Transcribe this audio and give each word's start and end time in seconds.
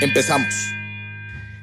Empezamos. 0.00 0.74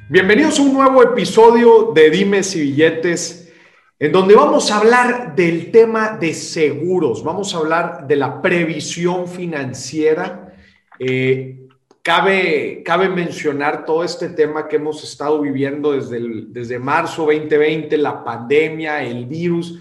Bienvenidos 0.08 0.60
a 0.60 0.62
un 0.62 0.72
nuevo 0.72 1.02
episodio 1.02 1.90
de 1.92 2.08
Dimes 2.08 2.54
y 2.54 2.60
Billetes, 2.60 3.52
en 3.98 4.12
donde 4.12 4.36
vamos 4.36 4.70
a 4.70 4.78
hablar 4.78 5.34
del 5.34 5.72
tema 5.72 6.10
de 6.10 6.32
seguros, 6.32 7.24
vamos 7.24 7.52
a 7.52 7.58
hablar 7.58 8.06
de 8.06 8.14
la 8.14 8.40
previsión 8.40 9.26
financiera. 9.26 10.54
Eh, 11.00 11.66
cabe, 12.00 12.84
cabe 12.84 13.08
mencionar 13.08 13.84
todo 13.84 14.04
este 14.04 14.28
tema 14.28 14.68
que 14.68 14.76
hemos 14.76 15.02
estado 15.02 15.40
viviendo 15.40 15.90
desde, 15.90 16.20
desde 16.46 16.78
marzo 16.78 17.22
2020, 17.22 17.98
la 17.98 18.22
pandemia, 18.22 19.02
el 19.02 19.26
virus 19.26 19.80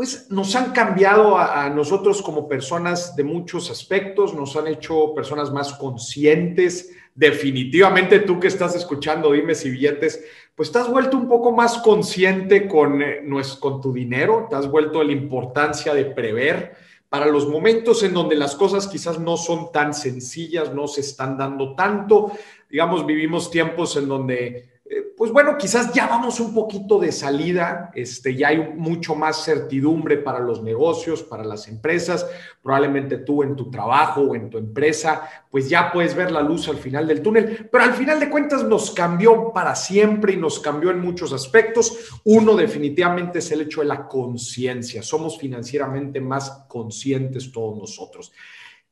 pues 0.00 0.30
nos 0.30 0.56
han 0.56 0.72
cambiado 0.72 1.36
a, 1.36 1.68
nosotros 1.68 2.22
como 2.22 2.48
personas 2.48 3.14
de 3.16 3.22
muchos 3.22 3.70
aspectos, 3.70 4.32
nos 4.32 4.56
han 4.56 4.66
hecho 4.66 5.12
personas 5.14 5.52
más 5.52 5.74
conscientes. 5.74 6.96
Definitivamente 7.14 8.20
tú 8.20 8.40
que 8.40 8.46
estás 8.46 8.74
escuchando 8.74 9.32
Dime 9.32 9.54
si 9.54 9.68
billetes, 9.68 10.24
pues 10.54 10.72
te 10.72 10.78
has 10.78 10.90
vuelto 10.90 11.18
un 11.18 11.28
poco 11.28 11.52
más 11.52 11.76
consciente 11.82 12.66
con, 12.66 13.02
eh, 13.02 13.20
con 13.58 13.82
tu 13.82 13.92
dinero, 13.92 14.46
te 14.48 14.56
has 14.56 14.70
vuelto 14.70 15.04
la 15.04 15.12
importancia 15.12 15.92
de 15.92 16.06
prever 16.06 16.76
para 17.10 17.26
los 17.26 17.46
momentos 17.46 18.02
en 18.02 18.14
donde 18.14 18.36
las 18.36 18.54
cosas 18.54 18.88
quizás 18.88 19.20
no 19.20 19.36
son 19.36 19.70
tan 19.70 19.92
sencillas, 19.92 20.72
no 20.72 20.88
se 20.88 21.02
están 21.02 21.36
dando 21.36 21.74
tanto. 21.74 22.32
Digamos, 22.70 23.04
vivimos 23.04 23.50
tiempos 23.50 23.98
en 23.98 24.08
donde 24.08 24.79
pues 25.20 25.32
bueno, 25.32 25.58
quizás 25.58 25.92
ya 25.92 26.06
vamos 26.06 26.40
un 26.40 26.54
poquito 26.54 26.98
de 26.98 27.12
salida, 27.12 27.90
este, 27.94 28.34
ya 28.34 28.48
hay 28.48 28.72
mucho 28.74 29.14
más 29.14 29.44
certidumbre 29.44 30.16
para 30.16 30.38
los 30.38 30.62
negocios, 30.62 31.22
para 31.22 31.44
las 31.44 31.68
empresas, 31.68 32.26
probablemente 32.62 33.18
tú 33.18 33.42
en 33.42 33.54
tu 33.54 33.70
trabajo 33.70 34.22
o 34.22 34.34
en 34.34 34.48
tu 34.48 34.56
empresa, 34.56 35.28
pues 35.50 35.68
ya 35.68 35.92
puedes 35.92 36.14
ver 36.14 36.30
la 36.30 36.40
luz 36.40 36.68
al 36.68 36.78
final 36.78 37.06
del 37.06 37.20
túnel, 37.20 37.68
pero 37.70 37.84
al 37.84 37.92
final 37.92 38.18
de 38.18 38.30
cuentas 38.30 38.64
nos 38.64 38.92
cambió 38.92 39.52
para 39.52 39.74
siempre 39.74 40.32
y 40.32 40.36
nos 40.38 40.58
cambió 40.58 40.90
en 40.90 41.00
muchos 41.00 41.34
aspectos. 41.34 41.98
Uno 42.24 42.56
definitivamente 42.56 43.40
es 43.40 43.52
el 43.52 43.60
hecho 43.60 43.82
de 43.82 43.88
la 43.88 44.08
conciencia, 44.08 45.02
somos 45.02 45.36
financieramente 45.36 46.22
más 46.22 46.64
conscientes 46.66 47.52
todos 47.52 47.76
nosotros. 47.76 48.32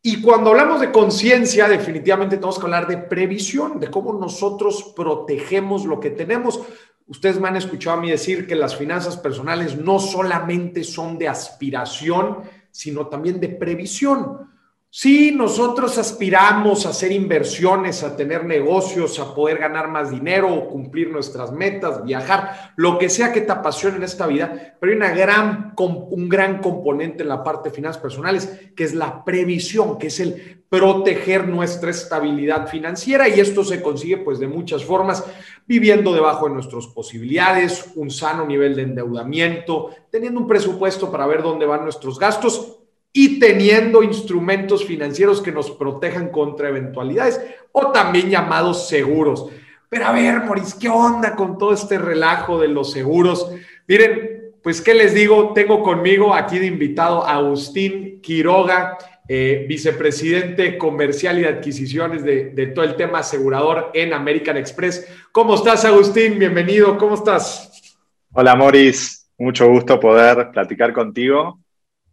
Y 0.03 0.23
cuando 0.23 0.51
hablamos 0.51 0.81
de 0.81 0.93
conciencia, 0.93 1.69
definitivamente 1.69 2.37
tenemos 2.37 2.59
que 2.59 2.65
hablar 2.65 2.87
de 2.87 2.99
previsión, 2.99 3.81
de 3.81 3.91
cómo 3.91 4.13
nosotros 4.13 4.93
protegemos 4.95 5.85
lo 5.85 5.99
que 5.99 6.11
tenemos. 6.11 6.61
Ustedes 7.07 7.41
me 7.41 7.49
han 7.49 7.57
escuchado 7.57 7.99
a 7.99 8.01
mí 8.01 8.11
decir 8.11 8.47
que 8.47 8.55
las 8.55 8.77
finanzas 8.77 9.17
personales 9.17 9.77
no 9.77 9.99
solamente 9.99 10.85
son 10.85 11.19
de 11.19 11.29
aspiración, 11.29 12.43
sino 12.71 13.09
también 13.09 13.41
de 13.41 13.49
previsión. 13.49 14.49
Sí, 14.91 15.33
nosotros 15.33 15.99
aspiramos 15.99 16.87
a 16.87 16.91
hacer 16.91 17.13
inversiones, 17.13 18.03
a 18.03 18.17
tener 18.17 18.47
negocios, 18.47 19.19
a 19.19 19.35
poder 19.35 19.59
ganar 19.59 19.89
más 19.89 20.11
dinero, 20.11 20.67
cumplir 20.67 21.11
nuestras 21.11 21.53
metas, 21.53 22.03
viajar, 22.05 22.73
lo 22.77 22.97
que 22.97 23.11
sea 23.11 23.31
que 23.31 23.43
te 23.43 23.53
apasione 23.53 23.99
en 23.99 24.05
esta 24.05 24.27
vida, 24.27 24.77
pero 24.81 24.91
hay 24.91 24.97
una 24.97 25.11
gran, 25.11 25.75
un 25.77 26.29
gran 26.31 26.63
componente 26.63 27.23
en 27.23 27.29
la 27.29 27.45
parte 27.45 27.69
de 27.69 27.75
finanzas 27.75 28.01
personales, 28.01 28.71
que 28.75 28.85
es 28.85 28.95
la 28.95 29.27
previsión, 29.27 29.99
que 29.99 30.07
es 30.07 30.21
el 30.21 30.65
proteger 30.71 31.47
nuestra 31.47 31.91
estabilidad 31.91 32.67
financiera 32.67 33.29
y 33.29 33.41
esto 33.41 33.65
se 33.65 33.83
consigue 33.83 34.17
pues 34.17 34.39
de 34.39 34.49
muchas 34.49 34.85
formas, 34.85 35.23
viviendo 35.67 36.15
debajo 36.15 36.49
de 36.49 36.55
nuestras 36.55 36.87
posibilidades, 36.87 37.93
un 37.95 38.11
sano 38.11 38.47
nivel 38.47 38.75
de 38.75 38.83
endeudamiento, 38.83 39.91
teniendo 40.11 40.41
un 40.41 40.47
presupuesto 40.47 41.13
para 41.13 41.27
ver 41.27 41.43
dónde 41.43 41.67
van 41.67 41.83
nuestros 41.83 42.19
gastos 42.19 42.78
y 43.21 43.41
teniendo 43.41 44.05
instrumentos 44.05 44.85
financieros 44.85 45.43
que 45.43 45.51
nos 45.51 45.73
protejan 45.73 46.29
contra 46.29 46.69
eventualidades 46.69 47.41
o 47.73 47.91
también 47.91 48.31
llamados 48.31 48.87
seguros. 48.87 49.51
Pero 49.89 50.07
a 50.07 50.13
ver, 50.13 50.45
Moris, 50.45 50.73
¿qué 50.73 50.89
onda 50.89 51.35
con 51.35 51.59
todo 51.59 51.73
este 51.73 51.99
relajo 51.99 52.61
de 52.61 52.69
los 52.69 52.93
seguros? 52.93 53.51
Miren, 53.89 54.53
pues, 54.63 54.81
¿qué 54.81 54.95
les 54.95 55.15
digo? 55.15 55.53
Tengo 55.53 55.83
conmigo 55.83 56.33
aquí 56.33 56.61
de 56.61 56.67
invitado 56.67 57.27
a 57.27 57.39
Agustín 57.39 58.21
Quiroga, 58.23 58.97
eh, 59.27 59.67
vicepresidente 59.69 60.79
comercial 60.79 61.41
y 61.41 61.43
de 61.43 61.49
adquisiciones 61.49 62.23
de, 62.23 62.51
de 62.51 62.69
todo 62.69 62.85
el 62.85 62.95
tema 62.95 63.19
asegurador 63.19 63.91
en 63.95 64.13
American 64.13 64.57
Express. 64.57 65.09
¿Cómo 65.33 65.57
estás, 65.57 65.85
Agustín? 65.85 66.39
Bienvenido, 66.39 66.97
¿cómo 66.97 67.17
estás? 67.17 67.99
Hola, 68.33 68.55
Moris. 68.55 69.29
Mucho 69.39 69.67
gusto 69.67 69.99
poder 69.99 70.53
platicar 70.53 70.93
contigo 70.93 71.59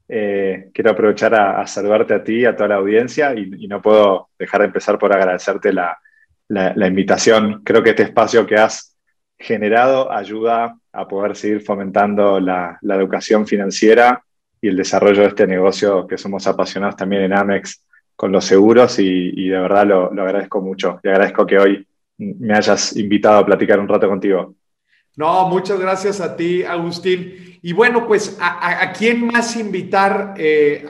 eh, 0.08 0.70
quiero 0.74 0.92
aprovechar 0.92 1.34
a, 1.34 1.66
saludarte 1.66 2.14
a 2.14 2.24
ti 2.24 2.42
y 2.42 2.46
a 2.46 2.56
toda 2.56 2.70
la 2.70 2.76
audiencia 2.76 3.34
y, 3.34 3.68
no 3.68 3.82
puedo 3.82 4.30
dejar 4.38 4.62
de 4.62 4.68
empezar 4.68 5.00
por 5.00 5.14
agradecerte 5.14 5.74
la, 5.74 5.98
invitación. 6.88 7.64
Creo 7.64 7.82
que 7.82 7.92
este 7.92 8.04
espacio 8.04 8.46
que 8.46 8.56
has 8.56 8.96
generado 9.38 10.12
ayuda 10.12 10.78
a 10.94 11.08
poder 11.08 11.36
seguir 11.36 11.62
fomentando 11.62 12.40
la, 12.40 12.80
educación 12.84 13.48
financiera 13.48 14.24
y 14.62 14.68
el 14.68 14.78
desarrollo 14.78 15.22
de 15.22 15.30
este 15.30 15.48
negocio 15.48 16.08
que 16.08 16.18
somos 16.18 16.46
apasionados 16.48 16.96
también 16.96 17.24
en 17.24 17.34
Amex 17.34 17.84
con 18.16 18.32
los 18.32 18.46
seguros 18.46 18.98
y, 19.00 19.50
de 19.50 19.60
verdad 19.60 19.86
lo, 19.86 20.14
lo 20.14 20.22
agradezco 20.22 20.62
mucho 20.62 21.00
y 21.04 21.10
agradezco 21.10 21.46
que 21.46 21.58
hoy 21.58 21.88
me 22.18 22.54
hayas 22.54 22.96
invitado 22.96 23.40
a 23.40 23.46
platicar 23.46 23.80
un 23.80 23.88
rato 23.88 24.08
contigo. 24.08 24.56
No, 25.18 25.48
muchas 25.48 25.80
gracias 25.80 26.20
a 26.20 26.36
ti, 26.36 26.64
Agustín. 26.64 27.55
Y 27.66 27.74
bueno, 27.74 28.06
pues 28.06 28.38
a, 28.40 28.94
quién 28.94 29.26
más 29.26 29.56
invitar 29.56 30.36
eh, 30.38 30.86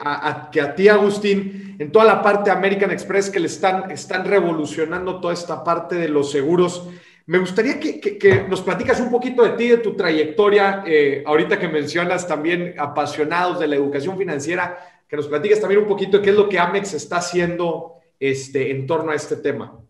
que 0.52 0.60
a 0.60 0.74
ti, 0.74 0.88
Agustín, 0.88 1.74
en 1.78 1.90
toda 1.90 2.04
la 2.04 2.20
parte 2.20 2.50
American 2.50 2.90
Express 2.90 3.30
que 3.30 3.40
le 3.40 3.46
están, 3.46 3.90
están 3.90 4.26
revolucionando 4.26 5.18
toda 5.18 5.32
esta 5.32 5.64
parte 5.64 5.94
de 5.94 6.10
los 6.10 6.30
seguros. 6.30 6.86
Me 7.24 7.38
gustaría 7.38 7.80
que, 7.80 8.44
nos 8.46 8.60
platicas 8.60 9.00
un 9.00 9.10
poquito 9.10 9.42
de 9.42 9.56
ti, 9.56 9.68
de 9.68 9.78
tu 9.78 9.96
trayectoria, 9.96 10.82
eh, 10.86 11.24
ahorita 11.24 11.58
que 11.58 11.66
mencionas 11.66 12.28
también 12.28 12.74
apasionados 12.76 13.58
de 13.58 13.68
la 13.68 13.76
educación 13.76 14.18
financiera, 14.18 14.76
que 15.08 15.16
nos 15.16 15.28
platiques 15.28 15.58
también 15.58 15.80
un 15.80 15.88
poquito 15.88 16.18
de 16.18 16.24
qué 16.24 16.28
es 16.28 16.36
lo 16.36 16.46
que 16.46 16.58
Amex 16.58 16.92
está 16.92 17.16
haciendo 17.16 17.94
este, 18.20 18.70
en 18.70 18.86
torno 18.86 19.12
a 19.12 19.14
este 19.14 19.36
tema. 19.36 19.80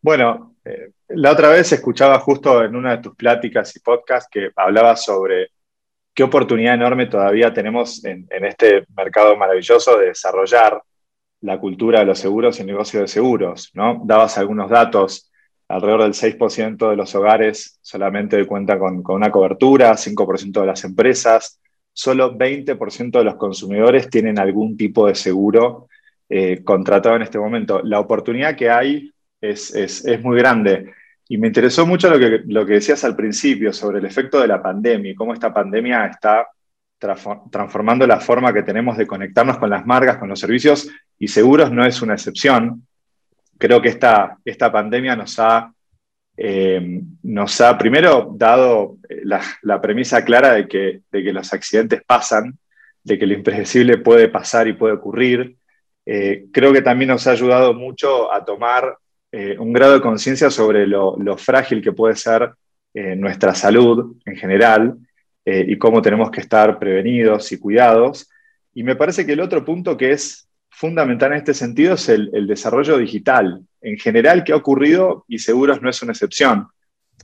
Bueno, 0.00 0.56
eh, 0.64 0.90
la 1.14 1.32
otra 1.32 1.48
vez 1.50 1.72
escuchaba 1.72 2.18
justo 2.18 2.62
en 2.64 2.76
una 2.76 2.96
de 2.96 3.02
tus 3.02 3.14
pláticas 3.14 3.74
y 3.76 3.80
podcasts 3.80 4.28
que 4.30 4.50
hablabas 4.56 5.04
sobre 5.04 5.48
qué 6.14 6.22
oportunidad 6.22 6.74
enorme 6.74 7.06
todavía 7.06 7.52
tenemos 7.52 8.04
en, 8.04 8.26
este 8.30 8.84
mercado 8.96 9.36
maravilloso 9.36 9.98
de 9.98 10.06
desarrollar 10.06 10.82
la 11.40 11.58
cultura 11.58 12.00
de 12.00 12.06
los 12.06 12.18
seguros 12.18 12.58
y 12.58 12.60
el 12.60 12.68
negocio 12.68 13.00
de 13.00 13.08
seguros, 13.08 13.70
¿no? 13.74 14.02
Dabas 14.04 14.38
algunos 14.38 14.70
datos, 14.70 15.30
alrededor 15.68 16.02
del 16.02 16.14
6% 16.14 16.90
de 16.90 16.96
los 16.96 17.14
hogares 17.14 17.78
solamente 17.82 18.46
cuenta 18.46 18.78
con, 18.78 19.02
con 19.02 19.16
una 19.16 19.30
cobertura, 19.30 19.96
5% 19.96 20.60
de 20.60 20.66
las 20.66 20.84
empresas, 20.84 21.60
solo 21.92 22.36
20% 22.36 23.18
de 23.18 23.24
los 23.24 23.34
consumidores 23.36 24.08
tienen 24.08 24.38
algún 24.38 24.76
tipo 24.76 25.06
de 25.06 25.14
seguro 25.14 25.88
eh, 26.28 26.62
contratado 26.62 27.16
en 27.16 27.22
este 27.22 27.38
momento. 27.38 27.80
La 27.82 28.00
oportunidad 28.00 28.56
que 28.56 28.70
hay 28.70 29.10
es, 29.40 29.74
es, 29.74 30.04
es 30.06 30.22
muy 30.22 30.38
grande. 30.38 30.92
Y 31.28 31.38
me 31.38 31.46
interesó 31.48 31.86
mucho 31.86 32.10
lo 32.10 32.18
que, 32.18 32.42
lo 32.46 32.66
que 32.66 32.74
decías 32.74 33.04
al 33.04 33.16
principio 33.16 33.72
sobre 33.72 33.98
el 33.98 34.04
efecto 34.04 34.40
de 34.40 34.48
la 34.48 34.62
pandemia 34.62 35.12
y 35.12 35.14
cómo 35.14 35.32
esta 35.32 35.52
pandemia 35.52 36.06
está 36.06 36.46
transformando 37.50 38.06
la 38.06 38.20
forma 38.20 38.52
que 38.52 38.62
tenemos 38.62 38.96
de 38.96 39.06
conectarnos 39.06 39.58
con 39.58 39.70
las 39.70 39.84
marcas, 39.86 40.18
con 40.18 40.28
los 40.28 40.38
servicios, 40.38 40.88
y 41.18 41.28
seguros 41.28 41.72
no 41.72 41.84
es 41.84 42.00
una 42.02 42.14
excepción. 42.14 42.86
Creo 43.58 43.80
que 43.80 43.88
esta, 43.88 44.38
esta 44.44 44.70
pandemia 44.70 45.16
nos 45.16 45.38
ha, 45.38 45.72
eh, 46.36 47.00
nos 47.22 47.60
ha 47.60 47.76
primero 47.76 48.32
dado 48.36 48.98
eh, 49.08 49.22
la, 49.24 49.80
premisa 49.80 50.24
clara 50.24 50.52
de 50.52 50.68
que, 50.68 51.02
de 51.10 51.24
que, 51.24 51.32
los 51.32 51.52
accidentes 51.52 52.02
pasan, 52.06 52.58
de 53.02 53.18
que 53.18 53.26
lo 53.26 53.34
impredecible 53.34 53.98
puede 53.98 54.28
pasar 54.28 54.68
y 54.68 54.74
puede 54.74 54.94
ocurrir. 54.94 55.56
Eh, 56.06 56.46
creo 56.52 56.72
que 56.72 56.82
también 56.82 57.08
nos 57.10 57.26
ha 57.26 57.32
ayudado 57.32 57.74
mucho 57.74 58.32
a 58.32 58.44
tomar 58.44 58.96
eh, 59.34 59.56
un 59.58 59.72
grado 59.72 59.94
de 59.94 60.02
conciencia 60.02 60.50
sobre 60.50 60.86
lo, 60.86 61.16
frágil 61.38 61.80
que 61.80 61.92
puede 61.92 62.16
ser 62.16 62.52
eh, 62.92 63.16
nuestra 63.16 63.54
salud 63.54 64.16
en 64.26 64.36
general 64.36 64.94
eh, 65.46 65.64
y 65.66 65.78
cómo 65.78 66.02
tenemos 66.02 66.30
que 66.30 66.42
estar 66.42 66.78
prevenidos 66.78 67.50
y 67.50 67.58
cuidados. 67.58 68.28
Y 68.74 68.82
me 68.82 68.94
parece 68.94 69.24
que 69.24 69.32
el 69.32 69.40
otro 69.40 69.64
punto 69.64 69.96
que 69.96 70.12
es 70.12 70.46
fundamental 70.68 71.32
en 71.32 71.38
este 71.38 71.54
sentido 71.54 71.94
es 71.94 72.10
el, 72.10 72.46
desarrollo 72.46 72.98
digital. 72.98 73.62
en 73.80 73.96
general 73.98 74.44
qué 74.44 74.52
ha 74.52 74.56
ocurrido 74.56 75.24
y 75.28 75.38
seguros 75.38 75.80
no 75.80 75.88
es 75.88 76.02
una 76.02 76.12
excepción. 76.12 76.68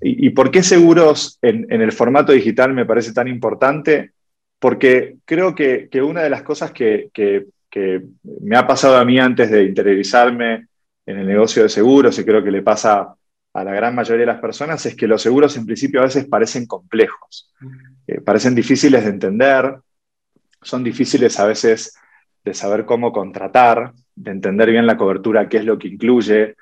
¿Y, 0.00 0.31
por 0.31 0.50
qué 0.50 0.62
seguros 0.62 1.38
en, 1.43 1.66
el 1.70 1.93
formato 1.93 2.32
digital 2.32 2.72
me 2.72 2.87
parece 2.87 3.12
tan 3.12 3.26
importante? 3.26 4.12
Porque 4.58 5.16
creo 5.25 5.54
que, 5.54 5.88
una 6.00 6.22
de 6.22 6.31
las 6.31 6.43
cosas 6.43 6.70
que, 6.72 7.11
me 8.43 8.56
ha 8.56 8.66
pasado 8.66 8.96
a 8.96 9.04
mí 9.04 9.19
antes 9.19 9.50
de 9.50 9.64
interiorizarme 9.64 10.67
en 11.08 11.19
el 11.19 11.26
negocio 11.26 11.62
de 11.62 11.70
seguros, 11.70 12.19
y 12.19 12.25
creo 12.25 12.44
que 12.44 12.50
le 12.50 12.60
pasa 12.60 13.14
a 13.55 13.64
la 13.64 13.72
gran 13.72 13.94
mayoría 13.94 14.26
de 14.26 14.32
las 14.32 14.43
personas, 14.43 14.84
es 14.84 14.94
que 14.94 15.06
los 15.06 15.22
seguros 15.22 15.56
en 15.56 15.64
principio 15.64 16.00
a 16.00 16.05
veces 16.05 16.26
parecen 16.26 16.66
complejos, 16.66 17.50
eh, 18.06 18.20
parecen 18.20 18.55
difíciles 18.55 19.05
de 19.05 19.10
entender, 19.10 19.75
son 20.60 20.84
difíciles 20.84 21.40
a 21.40 21.46
veces 21.46 21.96
de 22.44 22.52
saber 22.52 22.84
cómo 22.84 23.10
contratar, 23.10 23.93
de 24.14 24.32
entender 24.32 24.70
bien 24.70 24.87
la 24.87 24.99
cobertura, 24.99 25.49
qué 25.49 25.56
es 25.56 25.64
lo 25.64 25.78
que 25.78 25.88
incluye, 25.88 26.56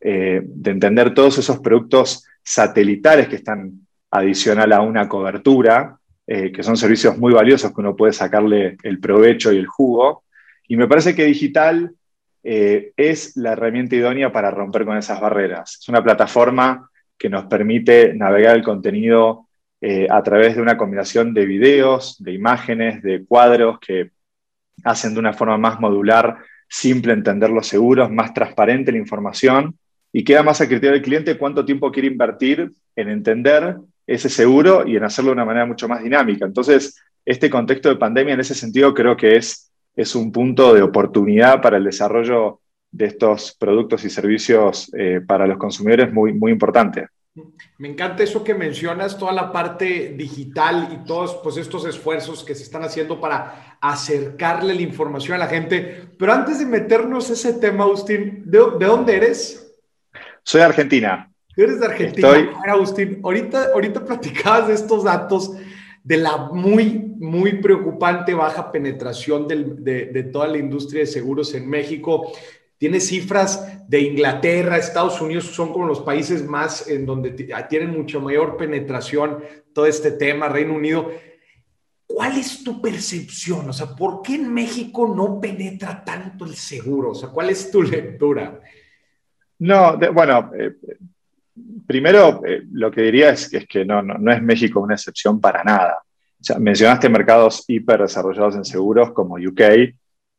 eh, 0.00 0.42
de 0.44 0.70
entender 0.70 1.12
todos 1.12 1.38
esos 1.38 1.58
productos 1.58 2.24
satelitales 2.40 3.26
que 3.26 3.36
están 3.36 3.80
adicional 4.12 4.72
a 4.74 4.80
una 4.80 5.08
cobertura, 5.08 5.98
eh, 6.24 6.52
que 6.52 6.62
son 6.62 6.76
servicios 6.76 7.18
muy 7.18 7.32
valiosos 7.32 7.74
que 7.74 7.80
uno 7.80 7.96
puede 7.96 8.12
sacarle 8.12 8.76
el 8.84 9.00
provecho 9.00 9.52
y 9.52 9.56
el 9.58 9.66
jugo. 9.66 10.22
Y 10.68 10.76
me 10.76 10.86
parece 10.86 11.16
que 11.16 11.24
digital 11.24 11.94
eh, 12.42 12.92
es 12.96 13.36
la 13.36 13.52
herramienta 13.52 13.96
idónea 13.96 14.32
para 14.32 14.50
romper 14.50 14.84
con 14.84 14.96
esas 14.96 15.20
barreras. 15.20 15.78
Es 15.80 15.88
una 15.88 16.02
plataforma 16.02 16.90
que 17.16 17.28
nos 17.28 17.46
permite 17.46 18.14
navegar 18.14 18.56
el 18.56 18.62
contenido 18.62 19.46
a 20.10 20.22
través 20.24 20.56
de 20.56 20.62
una 20.62 20.76
combinación 20.76 21.32
de 21.32 21.46
videos, 21.46 22.16
de 22.18 22.32
imágenes, 22.32 23.00
de 23.00 23.24
cuadros 23.24 23.78
que 23.78 24.10
hacen 24.82 25.14
de 25.14 25.20
una 25.20 25.32
forma 25.32 25.56
más 25.56 25.78
modular 25.78 26.38
simple 26.68 27.12
entender 27.12 27.50
los 27.50 27.66
seguros, 27.66 28.10
más 28.10 28.34
transparente 28.34 28.92
la 28.92 28.98
información 28.98 29.78
y 30.12 30.24
queda 30.24 30.42
más 30.42 30.60
a 30.60 30.66
criterio 30.66 30.92
del 30.92 31.02
cliente 31.02 31.38
cuánto 31.38 31.64
tiempo 31.64 31.90
quiere 31.90 32.08
invertir 32.08 32.70
en 32.96 33.08
entender 33.08 33.76
ese 34.06 34.28
seguro 34.28 34.86
y 34.86 34.96
en 34.96 35.04
hacerlo 35.04 35.30
de 35.30 35.34
una 35.34 35.44
manera 35.44 35.66
mucho 35.66 35.88
más 35.88 36.02
dinámica. 36.02 36.46
Entonces, 36.46 36.98
este 37.24 37.50
contexto 37.50 37.88
de 37.88 37.96
pandemia 37.96 38.34
en 38.34 38.40
ese 38.40 38.54
sentido 38.54 38.94
creo 38.94 39.16
que 39.16 39.36
es, 39.36 39.67
es 39.98 40.14
un 40.14 40.30
punto 40.30 40.72
de 40.72 40.82
oportunidad 40.82 41.60
para 41.60 41.76
el 41.76 41.82
desarrollo 41.82 42.60
de 42.88 43.06
estos 43.06 43.56
productos 43.58 44.04
y 44.04 44.10
servicios 44.10 44.92
eh, 44.96 45.20
para 45.26 45.44
los 45.44 45.58
consumidores 45.58 46.12
muy, 46.12 46.32
muy 46.32 46.52
importante. 46.52 47.08
Me 47.78 47.88
encanta 47.88 48.22
eso 48.22 48.44
que 48.44 48.54
mencionas, 48.54 49.18
toda 49.18 49.32
la 49.32 49.50
parte 49.50 50.14
digital 50.16 50.88
y 50.92 51.04
todos 51.04 51.40
pues, 51.42 51.56
estos 51.56 51.84
esfuerzos 51.84 52.44
que 52.44 52.54
se 52.54 52.62
están 52.62 52.84
haciendo 52.84 53.20
para 53.20 53.76
acercarle 53.80 54.72
la 54.72 54.82
información 54.82 55.34
a 55.34 55.38
la 55.38 55.48
gente. 55.48 56.08
Pero 56.16 56.32
antes 56.32 56.60
de 56.60 56.66
meternos 56.66 57.28
ese 57.30 57.54
tema, 57.54 57.82
Agustín, 57.82 58.44
¿de, 58.46 58.58
dónde 58.78 59.16
eres? 59.16 59.68
Soy 60.44 60.60
de 60.60 60.64
Argentina. 60.64 61.28
eres 61.56 61.80
de 61.80 61.86
Argentina. 61.86 62.28
Agustín, 62.68 63.20
ahorita, 63.24 63.70
ahorita 63.74 64.04
platicabas 64.04 64.68
de 64.68 64.74
estos 64.74 65.02
datos 65.02 65.56
de 66.04 66.16
la 66.16 66.36
muy, 66.52 67.14
muy 67.18 67.60
preocupante 67.60 68.34
baja 68.34 68.72
penetración 68.72 69.46
de, 69.48 70.30
toda 70.32 70.48
la 70.48 70.58
industria 70.58 71.00
de 71.00 71.06
seguros 71.06 71.54
en 71.54 71.68
México. 71.68 72.32
Tiene 72.78 73.00
cifras 73.00 73.88
de 73.88 74.00
Inglaterra, 74.00 74.76
Estados 74.76 75.20
Unidos, 75.20 75.46
son 75.46 75.72
como 75.72 75.86
los 75.86 76.00
países 76.00 76.44
más 76.46 76.88
en 76.88 77.06
donde 77.06 77.50
ah, 77.54 77.66
tienen 77.66 77.90
mucha 77.90 78.18
mayor 78.20 78.56
penetración 78.56 79.38
todo 79.72 79.86
este 79.86 80.12
tema, 80.12 80.48
Reino 80.48 80.74
Unido. 80.74 81.10
¿Cuál 82.06 82.38
es 82.38 82.64
tu 82.64 82.80
percepción? 82.80 83.68
O 83.68 83.72
sea, 83.72 83.94
¿por 83.94 84.22
qué 84.22 84.36
en 84.36 84.52
México 84.52 85.12
no 85.14 85.40
penetra 85.40 86.02
tanto 86.04 86.44
el 86.44 86.54
seguro? 86.54 87.10
O 87.10 87.14
sea, 87.14 87.28
¿cuál 87.28 87.50
es 87.50 87.70
tu 87.70 87.82
lectura? 87.82 88.60
No, 89.58 89.98
bueno, 90.12 90.50
eh, 90.58 90.74
primero 91.86 92.42
eh, 92.46 92.62
lo 92.72 92.90
que 92.90 93.02
diría 93.02 93.30
es, 93.30 93.50
que 93.68 93.84
no, 93.84 94.00
es 94.32 94.42
México 94.42 94.80
una 94.80 94.94
excepción 94.94 95.40
para 95.40 95.62
nada. 95.64 96.02
Mencionaste 96.58 97.08
mercados 97.08 97.64
hiper 97.66 98.02
desarrollados 98.02 98.56
en 98.56 98.64
seguros 98.64 99.12
como 99.12 99.34
UK, 99.36 99.60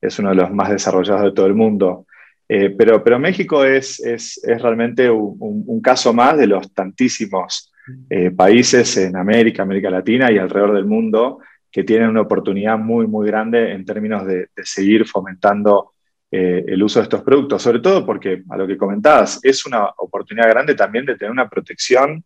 es 0.01 0.19
uno 0.19 0.29
de 0.29 0.35
los 0.35 0.51
más 0.51 0.69
desarrollados 0.69 1.23
de 1.23 1.31
todo 1.31 1.45
el 1.45 1.55
mundo. 1.55 2.05
Eh, 2.47 2.75
pero, 2.75 3.19
México 3.19 3.63
es 3.63 4.01
realmente 4.43 5.09
un, 5.09 5.81
caso 5.81 6.13
más 6.13 6.37
de 6.37 6.47
los 6.47 6.73
tantísimos 6.73 7.71
eh, 8.09 8.31
países 8.31 8.97
en 8.97 9.15
América, 9.15 9.63
América 9.63 9.89
Latina 9.89 10.31
y 10.31 10.37
alrededor 10.37 10.73
del 10.73 10.85
mundo 10.85 11.39
que 11.71 11.83
tienen 11.83 12.09
una 12.09 12.21
oportunidad 12.21 12.77
muy, 12.77 13.07
muy 13.07 13.27
grande 13.27 13.73
en 13.73 13.85
términos 13.85 14.25
de, 14.25 14.49
seguir 14.63 15.05
fomentando 15.05 15.93
eh, 16.31 16.63
el 16.67 16.81
uso 16.83 16.99
de 16.99 17.03
estos 17.03 17.21
productos, 17.23 17.61
sobre 17.61 17.79
todo 17.79 18.05
porque, 18.05 18.43
a 18.49 18.57
lo 18.57 18.67
que 18.67 18.77
comentabas, 18.77 19.39
es 19.43 19.65
una 19.65 19.85
oportunidad 19.97 20.49
grande 20.49 20.75
también 20.75 21.05
de 21.05 21.15
tener 21.15 21.31
una 21.31 21.49
protección 21.49 22.23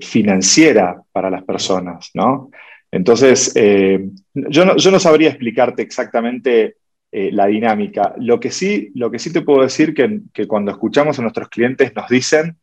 financiera 0.00 1.00
para 1.12 1.30
las 1.30 1.44
personas, 1.44 2.10
¿no? 2.14 2.50
Entonces, 2.90 3.54
yo 3.54 4.64
no, 4.64 4.76
yo, 4.76 4.90
no, 4.90 4.98
sabría 4.98 5.28
explicarte 5.28 5.82
exactamente 5.82 6.78
eh, 7.14 7.30
la 7.30 7.46
dinámica. 7.46 8.14
Lo 8.16 8.40
que, 8.40 8.50
sí, 8.50 8.90
lo 8.94 9.10
que 9.10 9.18
sí 9.18 9.30
te 9.30 9.42
puedo 9.42 9.60
decir 9.60 9.92
que, 9.92 10.22
que 10.32 10.48
cuando 10.48 10.70
escuchamos 10.70 11.18
a 11.18 11.22
nuestros 11.22 11.50
clientes 11.50 11.94
nos 11.94 12.08
dicen 12.08 12.56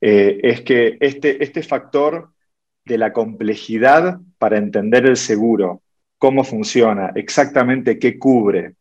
eh, 0.00 0.38
es 0.44 0.60
que 0.60 0.96
este, 1.00 1.42
este 1.42 1.64
factor 1.64 2.30
de 2.84 2.98
la 2.98 3.12
complejidad 3.12 4.20
para 4.38 4.58
entender 4.58 5.06
el 5.06 5.16
seguro, 5.16 5.82
cómo 6.18 6.44
funciona, 6.44 7.10
exactamente 7.16 7.98
qué 7.98 8.16
cubre, 8.16 8.76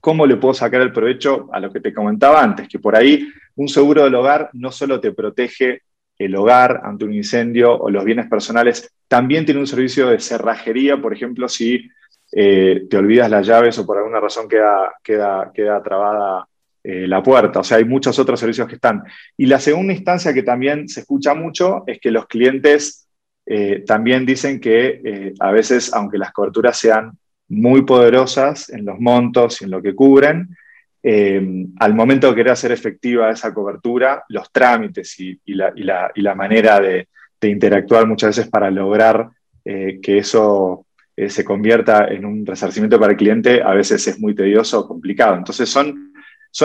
cómo 0.00 0.26
le 0.26 0.36
puedo 0.36 0.54
sacar 0.54 0.80
el 0.80 0.92
provecho 0.92 1.48
a 1.52 1.60
lo 1.60 1.72
que 1.72 1.80
te 1.80 1.92
comentaba 1.92 2.42
antes, 2.42 2.68
que 2.68 2.78
por 2.78 2.96
ahí 2.96 3.28
un 3.56 3.68
seguro 3.68 4.04
del 4.04 4.14
hogar 4.14 4.50
no 4.54 4.72
solo 4.72 5.00
te 5.00 5.12
protege 5.12 5.82
el 6.18 6.34
hogar 6.36 6.80
ante 6.84 7.04
un 7.04 7.14
incendio 7.14 7.74
o 7.76 7.90
los 7.90 8.04
bienes 8.04 8.26
personales, 8.28 8.92
también 9.08 9.44
tiene 9.44 9.60
un 9.60 9.66
servicio 9.66 10.08
de 10.08 10.20
cerrajería, 10.20 11.00
por 11.00 11.12
ejemplo, 11.12 11.48
si 11.48 11.90
eh, 12.32 12.86
te 12.88 12.96
olvidas 12.96 13.30
las 13.30 13.46
llaves 13.46 13.78
o 13.78 13.86
por 13.86 13.98
alguna 13.98 14.20
razón 14.20 14.48
queda, 14.48 14.94
queda, 15.02 15.50
queda 15.52 15.82
trabada 15.82 16.46
eh, 16.84 17.06
la 17.08 17.22
puerta. 17.22 17.60
O 17.60 17.64
sea, 17.64 17.78
hay 17.78 17.84
muchos 17.84 18.18
otros 18.18 18.38
servicios 18.38 18.68
que 18.68 18.76
están. 18.76 19.02
Y 19.36 19.46
la 19.46 19.58
segunda 19.58 19.92
instancia 19.92 20.32
que 20.32 20.42
también 20.42 20.88
se 20.88 21.00
escucha 21.00 21.34
mucho 21.34 21.84
es 21.86 21.98
que 21.98 22.10
los 22.10 22.26
clientes 22.26 23.08
eh, 23.46 23.82
también 23.86 24.24
dicen 24.24 24.60
que 24.60 25.34
a 25.40 25.50
veces, 25.50 25.92
aunque 25.92 26.18
las 26.18 26.32
coberturas 26.32 26.76
sean 26.76 27.18
muy 27.50 27.82
poderosas 27.82 28.70
en 28.70 28.84
los 28.84 28.98
montos 28.98 29.60
y 29.60 29.64
en 29.64 29.70
lo 29.70 29.82
que 29.82 29.94
cubren, 29.94 30.56
al 31.02 31.94
momento 31.94 32.28
de 32.28 32.34
querer 32.34 32.52
hacer 32.52 32.72
efectiva 32.72 33.30
esa 33.30 33.52
cobertura, 33.54 34.24
los 34.28 34.50
trámites 34.52 35.18
y, 35.18 35.38
la, 35.46 36.34
manera 36.34 36.80
de, 36.80 37.08
interactuar 37.42 38.06
muchas 38.06 38.36
veces 38.36 38.50
para 38.50 38.70
lograr 38.70 39.30
que 39.64 40.18
eso 40.18 40.86
eh, 41.20 41.28
se 41.28 41.44
convierta 41.44 42.06
en 42.08 42.24
un 42.24 42.46
resarcimiento 42.46 42.98
para 42.98 43.12
el 43.12 43.18
cliente, 43.18 43.62
a 43.62 43.74
veces 43.74 44.06
es 44.06 44.18
muy 44.18 44.34
tedioso 44.34 44.80
o 44.80 44.88
complicado. 44.88 45.36
Entonces 45.36 45.68
son, 45.68 46.14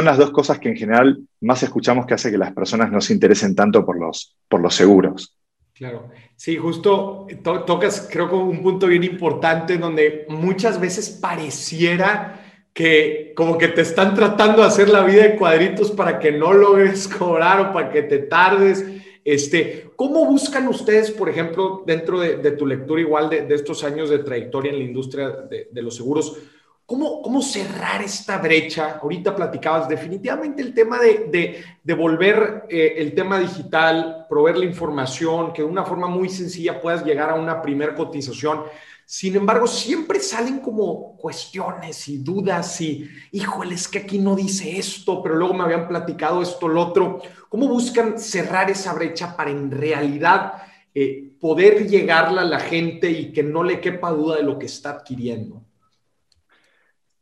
las 0.04 0.18
dos 0.18 0.32
cosas 0.32 0.60
que 0.60 0.70
en 0.70 0.78
general 0.78 1.20
más 1.42 1.62
escuchamos 1.62 2.06
que 2.06 2.14
hace 2.14 2.32
que 2.32 2.38
las 2.38 2.54
personas 2.54 2.90
no 2.90 3.02
se 3.02 3.12
interesen 3.12 3.54
tanto 3.54 3.86
por 3.86 4.00
los 4.00 4.76
seguros. 4.76 5.36
Claro, 5.76 6.10
sí, 6.38 6.56
justo 6.56 7.28
tocas 7.44 8.08
creo 8.10 8.30
que 8.30 8.36
un 8.36 8.64
punto 8.64 8.88
bien 8.88 9.04
importante 9.04 9.78
donde 9.78 10.26
muchas 10.30 10.80
veces 10.80 11.10
pareciera 11.10 12.42
que 12.74 13.34
como 13.36 13.58
que 13.58 13.68
te 13.68 13.82
están 13.82 14.16
tratando 14.16 14.62
de 14.62 14.70
hacer 14.70 14.88
la 14.88 15.04
vida 15.04 15.24
de 15.24 15.36
cuadritos 15.36 15.92
para 15.92 16.18
que 16.18 16.32
no 16.32 16.54
logres 16.54 17.08
cobrar 17.20 17.60
o 17.60 17.74
para 17.74 17.90
que 17.90 18.04
te 18.04 18.20
tardes. 18.20 18.86
Este, 19.26 19.90
¿Cómo 19.98 20.26
buscan 20.26 20.66
ustedes, 20.70 21.12
por 21.12 21.28
ejemplo, 21.28 21.84
dentro 21.86 22.22
de, 22.22 22.52
tu 22.52 22.66
lectura 22.66 23.02
igual 23.02 23.30
de, 23.30 23.46
estos 23.50 23.84
años 23.84 24.10
de 24.10 24.20
trayectoria 24.20 24.72
en 24.72 24.80
la 24.80 24.86
industria 24.86 25.30
de, 25.30 25.82
los 25.82 25.96
seguros, 25.96 26.38
¿cómo, 26.86 27.22
¿cómo, 27.22 27.42
cerrar 27.42 28.02
esta 28.02 28.38
brecha? 28.38 29.00
Ahorita 29.02 29.36
platicabas 29.36 29.90
definitivamente 29.90 30.62
el 30.62 30.74
tema 30.74 31.00
de, 31.00 31.64
volver 31.96 32.66
eh, 32.70 32.96
el 32.98 33.14
tema 33.14 33.40
digital, 33.40 34.26
proveer 34.30 34.58
la 34.58 34.66
información, 34.66 35.54
que 35.54 35.62
de 35.62 35.68
una 35.68 35.84
forma 35.84 36.08
muy 36.08 36.30
sencilla 36.30 36.82
puedas 36.82 37.04
llegar 37.04 37.30
a 37.30 37.36
una 37.36 37.62
primer 37.62 37.96
cotización. 37.96 38.64
Sin 39.08 39.36
embargo, 39.36 39.68
siempre 39.68 40.20
salen 40.20 40.60
como 40.60 41.16
cuestiones 41.18 42.08
y 42.08 42.18
dudas 42.18 42.82
y, 42.82 43.08
híjole, 43.32 43.76
es 43.76 43.88
que 43.88 44.00
aquí 44.00 44.18
no 44.18 44.36
dice 44.36 44.80
esto, 44.80 45.22
pero 45.22 45.36
luego 45.36 45.54
me 45.54 45.64
habían 45.64 45.88
platicado 45.88 46.42
esto, 46.42 46.68
lo 46.68 46.82
otro. 46.82 47.22
¿Cómo 47.50 47.68
buscan 47.68 48.20
cerrar 48.20 48.72
esa 48.72 48.94
brecha 48.94 49.38
para 49.38 49.52
en 49.52 49.70
realidad 49.70 50.54
eh, 50.94 51.36
poder 51.40 51.88
llegarla 51.88 52.42
a 52.42 52.46
la 52.46 52.60
gente 52.60 53.12
y 53.12 53.32
que 53.32 53.44
no 53.44 53.64
le 53.64 53.80
quepa 53.80 54.10
duda 54.10 54.38
de 54.38 54.44
lo 54.44 54.58
que 54.58 54.66
está 54.66 54.90
adquiriendo? 54.92 55.65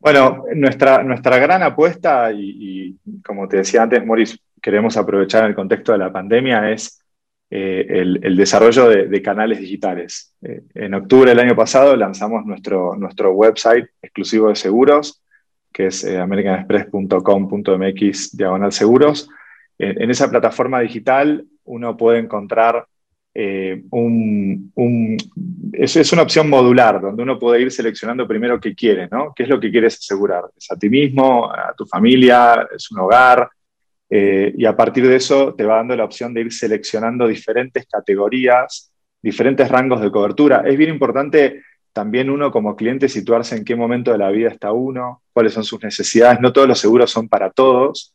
Bueno, 0.04 0.44
nuestra, 0.54 1.02
nuestra 1.02 1.38
gran 1.38 1.64
apuesta, 1.64 2.30
y, 2.34 2.98
como 3.26 3.48
te 3.48 3.56
decía 3.58 3.84
antes, 3.84 4.06
Maurice, 4.06 4.38
queremos 4.62 4.98
aprovechar 4.98 5.46
el 5.46 5.56
contexto 5.56 5.94
de 5.94 5.98
la 5.98 6.12
pandemia, 6.12 6.72
es 6.72 7.02
eh, 7.50 7.86
el, 7.90 8.36
desarrollo 8.36 8.90
de, 8.90 9.22
canales 9.22 9.60
digitales. 9.60 10.36
Eh, 10.42 10.64
en 10.76 10.94
octubre 10.94 11.30
del 11.30 11.40
año 11.40 11.56
pasado 11.56 11.96
lanzamos 11.96 12.46
nuestro, 12.46 12.98
nuestro 12.98 13.32
website 13.32 13.86
exclusivo 14.02 14.50
de 14.50 14.56
seguros, 14.56 15.24
que 15.72 15.86
es 15.86 16.04
eh, 16.04 16.20
americanexpress.com.mx 16.20 18.36
diagonal 18.36 18.74
seguros. 18.74 19.30
En, 19.78 20.12
esa 20.12 20.30
plataforma 20.30 20.82
digital 20.82 21.46
uno 21.64 21.96
puede 21.96 22.20
encontrar 22.20 22.88
eh, 23.36 23.82
es, 25.74 26.14
una 26.14 26.22
opción 26.22 26.50
modular, 26.50 27.02
donde 27.02 27.24
uno 27.24 27.40
puede 27.40 27.62
ir 27.62 27.72
seleccionando 27.72 28.28
primero 28.28 28.60
qué 28.60 28.76
quiere, 28.76 29.08
¿no? 29.12 29.34
¿Qué 29.36 29.44
es 29.44 29.50
lo 29.50 29.60
que 29.60 29.72
quieres 29.72 29.96
asegurar? 29.96 30.44
¿Es 30.56 30.72
a 30.72 30.78
ti 30.78 30.90
mismo, 30.90 31.52
a 31.52 31.74
tu 31.76 31.86
familia, 31.86 32.68
es 32.76 32.92
un 32.92 33.00
hogar? 33.00 33.50
Eh, 34.10 34.54
y 34.56 34.66
a 34.66 34.76
partir 34.76 35.08
de 35.08 35.16
eso 35.16 35.56
te 35.56 35.66
va 35.66 35.78
dando 35.78 35.96
la 35.96 36.06
opción 36.06 36.34
de 36.34 36.42
ir 36.42 36.54
seleccionando 36.54 37.28
diferentes 37.28 37.88
categorías, 37.88 38.92
diferentes 39.22 39.68
rangos 39.70 40.02
de 40.02 40.12
cobertura. 40.12 40.64
Es 40.66 40.78
bien 40.78 40.92
importante 40.92 41.64
también 41.92 42.30
uno 42.30 42.52
como 42.52 42.76
cliente 42.76 43.10
situarse 43.10 43.56
en 43.56 43.66
qué 43.66 43.76
momento 43.76 44.12
de 44.12 44.20
la 44.20 44.30
vida 44.30 44.50
está 44.50 44.72
uno, 44.72 45.24
cuáles 45.32 45.54
son 45.54 45.64
sus 45.64 45.82
necesidades. 45.82 46.40
No 46.40 46.54
todos 46.54 46.68
los 46.68 46.80
seguros 46.80 47.10
son 47.10 47.28
para 47.28 47.50
todos 47.50 48.14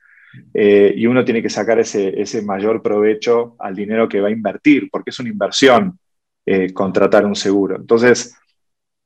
eh, 0.55 0.93
y 0.97 1.07
uno 1.07 1.25
tiene 1.25 1.43
que 1.43 1.51
sacar 1.51 1.79
ese, 1.79 2.21
ese, 2.21 2.43
mayor 2.43 2.83
provecho 2.83 3.57
al 3.59 3.75
dinero 3.75 4.09
que 4.09 4.21
va 4.21 4.29
a 4.29 4.33
invertir, 4.33 4.89
porque 4.91 5.11
es 5.11 5.19
una 5.19 5.29
inversión 5.29 5.99
eh, 6.47 6.73
contratar 6.73 7.25
un 7.27 7.37
seguro. 7.37 7.77
Entonces, 7.77 8.35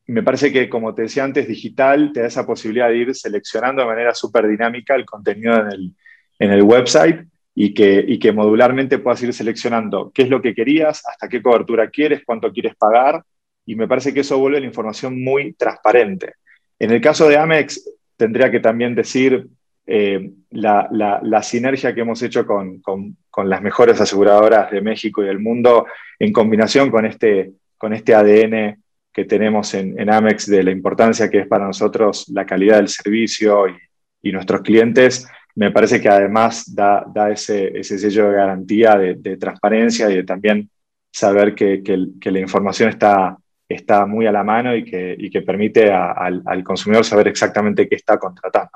me 0.06 0.22
parece 0.22 0.52
que, 0.52 0.68
como 0.68 0.94
te 0.94 1.02
decía 1.02 1.24
antes, 1.24 1.48
digital 1.48 2.12
te 2.12 2.20
da 2.20 2.26
esa 2.26 2.46
posibilidad 2.46 2.88
de 2.88 2.98
ir 2.98 3.14
seleccionando 3.14 3.82
de 3.82 3.88
manera 3.88 4.14
súper 4.14 4.48
dinámica 4.48 4.94
el 4.94 5.04
contenido 5.04 5.54
en 5.54 5.66
el, 5.72 5.94
en 6.38 6.52
el 6.52 6.62
website 6.62 7.26
y 7.54 7.74
que, 7.74 8.04
y 8.06 8.18
que 8.18 8.32
modularmente 8.32 8.98
puedas 8.98 9.22
ir 9.22 9.32
seleccionando 9.32 10.10
qué 10.14 10.22
es 10.22 10.28
lo 10.28 10.40
que 10.40 10.54
querías, 10.54 11.02
hasta 11.06 11.28
qué 11.28 11.42
cobertura 11.42 11.90
quieres, 11.90 12.22
cuánto 12.24 12.52
quieres 12.52 12.74
pagar, 12.76 13.22
y 13.66 13.76
me 13.76 13.86
parece 13.86 14.12
que 14.12 14.20
eso 14.20 14.38
vuelve 14.38 14.60
la 14.60 14.66
información 14.66 15.22
muy 15.22 15.52
transparente. 15.52 16.34
En 16.78 16.90
el 16.90 17.00
caso 17.00 17.28
de 17.28 17.36
Amex, 17.36 17.88
tendría 18.16 18.50
que 18.50 18.60
también 18.60 18.94
decir 18.94 19.46
eh, 19.86 20.30
la, 20.50 20.88
la, 20.90 21.42
sinergia 21.42 21.94
que 21.94 22.02
hemos 22.02 22.22
hecho 22.22 22.46
con, 22.46 22.80
con, 22.80 23.16
las 23.48 23.62
mejores 23.62 24.00
aseguradoras 24.00 24.70
de 24.70 24.80
México 24.80 25.22
y 25.22 25.26
del 25.26 25.40
mundo 25.40 25.86
en 26.18 26.32
combinación 26.32 26.90
con 26.90 27.04
este, 27.04 27.52
con 27.76 27.92
este 27.92 28.14
ADN 28.14 28.80
que 29.12 29.24
tenemos 29.24 29.74
en, 29.74 30.08
Amex 30.08 30.46
de 30.46 30.62
la 30.62 30.70
importancia 30.70 31.28
que 31.28 31.40
es 31.40 31.48
para 31.48 31.66
nosotros 31.66 32.28
la 32.28 32.46
calidad 32.46 32.76
del 32.76 32.88
servicio 32.88 33.66
y, 33.68 34.30
nuestros 34.30 34.62
clientes, 34.62 35.26
me 35.56 35.72
parece 35.72 36.00
que 36.00 36.08
además 36.08 36.72
da, 36.72 37.04
da 37.12 37.32
ese, 37.32 37.76
ese, 37.76 37.98
sello 37.98 38.30
de 38.30 38.36
garantía 38.36 38.96
de, 38.96 39.16
de, 39.16 39.36
transparencia 39.36 40.08
y 40.08 40.14
de 40.14 40.22
también 40.22 40.70
saber 41.10 41.56
que, 41.56 41.82
que, 41.82 42.30
la 42.30 42.38
información 42.38 42.88
está, 42.88 43.36
está 43.68 44.06
muy 44.06 44.26
a 44.26 44.32
la 44.32 44.44
mano 44.44 44.76
y 44.76 44.84
que, 44.84 45.16
y 45.18 45.28
que 45.28 45.42
permite 45.42 45.90
al, 45.92 46.40
al, 46.46 46.62
consumidor 46.62 47.04
saber 47.04 47.28
exactamente 47.28 47.88
qué 47.88 47.96
está 47.96 48.16
contratando. 48.16 48.70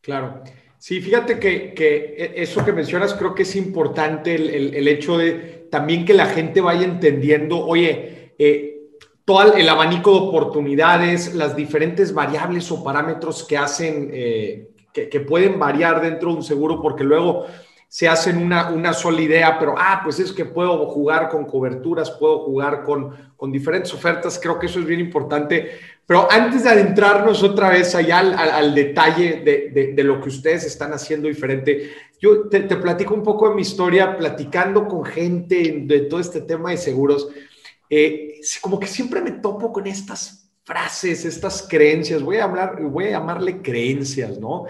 Claro. 0.00 0.42
Sí, 0.78 1.00
fíjate 1.00 1.38
que, 1.38 1.74
que, 1.74 2.32
eso 2.36 2.64
que 2.64 2.72
mencionas 2.72 3.14
creo 3.14 3.34
que 3.34 3.42
es 3.42 3.54
importante, 3.54 4.34
el, 4.34 4.74
el, 4.74 4.88
hecho 4.88 5.18
de 5.18 5.66
también 5.70 6.06
que 6.06 6.14
la 6.14 6.26
gente 6.26 6.62
vaya 6.62 6.84
entendiendo, 6.84 7.58
oye, 7.58 8.32
eh, 8.38 8.80
todo 9.24 9.54
el 9.54 9.68
abanico 9.68 10.12
de 10.12 10.18
oportunidades, 10.28 11.34
las 11.34 11.54
diferentes 11.54 12.12
variables 12.14 12.70
o 12.72 12.82
parámetros 12.82 13.44
que 13.44 13.58
hacen 13.58 14.10
eh, 14.12 14.70
que, 14.92 15.20
pueden 15.20 15.58
variar 15.58 16.00
dentro 16.00 16.30
de 16.30 16.36
un 16.36 16.42
seguro 16.42 16.82
porque 16.82 17.04
luego 17.04 17.46
se 17.90 18.06
hacen 18.06 18.36
una, 18.36 18.70
una 18.70 18.92
sola 18.92 19.20
idea, 19.20 19.58
pero, 19.58 19.74
ah, 19.76 20.00
pues 20.04 20.20
es 20.20 20.30
que 20.30 20.44
puedo 20.44 20.86
jugar 20.86 21.28
con 21.28 21.44
coberturas, 21.44 22.08
puedo 22.12 22.38
jugar 22.44 22.84
con, 22.84 23.32
con 23.36 23.50
diferentes 23.50 23.92
ofertas, 23.92 24.38
creo 24.40 24.60
que 24.60 24.66
eso 24.66 24.78
es 24.78 24.86
bien 24.86 25.00
importante. 25.00 25.72
Pero 26.06 26.30
antes 26.30 26.62
de 26.62 26.70
adentrarnos 26.70 27.42
otra 27.42 27.68
vez 27.70 27.92
allá 27.96 28.20
al, 28.20 28.34
al, 28.38 28.74
detalle 28.76 29.42
de, 29.44 29.92
de, 29.92 30.04
lo 30.04 30.20
que 30.20 30.28
ustedes 30.28 30.64
están 30.66 30.92
haciendo 30.92 31.26
diferente, 31.26 31.90
yo 32.20 32.48
te, 32.48 32.60
platico 32.60 33.12
un 33.12 33.24
poco 33.24 33.48
de 33.48 33.56
mi 33.56 33.62
historia, 33.62 34.16
platicando 34.16 34.86
con 34.86 35.04
gente 35.04 35.82
de 35.84 36.00
todo 36.02 36.20
este 36.20 36.42
tema 36.42 36.70
de 36.70 36.76
seguros, 36.76 37.28
eh, 37.88 38.40
como 38.60 38.78
que 38.78 38.86
siempre 38.86 39.20
me 39.20 39.32
topo 39.32 39.72
con 39.72 39.88
estas 39.88 40.48
frases, 40.62 41.24
estas 41.24 41.66
creencias, 41.68 42.22
voy 42.22 42.36
a 42.36 42.44
hablar, 42.44 42.80
voy 42.82 43.06
a 43.06 43.10
llamarle 43.10 43.60
creencias, 43.60 44.38
¿no? 44.38 44.66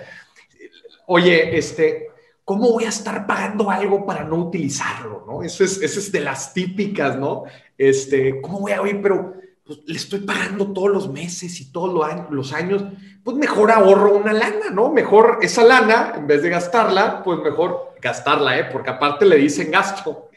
Oye, 1.07 1.59
este, 1.59 2.10
¿cómo 2.50 2.73
voy 2.73 2.83
a 2.83 2.88
estar 2.88 3.28
pagando 3.28 3.71
algo 3.71 4.04
para 4.04 4.25
no 4.25 4.35
utilizarlo, 4.35 5.23
no? 5.25 5.45
Eso 5.45 5.62
es, 5.62 6.11
de 6.11 6.19
las 6.19 6.52
típicas, 6.52 7.16
¿no? 7.16 7.45
Este, 7.78 8.40
¿cómo 8.40 8.59
voy 8.59 8.73
a, 8.73 8.83
oír? 8.83 8.99
pero 9.00 9.35
pues, 9.64 9.78
le 9.87 9.97
estoy 9.97 10.19
pagando 10.23 10.73
todos 10.73 10.90
los 10.90 11.12
meses 11.12 11.61
y 11.61 11.71
todos 11.71 12.12
los 12.28 12.52
años, 12.52 12.83
pues 13.23 13.37
mejor 13.37 13.71
ahorro 13.71 14.16
una 14.16 14.33
lana, 14.33 14.69
¿no? 14.73 14.90
Mejor 14.92 15.38
esa 15.42 15.62
lana, 15.62 16.14
en 16.16 16.26
vez 16.26 16.42
de 16.42 16.50
gastarla, 16.50 17.23
pues 17.23 17.38
mejor 17.38 17.95
gastarla, 18.02 18.59
¿eh? 18.59 18.64
Porque 18.73 18.90
aparte 18.90 19.26
le 19.26 19.37
dicen 19.37 19.71
gasto. 19.71 20.30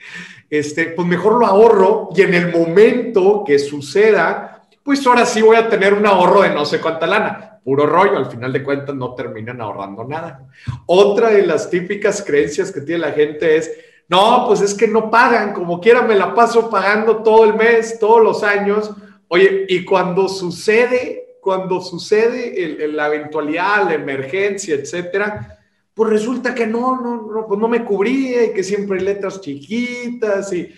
Este, 0.51 0.85
pues 0.85 1.07
mejor 1.07 1.39
lo 1.39 1.47
ahorro 1.47 2.09
y 2.15 2.21
en 2.21 2.35
el 2.35 2.51
momento 2.51 3.43
que 3.43 3.57
suceda, 3.57 4.52
pues 4.83 5.05
ahora 5.07 5.25
sí 5.25 5.41
voy 5.41 5.55
a 5.55 5.69
tener 5.69 5.93
un 5.93 6.05
ahorro 6.05 6.41
de 6.41 6.49
no 6.49 6.65
sé 6.65 6.79
cuánta 6.81 7.07
lana. 7.07 7.59
Puro 7.63 7.85
rollo, 7.85 8.17
al 8.17 8.25
final 8.29 8.51
de 8.51 8.61
cuentas 8.61 8.93
no 8.93 9.15
terminan 9.15 9.61
ahorrando 9.61 10.03
nada. 10.03 10.49
Otra 10.85 11.29
de 11.29 11.47
las 11.47 11.69
típicas 11.69 12.21
creencias 12.21 12.71
que 12.71 12.81
tiene 12.81 12.99
la 12.99 13.13
gente 13.13 13.55
es, 13.55 13.71
no, 14.09 14.43
pues 14.47 14.59
es 14.59 14.73
que 14.73 14.87
no 14.87 15.09
pagan, 15.09 15.53
como 15.53 15.79
quiera 15.79 16.01
me 16.01 16.15
la 16.15 16.35
paso 16.35 16.69
pagando 16.69 17.23
todo 17.23 17.45
el 17.45 17.53
mes, 17.53 17.97
todos 17.99 18.21
los 18.21 18.43
años. 18.43 18.91
Oye, 19.29 19.65
y 19.69 19.85
cuando 19.85 20.27
sucede, 20.27 21.37
cuando 21.39 21.79
sucede 21.79 22.87
la 22.89 23.07
eventualidad, 23.07 23.85
la 23.85 23.93
emergencia, 23.93 24.75
etcétera, 24.75 25.57
pues 25.93 26.09
resulta 26.09 26.53
que 26.53 26.67
no, 26.67 26.99
no, 26.99 27.31
no, 27.31 27.47
pues 27.47 27.59
no 27.59 27.67
me 27.69 27.85
cubría 27.85 28.43
y 28.43 28.53
que 28.53 28.63
siempre 28.63 28.99
hay 28.99 29.05
letras 29.05 29.39
chiquitas 29.39 30.51
y 30.51 30.69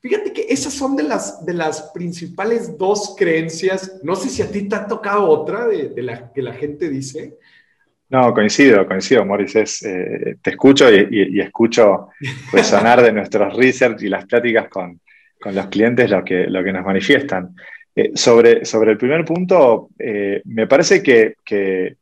Fíjate 0.00 0.32
que 0.32 0.46
esas 0.48 0.72
son 0.72 0.96
de 0.96 1.02
las, 1.02 1.44
de 1.44 1.52
las 1.52 1.90
principales 1.92 2.78
dos 2.78 3.14
creencias. 3.18 4.00
No 4.02 4.16
sé 4.16 4.30
si 4.30 4.40
a 4.40 4.50
ti 4.50 4.66
te 4.66 4.76
ha 4.76 4.86
tocado 4.86 5.28
otra 5.28 5.66
de, 5.66 6.02
la 6.02 6.32
que 6.32 6.40
la 6.40 6.54
gente 6.54 6.88
dice. 6.88 7.36
No, 8.08 8.32
coincido, 8.32 8.86
coincido, 8.86 9.26
Morris. 9.26 9.82
Eh, 9.82 10.36
te 10.40 10.50
escucho 10.50 10.90
y, 10.90 11.38
escucho 11.38 12.08
resonar 12.50 13.02
de 13.02 13.12
nuestros 13.12 13.54
research 13.54 14.02
y 14.02 14.08
las 14.08 14.24
pláticas 14.24 14.68
con, 14.68 15.00
con 15.38 15.54
los 15.54 15.66
clientes 15.66 16.10
lo 16.10 16.24
que, 16.24 16.46
lo 16.46 16.64
que 16.64 16.72
nos 16.72 16.84
manifiestan. 16.84 17.54
Eh, 17.94 18.12
sobre, 18.14 18.64
sobre 18.64 18.92
el 18.92 18.98
primer 18.98 19.24
punto, 19.24 19.90
eh, 19.98 20.40
me 20.46 20.66
parece 20.66 21.02
que, 21.02 21.34
que, 21.44 21.96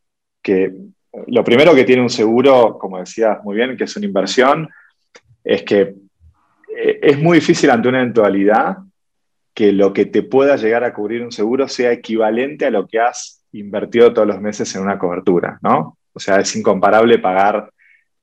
lo 1.27 1.43
primero 1.43 1.75
que 1.75 1.85
tiene 1.85 2.03
un 2.03 2.11
seguro, 2.11 2.79
como 2.79 3.01
decías 3.01 3.43
muy 3.43 3.57
bien, 3.57 3.77
que 3.77 3.85
es 3.85 3.97
una 3.97 4.07
inversión, 4.07 4.69
es 5.43 5.63
que 5.63 5.95
es 6.77 7.19
muy 7.19 7.39
difícil 7.39 7.71
ante 7.71 7.89
una 7.89 8.01
eventualidad 8.01 8.79
que 9.55 9.73
lo 9.73 9.93
que 9.93 10.07
te 10.07 10.23
pueda 10.23 10.57
llegar 10.57 10.85
a 10.85 10.95
cubrir 10.95 11.23
un 11.23 11.33
seguro 11.33 11.67
sea 11.67 11.91
equivalente 11.91 12.67
a 12.67 12.71
lo 12.71 12.87
que 12.87 13.01
has 13.01 13.45
invertido 13.53 14.13
todos 14.13 14.29
los 14.29 14.41
meses 14.41 14.73
en 14.77 14.83
una 14.83 14.99
cobertura, 14.99 15.59
¿no? 15.63 15.99
O 16.13 16.21
sea, 16.21 16.37
es 16.39 16.55
incomparable 16.55 17.19
pagar, 17.19 17.71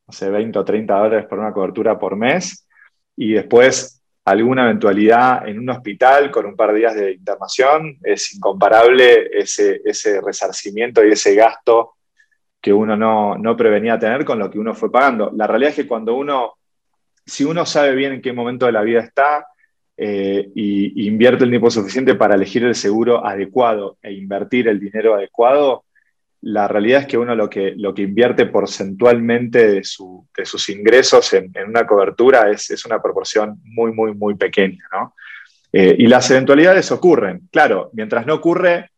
no 0.07 0.13
sé, 0.13 0.29
20 0.29 0.59
o 0.59 0.63
30 0.63 0.93
dólares 0.95 1.25
por 1.27 1.39
una 1.39 1.51
cobertura 1.51 1.99
por 1.99 2.15
mes 2.15 2.65
y 3.17 3.33
después 3.33 4.01
alguna 4.23 4.63
eventualidad 4.63 5.47
en 5.47 5.59
un 5.59 5.69
hospital 5.69 6.31
con 6.31 6.45
un 6.45 6.55
par 6.55 6.71
de 6.71 6.79
días 6.79 6.95
de 6.95 7.11
internación, 7.13 7.97
es 8.01 8.33
incomparable 8.33 9.29
ese, 9.37 9.81
ese 9.85 10.19
resarcimiento 10.21 11.05
y 11.05 11.11
ese 11.11 11.35
gasto 11.35 11.95
que 12.59 12.73
uno 12.73 12.95
no, 12.97 13.37
no 13.37 13.55
prevenía 13.55 13.99
tener 13.99 14.25
con 14.25 14.39
lo 14.39 14.49
que 14.49 14.57
uno 14.57 14.73
fue 14.73 14.91
pagando. 14.91 15.31
La 15.35 15.45
realidad 15.45 15.71
es 15.71 15.75
que 15.75 15.87
cuando 15.87 16.15
uno 16.15 16.53
si 17.25 17.43
uno 17.43 17.65
sabe 17.65 17.95
bien 17.95 18.13
en 18.13 18.21
qué 18.21 18.33
momento 18.33 18.65
de 18.65 18.71
la 18.71 18.81
vida 18.81 19.01
está 19.01 19.47
eh, 19.97 20.49
y, 20.53 21.07
invierte 21.07 21.43
el 21.43 21.49
tiempo 21.49 21.71
suficiente 21.71 22.15
para 22.15 22.35
elegir 22.35 22.63
el 22.63 22.75
seguro 22.75 23.25
adecuado 23.25 23.97
e 24.01 24.13
invertir 24.13 24.67
el 24.67 24.79
dinero 24.79 25.15
adecuado, 25.15 25.85
la 26.41 26.67
realidad 26.67 27.01
es 27.01 27.07
que 27.07 27.17
uno 27.17 27.33
lo 27.33 27.49
que, 27.49 27.73
lo 27.75 27.93
que 27.93 28.03
invierte 28.03 28.45
porcentualmente 28.45 29.67
de, 29.67 29.83
sus 29.83 30.69
ingresos 30.69 31.33
en, 31.33 31.51
una 31.67 31.87
cobertura 31.87 32.51
es, 32.51 32.85
una 32.85 33.01
proporción 33.01 33.59
muy, 33.63 33.91
muy, 33.93 34.13
muy 34.13 34.35
pequeña. 34.35 34.83
¿no? 34.91 35.15
Eh, 35.71 35.95
y 35.97 36.07
las 36.07 36.29
eventualidades 36.29 36.91
ocurren. 36.91 37.49
Claro, 37.51 37.89
mientras 37.93 38.27
no 38.27 38.35
ocurre, 38.35 38.91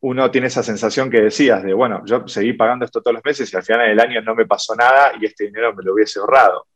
uno 0.00 0.30
tiene 0.30 0.46
esa 0.46 0.62
sensación 0.62 1.10
que 1.10 1.20
decías 1.20 1.62
de, 1.62 1.74
bueno, 1.74 2.02
yo 2.06 2.26
seguí 2.28 2.52
pagando 2.52 2.84
esto 2.84 3.02
todos 3.02 3.14
los 3.14 3.24
meses 3.24 3.52
y 3.52 3.56
al 3.56 3.62
final 3.62 3.88
del 3.88 4.00
año 4.00 4.22
no 4.22 4.34
me 4.34 4.46
pasó 4.46 4.74
nada 4.74 5.12
y 5.20 5.26
este 5.26 5.44
dinero 5.44 5.74
me 5.74 5.82
lo 5.82 5.92
hubiese 5.92 6.18
ahorrado. 6.18 6.66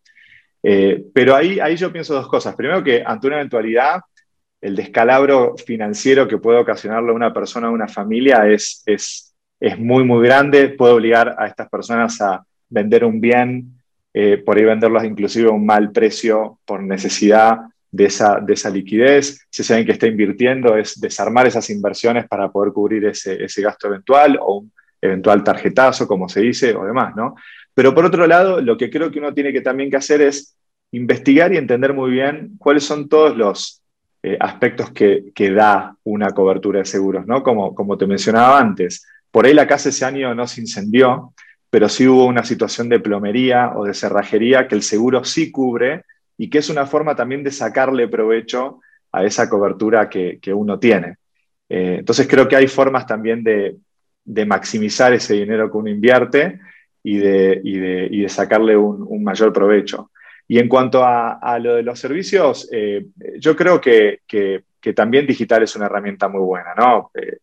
Eh, 0.63 1.05
pero 1.15 1.35
ahí, 1.35 1.59
ahí 1.61 1.77
yo 1.77 1.93
pienso 1.93 2.15
dos 2.15 2.29
cosas. 2.29 2.55
Primero 2.55 2.83
que 2.83 3.03
ante 3.05 3.27
una 3.27 3.37
eventualidad, 3.37 4.01
el 4.61 4.77
descalabro 4.77 5.57
financiero 5.57 6.29
que 6.29 6.39
puede 6.39 6.59
ocasionarle 6.59 7.11
a 7.11 7.15
una 7.15 7.33
persona 7.33 7.71
o 7.71 7.73
una 7.73 7.89
familia 7.89 8.47
es, 8.47 8.83
es, 8.85 9.35
es, 9.59 9.79
muy, 9.79 10.05
muy 10.05 10.27
grande. 10.27 10.69
Puede 10.71 10.93
obligar 10.93 11.35
a 11.39 11.47
estas 11.47 11.69
personas 11.69 12.21
a 12.21 12.45
vender 12.69 13.05
un 13.05 13.21
bien, 13.21 13.81
eh, 14.13 14.39
por 14.39 14.59
ahí 14.59 14.65
venderlos 14.65 15.05
inclusive 15.05 15.49
a 15.49 15.53
un 15.53 15.65
mal 15.65 15.91
precio 15.93 16.59
por 16.65 16.83
necesidad 16.83 17.59
de 17.91 18.05
esa, 18.05 18.39
de 18.41 18.53
esa 18.53 18.71
liquidez. 18.71 19.47
Si 19.51 19.65
saben 19.65 19.87
que 19.87 19.93
está 19.93 20.07
invirtiendo, 20.07 20.77
es 20.77 21.01
desarmar 21.01 21.47
esas 21.47 21.71
inversiones 21.71 22.29
para 22.29 22.51
poder 22.51 22.73
cubrir 22.73 23.05
ese, 23.07 23.43
ese 23.43 23.63
gasto 23.63 23.89
eventual 23.89 24.39
o 24.41 24.59
un 24.59 24.73
eventual 25.01 25.43
tarjetazo, 25.43 26.07
como 26.07 26.29
se 26.29 26.41
dice, 26.41 26.75
o 26.75 26.85
demás, 26.85 27.17
¿no? 27.17 27.35
Pero 27.81 27.95
por 27.95 28.05
otro 28.05 28.27
lado, 28.27 28.61
lo 28.61 28.77
que 28.77 28.91
creo 28.91 29.11
que 29.11 29.21
uno 29.21 29.33
tiene 29.33 29.55
que 29.55 29.63
también 29.63 29.91
que 29.91 29.97
hacer 29.97 30.21
es 30.21 30.55
investigar 30.93 31.51
y 31.51 31.57
entender 31.57 31.95
muy 31.95 32.11
bien 32.11 32.57
cuáles 32.59 32.85
son 32.85 33.09
todos 33.09 33.35
los 33.35 33.81
eh, 34.23 34.37
aspectos 34.39 34.91
que, 34.93 35.33
da 35.51 35.97
una 36.05 36.29
cobertura 36.33 36.81
de 36.81 36.85
seguros, 36.85 37.27
¿no? 37.27 37.43
Como, 37.43 37.75
como 37.75 37.97
te 37.97 38.07
mencionaba 38.07 38.61
antes, 38.61 39.07
por 39.31 39.47
ahí 39.47 39.55
la 39.55 39.67
casa 39.67 39.89
ese 39.89 40.05
año 40.05 40.35
no 40.35 40.47
se 40.47 40.61
incendió, 40.61 41.33
pero 41.71 41.89
sí 41.89 42.07
hubo 42.07 42.27
una 42.27 42.45
situación 42.45 42.91
de 42.91 43.01
plomería 43.01 43.73
o 43.75 43.87
de 43.87 43.95
cerrajería 43.95 44.69
que 44.69 44.75
el 44.75 44.83
seguro 44.83 45.25
sí 45.25 45.51
cubre 45.51 46.05
y 46.37 46.51
que 46.51 46.59
es 46.59 46.69
una 46.69 46.85
forma 46.85 47.17
también 47.17 47.43
de 47.43 47.51
sacarle 47.51 48.09
provecho 48.09 48.81
a 49.11 49.25
esa 49.25 49.49
cobertura 49.49 50.11
que, 50.11 50.39
uno 50.53 50.79
tiene. 50.79 51.17
Eh, 51.67 51.97
entonces 52.01 52.29
creo 52.29 52.47
que 52.47 52.57
hay 52.57 52.69
formas 52.69 53.07
también 53.07 53.43
de, 53.43 53.79
maximizar 54.45 55.15
ese 55.15 55.33
dinero 55.33 55.71
que 55.71 55.79
uno 55.79 55.89
invierte 55.89 56.61
y 57.03 57.19
de, 57.19 57.61
de, 57.63 58.29
sacarle 58.29 58.77
un, 58.77 59.23
mayor 59.23 59.53
provecho. 59.53 60.11
Y 60.47 60.59
en 60.59 60.69
cuanto 60.69 61.05
a, 61.05 61.59
lo 61.61 61.77
de 61.77 61.83
los 61.83 61.99
servicios, 61.99 62.69
eh, 62.73 63.07
yo 63.39 63.55
creo 63.55 63.81
que, 63.81 64.21
también 64.95 65.27
digital 65.27 65.63
es 65.63 65.77
una 65.77 65.87
herramienta 65.87 66.29
muy 66.29 66.41
buena, 66.41 66.75
¿no? 66.77 67.11
Eh, 67.15 67.39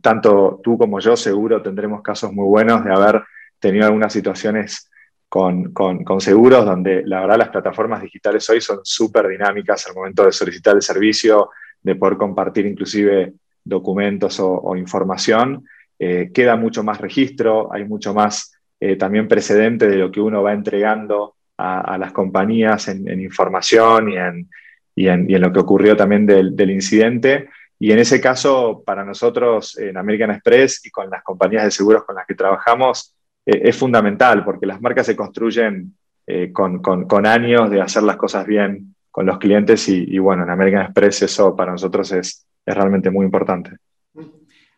tanto 0.00 0.60
tú 0.62 0.76
como 0.76 0.98
yo 1.00 1.16
seguro 1.16 1.62
tendremos 1.62 2.02
casos 2.02 2.32
muy 2.32 2.46
buenos 2.46 2.84
de 2.84 2.92
haber 2.92 3.22
tenido 3.60 3.86
algunas 3.86 4.12
situaciones 4.12 4.90
con, 5.28 5.74
seguros 6.20 6.64
donde 6.64 7.02
la 7.04 7.20
verdad 7.20 7.38
las 7.38 7.48
plataformas 7.50 8.02
digitales 8.02 8.48
hoy 8.48 8.60
son 8.60 8.80
súper 8.82 9.28
dinámicas 9.28 9.86
al 9.86 9.94
momento 9.94 10.24
de 10.24 10.32
solicitar 10.32 10.74
el 10.74 10.82
servicio, 10.82 11.50
de 11.82 11.94
poder 11.96 12.16
compartir 12.16 12.66
inclusive 12.66 13.34
documentos 13.62 14.40
o, 14.40 14.74
información. 14.76 15.64
Eh, 15.98 16.30
queda 16.32 16.56
mucho 16.56 16.82
más 16.82 17.00
registro, 17.00 17.72
hay 17.72 17.84
mucho 17.84 18.14
más 18.14 18.57
eh, 18.80 18.96
también 18.96 19.28
precedente 19.28 19.88
de 19.88 19.96
lo 19.96 20.10
que 20.10 20.20
uno 20.20 20.42
va 20.42 20.52
entregando 20.52 21.34
a, 21.56 21.98
las 21.98 22.12
compañías 22.12 22.86
en, 22.86 23.20
información 23.20 24.12
y 24.12 24.16
en, 24.16 24.48
y 24.94 25.08
en, 25.08 25.40
lo 25.40 25.52
que 25.52 25.58
ocurrió 25.58 25.96
también 25.96 26.24
del, 26.24 26.70
incidente. 26.70 27.48
Y 27.80 27.90
en 27.90 27.98
ese 27.98 28.20
caso, 28.20 28.82
para 28.86 29.04
nosotros 29.04 29.76
en 29.76 29.96
American 29.96 30.30
Express 30.30 30.86
y 30.86 30.90
con 30.90 31.10
las 31.10 31.22
compañías 31.24 31.64
de 31.64 31.70
seguros 31.72 32.04
con 32.04 32.14
las 32.14 32.26
que 32.26 32.34
trabajamos, 32.34 33.14
eh, 33.44 33.60
es 33.64 33.76
fundamental 33.76 34.44
porque 34.44 34.66
las 34.66 34.80
marcas 34.80 35.06
se 35.06 35.16
construyen 35.16 35.94
eh, 36.26 36.52
con, 36.52 36.80
con, 36.80 37.26
años 37.26 37.70
de 37.70 37.80
hacer 37.80 38.04
las 38.04 38.16
cosas 38.16 38.46
bien 38.46 38.94
con 39.10 39.26
los 39.26 39.38
clientes 39.38 39.88
y, 39.88 40.16
bueno, 40.18 40.44
en 40.44 40.50
American 40.50 40.82
Express 40.82 41.22
eso 41.22 41.56
para 41.56 41.72
nosotros 41.72 42.12
es, 42.12 42.46
es 42.64 42.74
realmente 42.74 43.10
muy 43.10 43.24
importante. 43.24 43.72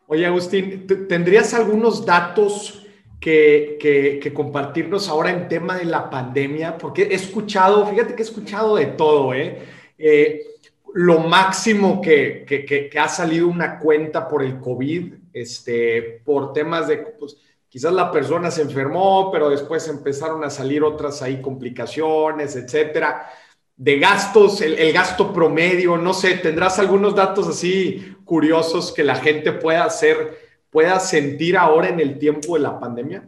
Oye, 0.06 0.24
Agustín, 0.24 0.86
¿tendrías 1.08 1.52
algunos 1.52 2.06
datos 2.06 2.86
que, 3.20 3.76
que, 3.78 4.18
que, 4.20 4.32
compartirnos 4.32 5.08
ahora 5.08 5.30
en 5.30 5.48
tema 5.48 5.76
de 5.76 5.84
la 5.84 6.08
pandemia? 6.08 6.78
Porque 6.78 7.02
he 7.02 7.14
escuchado, 7.14 7.86
fíjate 7.86 8.14
que 8.14 8.22
he 8.22 8.24
escuchado 8.24 8.76
de 8.76 8.86
todo, 8.86 9.34
¿eh? 9.34 9.58
eh 9.98 10.46
lo 10.94 11.20
máximo 11.20 12.00
que, 12.00 12.44
que, 12.46 12.98
ha 12.98 13.08
salido 13.08 13.48
una 13.48 13.78
cuenta 13.78 14.28
por 14.28 14.42
el 14.42 14.58
COVID, 14.58 15.14
este, 15.32 16.20
por 16.24 16.52
temas 16.52 16.88
de, 16.88 16.98
pues, 16.98 17.36
quizás 17.68 17.92
la 17.92 18.10
persona 18.10 18.50
se 18.50 18.62
enfermó, 18.62 19.30
pero 19.30 19.48
después 19.48 19.86
empezaron 19.88 20.42
a 20.44 20.50
salir 20.50 20.82
otras 20.82 21.22
ahí 21.22 21.40
complicaciones, 21.40 22.56
etcétera. 22.56 23.30
De 23.76 23.98
gastos, 23.98 24.60
el, 24.60 24.92
gasto 24.92 25.32
promedio, 25.32 25.96
no 25.96 26.12
sé, 26.12 26.34
¿tendrás 26.34 26.78
algunos 26.78 27.14
datos 27.14 27.48
así 27.48 28.16
curiosos 28.24 28.92
que 28.92 29.04
la 29.04 29.16
gente 29.16 29.52
pueda 29.52 29.84
hacer, 29.84 30.49
pueda 30.70 31.00
sentir 31.00 31.56
ahora 31.56 31.88
en 31.88 32.00
el 32.00 32.18
tiempo 32.18 32.54
de 32.54 32.60
la 32.60 32.78
pandemia? 32.78 33.24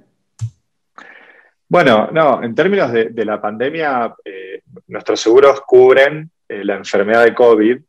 Bueno, 1.73 2.11
no, 2.13 2.43
en 2.43 2.55
términos 2.55 2.93
de, 2.93 3.25
la 3.25 3.41
pandemia, 3.41 4.15
eh, 4.23 4.61
nuestros 4.89 5.19
seguros 5.19 5.63
cubren 5.63 6.31
eh, 6.47 6.63
la 6.65 6.77
enfermedad 6.77 7.25
de 7.25 7.35
COVID. 7.35 7.81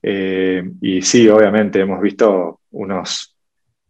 Eh, 0.00 0.62
y 0.80 1.02
sí, 1.02 1.28
obviamente 1.28 1.80
hemos 1.80 2.00
visto 2.00 2.60
unos, 2.70 3.36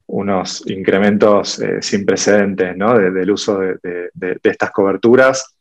unos 0.07 0.67
incrementos 0.71 1.61
sin 1.81 2.07
precedentes 2.07 2.75
¿no? 2.75 2.99
del 2.99 3.31
uso 3.31 3.59
de, 3.59 4.41
estas 4.43 4.71
coberturas. 4.71 5.55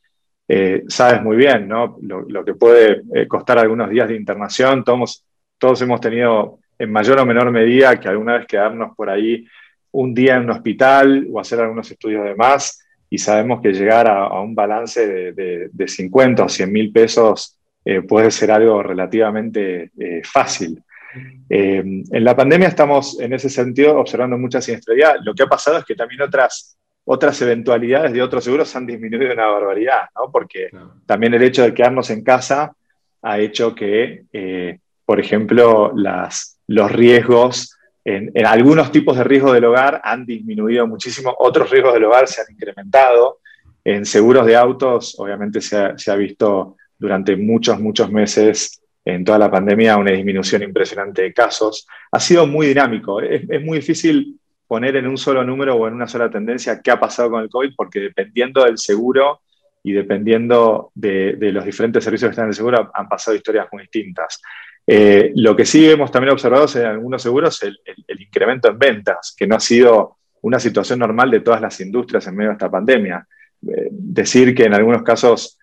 sabes 0.88 1.22
muy 1.22 1.36
bien 1.36 1.68
¿no? 1.68 1.98
lo, 2.02 2.46
que 2.46 2.54
puede 2.54 3.04
costar 3.28 3.60
algunos 3.60 3.90
días 3.90 4.08
de 4.08 4.16
internación. 4.16 4.86
Todos, 4.86 5.26
todos 5.58 5.82
hemos 5.82 6.00
tenido 6.00 6.60
en 6.84 6.92
mayor 6.92 7.20
o 7.20 7.26
menor 7.26 7.50
medida 7.50 8.00
que 8.00 8.10
alguna 8.10 8.38
vez 8.38 8.46
quedarnos 8.46 8.96
por 8.96 9.10
ahí 9.10 9.46
un 9.92 10.14
día 10.14 10.36
en 10.36 10.44
un 10.44 10.50
hospital 10.52 11.28
o 11.32 11.40
hacer 11.40 11.60
algunos 11.60 11.90
estudios 11.90 12.26
de 12.26 12.36
más 12.36 12.80
y 13.10 13.18
sabemos 13.18 13.62
que 13.62 13.72
llegar 13.72 14.08
a, 14.08 14.42
un 14.42 14.56
balance 14.56 15.08
de, 15.34 15.70
de, 15.72 15.88
50 15.88 16.44
o 16.44 16.50
100 16.50 16.72
mil 16.72 16.92
pesos 16.92 17.60
eh, 17.86 18.02
puede 18.02 18.32
ser 18.32 18.52
algo 18.52 18.82
relativamente 18.82 19.92
eh, 19.98 20.22
fácil. 20.24 20.82
Eh, 21.48 21.84
en 22.12 22.24
la 22.24 22.36
pandemia 22.36 22.70
estamos 22.70 23.20
en 23.20 23.34
ese 23.34 23.50
sentido 23.50 24.00
observando 24.00 24.38
mucha 24.38 24.62
siniestralidad. 24.62 25.18
Lo 25.24 25.36
que 25.36 25.44
ha 25.44 25.48
pasado 25.48 25.78
es 25.78 25.86
que 25.86 25.94
también 25.94 26.24
otras, 26.24 26.76
otras 27.06 27.40
eventualidades 27.44 28.14
de 28.14 28.22
otros 28.24 28.44
seguros 28.44 28.76
han 28.76 28.88
disminuido 28.88 29.32
una 29.32 29.46
barbaridad, 29.46 30.10
¿no? 30.16 30.32
porque 30.32 30.70
también 31.06 31.36
el 31.36 31.44
hecho 31.44 31.62
de 31.62 31.74
quedarnos 31.74 32.10
en 32.10 32.24
casa 32.24 32.74
ha 33.22 33.40
hecho 33.40 33.76
que, 33.76 34.24
por 35.06 35.20
ejemplo, 35.20 35.94
las, 35.96 36.53
los 36.74 36.92
riesgos, 36.92 37.78
en, 38.06 38.32
algunos 38.46 38.92
tipos 38.92 39.18
de 39.18 39.24
riesgos 39.24 39.54
del 39.54 39.66
hogar 39.66 40.02
han 40.04 40.26
disminuido 40.26 40.88
muchísimo, 40.88 41.34
otros 41.38 41.70
riesgos 41.70 41.94
del 41.94 42.06
hogar 42.06 42.28
se 42.28 42.42
han 42.42 42.48
incrementado. 42.52 43.40
En 43.86 44.06
seguros 44.06 44.46
de 44.46 44.56
autos, 44.56 45.16
obviamente 45.20 45.60
se 45.62 46.12
ha 46.12 46.16
visto 46.16 46.78
durante 46.98 47.36
muchos, 47.36 47.80
muchos 47.80 48.10
meses 48.10 48.82
en 49.06 49.24
toda 49.26 49.38
la 49.38 49.52
pandemia 49.52 49.98
una 49.98 50.12
disminución 50.12 50.64
impresionante 50.64 51.24
de 51.24 51.34
casos. 51.34 51.88
Ha 52.12 52.20
sido 52.20 52.48
muy 52.48 52.68
dinámico. 52.68 53.22
Es, 53.22 53.44
muy 53.62 53.80
difícil 53.80 54.40
poner 54.68 54.96
en 54.96 55.08
un 55.08 55.18
solo 55.18 55.44
número 55.44 55.76
o 55.76 55.88
en 55.88 55.94
una 55.94 56.08
sola 56.08 56.30
tendencia 56.30 56.82
qué 56.82 56.92
ha 56.92 57.00
pasado 57.00 57.32
con 57.32 57.42
el 57.44 57.50
COVID, 57.50 57.74
porque 57.76 58.00
dependiendo 58.00 58.64
del 58.64 58.78
seguro 58.78 59.42
y 59.84 59.92
dependiendo 59.92 60.92
de, 60.96 61.36
los 61.52 61.66
diferentes 61.66 62.04
servicios 62.04 62.30
que 62.30 62.32
están 62.32 62.46
en 62.46 62.50
el 62.52 62.56
seguro, 62.56 62.90
han 62.94 63.10
pasado 63.10 63.36
historias 63.36 63.68
muy 63.72 63.84
distintas. 63.84 64.42
Eh, 64.86 65.32
lo 65.36 65.56
que 65.56 65.66
sí 65.66 65.90
hemos 65.90 66.12
también 66.12 66.34
observado 66.34 66.68
en 66.76 66.86
algunos 66.86 67.22
seguros 67.22 67.64
el, 67.64 67.78
incremento 68.20 68.70
en 68.70 68.78
ventas, 68.78 69.34
que 69.38 69.48
no 69.48 69.56
ha 69.56 69.60
sido 69.60 70.18
una 70.42 70.60
situación 70.60 71.00
normal 71.00 71.32
de 71.32 71.40
todas 71.40 71.62
las 71.62 71.80
industrias 71.80 72.28
en 72.28 72.36
medio 72.36 72.50
de 72.50 72.54
esta 72.54 72.70
pandemia. 72.70 73.26
Eh, 73.66 73.88
decir 73.92 74.54
que 74.54 74.66
en 74.66 74.74
algunos 74.74 75.04
casos 75.04 75.58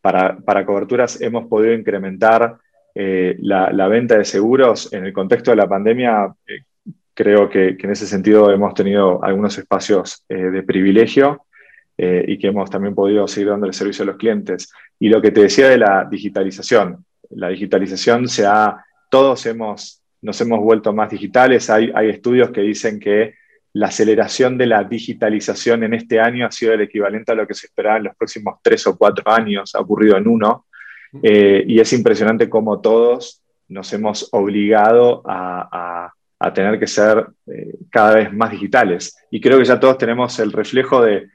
para, 0.00 0.64
coberturas 0.64 1.20
hemos 1.20 1.46
podido 1.46 1.74
incrementar 1.74 2.56
eh, 2.94 3.36
la, 3.40 3.88
venta 3.88 4.16
de 4.18 4.24
seguros 4.24 4.92
en 4.92 5.04
el 5.04 5.12
contexto 5.12 5.50
de 5.52 5.56
la 5.56 5.68
pandemia. 5.68 6.34
Creo 7.14 7.48
que, 7.48 7.76
en 7.78 7.90
ese 7.90 8.06
sentido 8.06 8.50
hemos 8.50 8.74
tenido 8.74 9.22
algunos 9.22 9.56
espacios 9.56 10.24
de 10.28 10.62
privilegio 10.62 11.46
y 11.96 12.38
que 12.38 12.48
hemos 12.48 12.68
también 12.68 12.94
podido 12.94 13.26
seguir 13.26 13.48
dando 13.48 13.66
el 13.66 13.72
servicio 13.72 14.02
a 14.02 14.06
los 14.06 14.16
clientes. 14.16 14.70
Y 14.98 15.08
lo 15.08 15.22
que 15.22 15.30
te 15.30 15.40
decía 15.40 15.68
de 15.68 15.78
la 15.78 16.06
digitalización, 16.10 17.06
la 17.30 17.48
digitalización 17.48 18.28
se 18.28 18.46
ha, 18.46 18.84
todos 19.10 19.46
hemos, 19.46 20.02
nos 20.22 20.40
hemos 20.40 20.60
vuelto 20.60 20.92
más 20.92 21.10
digitales. 21.10 21.70
Hay, 21.70 21.92
estudios 22.08 22.50
que 22.50 22.62
dicen 22.62 22.98
que 22.98 23.34
la 23.72 23.88
aceleración 23.88 24.56
de 24.56 24.66
la 24.66 24.84
digitalización 24.84 25.84
en 25.84 25.94
este 25.94 26.18
año 26.20 26.46
ha 26.46 26.50
sido 26.50 26.72
el 26.72 26.80
equivalente 26.80 27.32
a 27.32 27.34
lo 27.34 27.46
que 27.46 27.54
se 27.54 27.66
esperaba 27.66 27.98
en 27.98 28.04
los 28.04 28.16
próximos 28.16 28.58
tres 28.62 28.86
o 28.86 28.96
cuatro 28.96 29.30
años, 29.30 29.74
ha 29.74 29.80
ocurrido 29.80 30.16
en 30.16 30.26
uno, 30.26 30.66
eh, 31.22 31.64
y 31.66 31.78
es 31.78 31.92
impresionante 31.92 32.48
cómo 32.48 32.80
todos 32.80 33.42
nos 33.68 33.92
hemos 33.92 34.28
obligado 34.32 35.22
a, 35.26 36.12
tener 36.54 36.78
que 36.78 36.86
ser 36.86 37.26
eh, 37.48 37.74
cada 37.90 38.14
vez 38.14 38.32
más 38.32 38.52
digitales. 38.52 39.16
Y 39.30 39.40
creo 39.40 39.58
que 39.58 39.64
ya 39.64 39.80
todos 39.80 39.98
tenemos 39.98 40.38
el 40.38 40.52
reflejo 40.52 41.02
de 41.02 41.28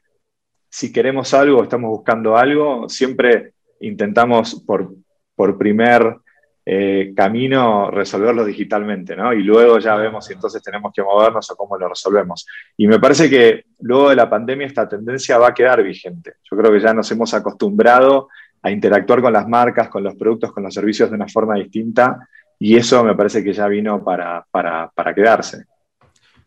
si 0.70 0.92
queremos 0.94 1.34
algo, 1.34 1.62
estamos 1.62 1.90
buscando 1.90 2.38
algo, 2.38 2.88
siempre 2.88 3.54
intentamos 3.82 4.64
por, 4.66 4.94
por 5.42 5.58
primer 5.58 6.18
eh, 6.64 7.14
camino 7.16 7.90
resolverlo 7.90 8.46
digitalmente, 8.46 9.16
¿no? 9.16 9.34
Y 9.34 9.42
luego 9.42 9.80
ya 9.80 9.96
vemos 9.96 10.24
si 10.24 10.34
entonces 10.34 10.62
tenemos 10.62 10.94
que 10.94 11.02
movernos 11.02 11.50
o 11.50 11.56
cómo 11.56 11.80
lo 11.80 11.90
resolvemos. 11.90 12.46
Y 12.78 12.86
me 12.86 13.00
parece 13.00 13.28
que 13.28 13.66
luego 13.80 14.12
de 14.12 14.18
la 14.18 14.30
pandemia 14.30 14.68
esta 14.68 14.88
tendencia 14.88 15.40
va 15.40 15.48
a 15.48 15.54
quedar 15.56 15.82
vigente. 15.82 16.34
Yo 16.44 16.56
creo 16.56 16.72
que 16.72 16.80
ya 16.80 16.94
nos 16.94 17.10
hemos 17.12 17.34
acostumbrado 17.34 18.28
a 18.62 18.70
interactuar 18.70 19.24
con 19.24 19.34
las 19.34 19.48
marcas, 19.48 19.90
con 19.90 20.04
los 20.04 20.14
productos, 20.14 20.52
con 20.52 20.62
los 20.62 20.76
servicios 20.76 21.10
de 21.10 21.16
una 21.16 21.28
forma 21.28 21.56
distinta 21.56 22.20
y 22.60 22.78
eso 22.78 23.04
me 23.04 23.16
parece 23.16 23.44
que 23.44 23.54
ya 23.54 23.68
vino 23.68 24.04
para, 24.04 24.46
para, 24.52 25.16
quedarse. 25.16 25.66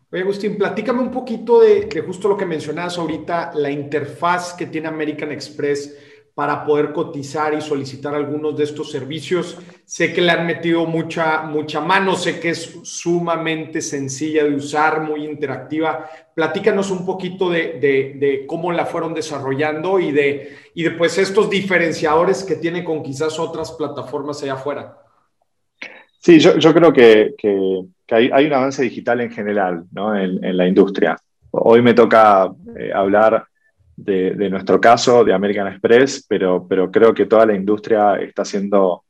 Oye, 0.09 0.21
Agustín, 0.21 0.57
platícame 0.57 1.01
un 1.01 1.11
poquito 1.11 1.59
de, 1.59 1.87
de 1.87 2.01
justo 2.01 2.29
lo 2.29 2.37
que 2.37 2.45
mencionabas 2.45 2.97
ahorita, 2.97 3.51
la 3.55 3.69
interfaz 3.69 4.53
que 4.53 4.67
tiene 4.67 4.87
American 4.87 5.33
Express 5.33 6.14
para 6.35 6.65
poder 6.65 6.91
cotizar 6.91 7.53
y 7.53 7.61
solicitar 7.61 8.13
algunos 8.13 8.57
de 8.57 8.65
estos 8.65 8.91
servicios. 8.91 9.57
Sé 9.85 10.13
que 10.13 10.21
le 10.21 10.31
han 10.31 10.45
metido 10.45 10.85
mucha, 10.85 11.43
mucha 11.43 11.79
mano, 11.79 12.15
sé 12.15 12.41
que 12.41 12.49
es 12.49 12.77
sumamente 12.83 13.81
sencilla 13.81 14.43
de 14.43 14.53
usar, 14.53 15.01
muy 15.01 15.23
interactiva. 15.23 16.09
Platícanos 16.35 16.91
un 16.91 17.05
poquito 17.05 17.49
de, 17.49 18.43
cómo 18.47 18.73
la 18.73 18.85
fueron 18.85 19.13
desarrollando 19.13 19.97
y 19.97 20.11
de, 20.11 20.57
y 20.73 20.83
de 20.83 20.91
pues, 20.91 21.17
estos 21.17 21.49
diferenciadores 21.49 22.43
que 22.43 22.57
tiene 22.57 22.83
con 22.83 23.01
quizás 23.01 23.39
otras 23.39 23.71
plataformas 23.71 24.43
allá 24.43 24.55
afuera. 24.55 24.97
Sí, 26.19 26.39
yo, 26.39 26.73
creo 26.73 26.91
que, 26.91 27.35
hay, 28.09 28.45
un 28.45 28.53
avance 28.53 28.83
digital 28.83 29.21
en 29.21 29.31
general 29.31 29.85
en, 29.95 30.57
la 30.57 30.67
industria. 30.67 31.15
Hoy 31.51 31.81
me 31.81 31.93
toca 31.93 32.51
eh, 32.77 32.91
hablar 32.93 33.45
de, 33.95 34.49
nuestro 34.49 34.79
caso, 34.79 35.23
de 35.23 35.33
American 35.33 35.67
Express, 35.67 36.25
pero, 36.27 36.65
pero 36.67 36.91
creo 36.91 37.13
que 37.13 37.25
toda 37.25 37.45
la 37.45 37.55
industria 37.55 38.15
está 38.15 38.41
haciendo 38.41 39.03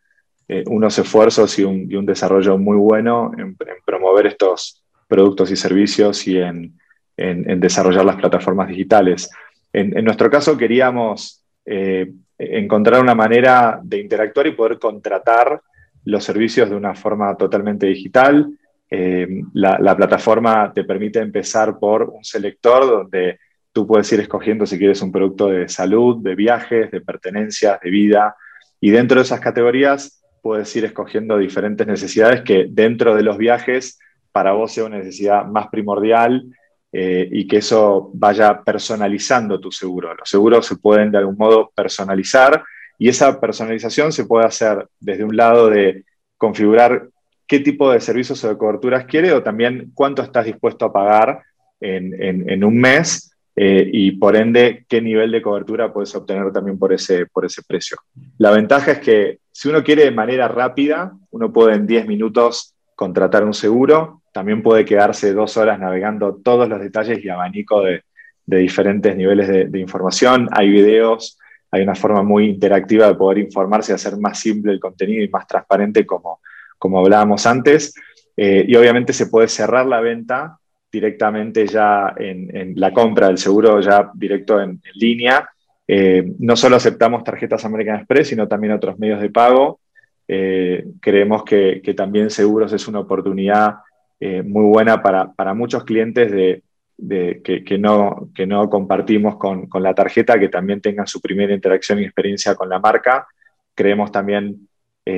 eh, 0.48 0.64
unos 0.68 0.98
esfuerzos 1.00 1.58
y 1.58 1.64
un, 1.64 2.06
desarrollo 2.06 2.58
muy 2.58 2.78
bueno 2.78 3.32
en, 3.38 3.58
promover 3.84 4.28
estos 4.28 4.84
productos 5.08 5.50
y 5.52 5.56
servicios 5.56 6.28
y 6.28 6.38
en, 6.38 6.74
desarrollar 7.18 8.06
las 8.06 8.18
plataformas 8.18 8.68
digitales. 8.68 9.30
En, 9.72 10.04
nuestro 10.04 10.30
caso 10.30 10.58
queríamos 10.58 11.42
eh, 11.66 12.12
encontrar 12.38 13.02
una 13.02 13.16
manera 13.16 13.80
de 13.82 14.00
interactuar 14.00 14.48
y 14.48 14.52
poder 14.52 14.78
contratar 14.78 15.62
los 16.06 16.24
servicios 16.24 16.70
de 16.70 16.76
una 16.76 16.94
forma 16.94 17.36
totalmente 17.36 17.88
digital. 17.88 18.48
Eh, 18.90 19.28
la, 19.54 19.96
plataforma 19.96 20.72
te 20.74 20.84
permite 20.84 21.20
empezar 21.20 21.80
por 21.80 22.04
un 22.04 22.24
selector 22.24 22.86
donde 22.86 23.40
Tú 23.76 23.86
puedes 23.86 24.10
ir 24.14 24.22
escogiendo 24.22 24.66
si 24.66 24.78
quieres 24.78 25.02
un 25.02 25.12
producto 25.12 25.50
de 25.50 25.68
salud, 25.68 26.24
de 26.24 26.34
viajes, 26.34 26.90
de 26.92 27.02
pertenencias, 27.02 27.78
de 27.82 27.90
vida. 27.90 28.34
Y 28.80 28.90
dentro 28.90 29.18
de 29.18 29.24
esas 29.24 29.42
categorías 29.42 30.24
puedes 30.42 30.74
ir 30.78 30.86
escogiendo 30.86 31.38
diferentes 31.38 31.86
necesidades 31.86 32.42
que 32.44 32.68
dentro 32.70 33.14
de 33.14 33.24
los 33.24 33.38
viajes 33.38 34.00
para 34.32 34.54
vos 34.54 34.72
sea 34.72 34.86
una 34.86 35.00
necesidad 35.00 35.46
más 35.46 35.68
primordial 35.68 36.46
eh, 36.94 37.28
y 37.30 37.46
que 37.48 37.58
eso 37.58 38.12
vaya 38.14 38.62
personalizando 38.64 39.60
tu 39.60 39.74
seguro. 39.74 40.16
Los 40.16 40.30
seguros 40.30 40.66
se 40.66 40.78
pueden 40.78 41.12
de 41.12 41.18
algún 41.18 41.36
modo 41.36 41.70
personalizar 41.76 42.64
y 42.98 43.10
esa 43.10 43.42
personalización 43.42 44.14
se 44.14 44.24
puede 44.24 44.46
hacer 44.46 44.88
desde 45.02 45.26
un 45.26 45.36
lado 45.36 45.70
de 45.70 46.06
configurar 46.38 47.10
qué 47.46 47.60
tipo 47.60 47.92
de 47.92 48.00
servicios 48.00 48.42
o 48.46 48.48
de 48.48 48.58
coberturas 48.58 49.04
quiere 49.04 49.34
o 49.34 49.44
también 49.44 49.92
cuánto 49.94 50.22
estás 50.22 50.46
dispuesto 50.46 50.86
a 50.86 50.94
pagar 50.94 51.44
en, 51.82 52.50
en 52.50 52.64
un 52.64 52.78
mes 52.78 53.35
eh, 53.58 53.90
y 53.92 54.12
por 54.12 54.36
ende 54.36 54.86
qué 54.90 55.02
nivel 55.02 55.32
de 55.32 55.42
cobertura 55.42 55.94
puedes 55.94 56.14
obtener 56.14 56.52
también 56.52 56.78
por 56.78 56.92
ese, 56.92 57.26
por 57.28 57.46
ese 57.46 57.64
precio. 57.64 57.98
La 58.38 58.52
ventaja 58.52 58.94
es 58.94 59.00
que 59.00 59.40
si 59.52 59.70
uno 59.70 59.84
quiere 59.84 60.04
de 60.04 60.12
manera 60.12 60.50
rápida, 60.50 61.14
uno 61.32 61.54
puede 61.54 61.76
en 61.76 61.88
10 61.88 62.08
minutos 62.08 62.76
contratar 62.96 63.46
un 63.46 63.54
seguro, 63.54 64.22
también 64.34 64.62
puede 64.62 64.84
quedarse 64.84 65.34
dos 65.34 65.56
horas 65.56 65.80
navegando 65.80 66.36
todos 66.36 66.68
los 66.68 66.82
detalles 66.82 67.24
y 67.24 67.30
abanico 67.30 67.82
de, 67.82 68.04
diferentes 68.46 69.16
niveles 69.16 69.72
de, 69.72 69.80
información. 69.80 70.50
Hay 70.52 70.70
videos, 70.70 71.40
hay 71.72 71.82
una 71.82 71.96
forma 71.96 72.22
muy 72.22 72.48
interactiva 72.48 73.08
de 73.08 73.16
poder 73.16 73.38
informarse 73.38 73.94
y 73.94 73.96
hacer 73.96 74.18
más 74.18 74.38
simple 74.38 74.74
el 74.74 74.80
contenido 74.82 75.24
y 75.24 75.30
más 75.30 75.48
transparente 75.48 76.06
como, 76.06 76.42
como 76.78 77.00
hablábamos 77.00 77.46
antes. 77.46 77.94
Eh, 78.36 78.66
y 78.68 78.76
obviamente 78.76 79.14
se 79.14 79.28
puede 79.28 79.48
cerrar 79.48 79.86
la 79.86 80.02
venta 80.02 80.60
directamente 80.96 81.68
ya 81.68 82.14
en, 82.18 82.74
la 82.76 82.92
compra 82.92 83.28
del 83.28 83.38
seguro 83.38 83.82
ya 83.82 84.10
directo 84.14 84.62
en, 84.62 84.82
línea. 84.94 85.48
Eh, 85.88 86.24
no 86.40 86.56
solo 86.56 86.78
aceptamos 86.78 87.24
tarjetas 87.24 87.66
American 87.66 87.98
Express, 87.98 88.30
sino 88.30 88.48
también 88.48 88.74
otros 88.74 88.98
medios 88.98 89.22
de 89.22 89.30
pago. 89.30 89.82
Eh, 90.28 90.86
creemos 91.02 91.44
que, 91.44 91.82
también 91.96 92.30
seguros 92.30 92.72
es 92.74 92.88
una 92.88 93.00
oportunidad 93.00 93.76
eh, 94.20 94.42
muy 94.42 94.64
buena 94.64 95.04
para, 95.04 95.54
muchos 95.54 95.84
clientes 95.84 96.32
de, 96.32 97.42
que, 97.44 97.78
no, 97.78 98.30
que 98.34 98.48
no 98.48 98.70
compartimos 98.70 99.36
con, 99.36 99.68
con, 99.68 99.84
la 99.84 99.94
tarjeta, 99.94 100.40
que 100.40 100.50
también 100.50 100.80
tengan 100.80 101.08
su 101.08 101.20
primera 101.20 101.54
interacción 101.54 102.00
y 102.00 102.06
experiencia 102.06 102.56
con 102.56 102.70
la 102.70 102.80
marca. 102.80 103.28
Creemos 103.76 104.12
también, 104.14 104.70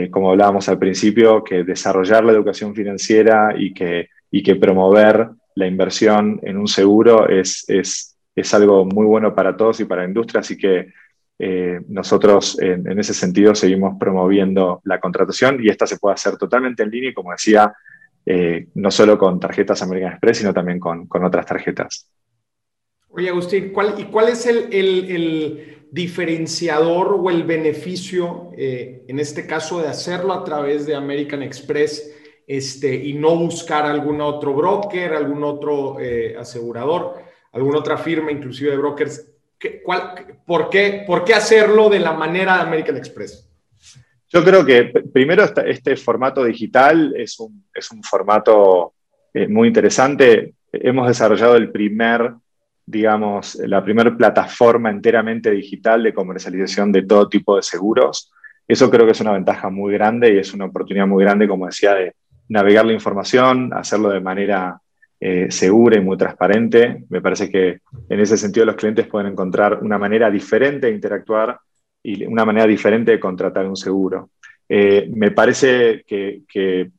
como 0.10 0.32
hablábamos 0.32 0.68
al 0.70 0.80
principio, 0.80 1.44
que 1.44 1.64
desarrollar 1.64 2.26
la 2.26 2.32
educación 2.32 2.74
financiera 2.74 3.54
y 3.56 3.74
que, 3.76 4.10
y 4.32 4.42
que 4.44 4.56
promover 4.56 5.30
la 5.58 5.68
inversión 5.68 6.40
en 6.44 6.58
un 6.58 6.68
seguro 6.68 7.28
es, 7.28 7.66
es, 7.68 8.16
es, 8.36 8.54
algo 8.54 8.86
muy 8.86 9.06
bueno 9.06 9.34
para 9.34 9.58
todos 9.58 9.80
y 9.80 9.86
para 9.86 10.04
la 10.04 10.08
industria, 10.08 10.42
así 10.42 10.56
que 10.56 10.94
eh, 11.40 11.82
nosotros 11.88 12.60
en, 12.62 13.00
ese 13.00 13.14
sentido 13.14 13.56
seguimos 13.56 13.98
promoviendo 14.00 14.82
la 14.84 15.00
contratación 15.00 15.58
y 15.62 15.70
esta 15.70 15.88
se 15.88 15.98
puede 15.98 16.14
hacer 16.14 16.38
totalmente 16.38 16.84
en 16.84 16.92
línea 16.92 17.10
y 17.10 17.14
como 17.14 17.32
decía, 17.32 17.74
eh, 18.24 18.68
no 18.76 18.92
solo 18.92 19.18
con 19.18 19.40
tarjetas 19.40 19.82
American 19.82 20.12
Express, 20.12 20.38
sino 20.38 20.54
también 20.54 20.80
con, 20.80 21.08
con 21.08 21.24
otras 21.26 21.46
tarjetas. 21.46 22.08
Oye, 23.10 23.30
Agustín, 23.30 23.72
¿cuál, 23.74 23.96
¿y 23.98 24.04
cuál 24.06 24.30
es 24.30 24.46
el, 24.46 24.72
el, 24.72 25.74
diferenciador 25.90 27.16
o 27.18 27.30
el 27.30 27.44
beneficio, 27.44 28.52
eh, 28.58 29.06
en 29.08 29.20
este 29.20 29.48
caso, 29.48 29.82
de 29.82 29.88
hacerlo 29.88 30.34
a 30.34 30.44
través 30.44 30.86
de 30.86 30.94
American 30.94 31.42
Express? 31.42 32.17
Este, 32.48 32.96
y 32.96 33.14
no 33.14 33.36
buscar 33.36 33.86
algún 33.86 34.22
otro 34.22 34.54
broker, 34.54 35.14
algún 35.14 35.44
otro 35.44 36.00
eh, 36.00 36.34
asegurador, 36.40 37.16
alguna 37.52 37.80
otra 37.80 37.98
firma, 37.98 38.32
inclusive 38.32 38.72
de 38.72 38.78
brokers. 38.78 39.30
¿Qué, 39.60 39.82
cuál, 39.84 40.40
por, 40.46 40.70
qué, 40.70 41.04
¿Por 41.06 41.26
qué 41.26 41.34
hacerlo 41.34 41.90
de 41.90 42.00
la 42.00 42.14
manera 42.14 42.56
de 42.56 42.62
American 42.62 42.96
Express? 42.96 43.50
Yo 44.30 44.44
creo 44.44 44.66
que 44.66 44.94
primero 45.12 45.44
este, 45.66 45.96
formato 45.98 46.44
digital 46.44 47.14
es 47.18 47.38
un, 47.40 47.66
es 47.74 47.92
un 47.92 48.02
formato 48.02 48.94
eh, 49.34 49.48
muy 49.48 49.68
interesante. 49.68 50.54
Hemos 50.72 51.08
desarrollado 51.08 51.56
el 51.58 51.72
primer, 51.72 52.34
digamos, 52.86 53.56
la 53.56 53.84
primera 53.84 54.16
plataforma 54.16 54.90
enteramente 54.90 55.52
digital 55.52 56.04
de 56.04 56.14
comercialización 56.14 56.92
de 56.92 57.04
todo 57.04 57.28
tipo 57.28 57.58
de 57.58 57.62
seguros. 57.62 58.32
Eso 58.66 58.90
creo 58.90 59.06
que 59.06 59.14
es 59.14 59.22
una 59.22 59.32
ventaja 59.32 59.70
muy 59.70 59.94
grande 59.94 60.34
y 60.34 60.38
es 60.38 60.54
una 60.54 60.66
oportunidad 60.66 61.08
muy 61.08 61.24
grande, 61.24 61.48
como 61.48 61.66
decía, 61.66 61.94
de, 61.94 62.14
navegar 62.50 62.86
la 62.86 62.94
información, 62.94 63.72
hacerlo 63.74 64.10
de 64.10 64.22
manera 64.22 64.80
eh, 65.20 65.48
segura 65.50 65.98
y 65.98 66.02
muy 66.02 66.18
transparente. 66.18 67.04
Me 67.10 67.22
parece 67.22 67.50
que 67.50 67.80
en 68.10 68.20
ese 68.20 68.38
sentido 68.38 68.66
los 68.66 68.76
clientes 68.76 69.08
pueden 69.08 69.32
encontrar 69.32 69.80
una 69.82 69.98
manera 69.98 70.30
diferente 70.30 70.88
de 70.88 70.94
interactuar 70.94 71.60
y 72.04 72.24
una 72.26 72.46
manera 72.46 72.68
diferente 72.68 73.12
de 73.12 73.20
contratar 73.20 73.66
un 73.66 73.76
seguro. 73.76 74.30
Eh, 74.70 75.10
me 75.14 75.32
parece 75.32 76.04
que, 76.06 76.44
eh, 76.54 76.90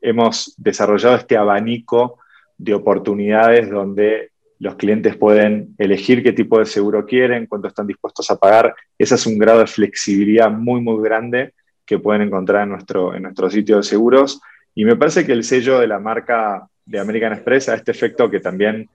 hemos 0.00 0.54
desarrollado 0.56 1.16
este 1.16 1.36
abanico 1.36 2.18
de 2.56 2.72
oportunidades 2.72 3.68
donde 3.70 4.30
los 4.58 4.76
clientes 4.76 5.16
pueden 5.16 5.74
elegir 5.76 6.22
qué 6.22 6.32
tipo 6.32 6.58
de 6.58 6.64
seguro 6.64 7.04
quieren, 7.04 7.46
cuánto 7.46 7.68
están 7.68 7.86
dispuestos 7.86 8.30
a 8.30 8.36
pagar. 8.36 8.74
Ese 8.96 9.16
es 9.16 9.26
un 9.26 9.38
grado 9.38 9.58
de 9.58 9.66
flexibilidad 9.66 10.50
muy, 10.50 10.80
muy 10.80 11.02
grande 11.04 11.52
que 11.84 11.98
pueden 11.98 12.22
encontrar 12.22 12.62
en 12.62 12.70
nuestro, 12.70 13.14
en 13.14 13.24
nuestro 13.24 13.50
sitio 13.50 13.76
de 13.76 13.82
seguros 13.82 14.40
y 14.76 14.84
me 14.84 14.94
parece 14.94 15.24
que 15.24 15.32
el 15.32 15.42
sello 15.42 15.80
de 15.80 15.88
la 15.88 15.98
marca 15.98 16.68
de 16.84 17.00
American 17.00 17.32
Express 17.32 17.70
a 17.70 17.74
este 17.74 17.92
efecto 17.92 18.30
que 18.30 18.40
también 18.40 18.88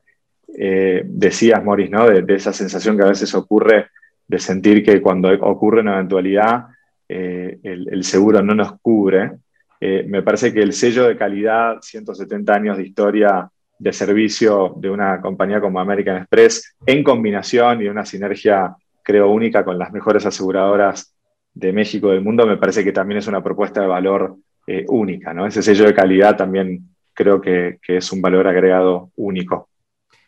eh, 0.58 1.02
decías, 1.04 1.62
Morris, 1.63 1.89
¿no? 1.89 2.08
De, 2.08 2.36
esa 2.36 2.54
sensación 2.54 2.96
que 2.96 3.04
a 3.04 3.10
veces 3.10 3.34
ocurre 3.34 3.88
de 4.28 4.39
sentir 4.39 4.86
que 4.86 5.02
cuando 5.02 5.30
ocurre 5.41 5.82
una 5.82 5.96
eventualidad 5.96 6.67
eh, 7.10 7.60
el, 7.63 8.04
seguro 8.04 8.44
no 8.44 8.54
nos 8.54 8.80
cubre. 8.80 9.32
Eh, 9.80 10.06
me 10.08 10.22
parece 10.22 10.54
que 10.54 10.62
el 10.62 10.72
sello 10.72 11.08
de 11.08 11.17
calidad, 11.17 11.80
170 11.82 12.54
años 12.54 12.78
de 12.78 12.84
historia 12.84 13.50
de 13.80 13.91
servicio 13.91 14.76
de 14.78 14.89
una 14.91 15.20
compañía 15.20 15.60
como 15.60 15.80
American 15.80 16.17
Express, 16.17 16.76
en 16.86 17.04
combinación 17.04 17.82
y 17.82 17.88
una 17.88 18.06
sinergia, 18.06 18.76
creo, 19.02 19.32
única 19.32 19.65
con 19.65 19.80
las 19.80 19.91
mejores 19.91 20.28
aseguradoras 20.28 21.15
de 21.56 21.74
México 21.74 22.12
del 22.12 22.22
mundo, 22.22 22.46
me 22.46 22.58
parece 22.58 22.84
que 22.84 22.91
también 22.91 23.17
es 23.17 23.28
una 23.28 23.44
propuesta 23.44 23.82
de 23.82 23.88
valor 23.88 24.38
eh, 24.67 24.86
única, 24.88 25.34
¿no? 25.34 25.47
Ese 25.47 25.63
sello 25.63 25.86
de 25.86 25.93
calidad 25.93 26.38
también 26.38 26.88
creo 27.13 27.41
que, 27.41 27.80
es 27.88 28.12
un 28.12 28.21
valor 28.21 28.47
agregado 28.47 29.12
único. 29.15 29.69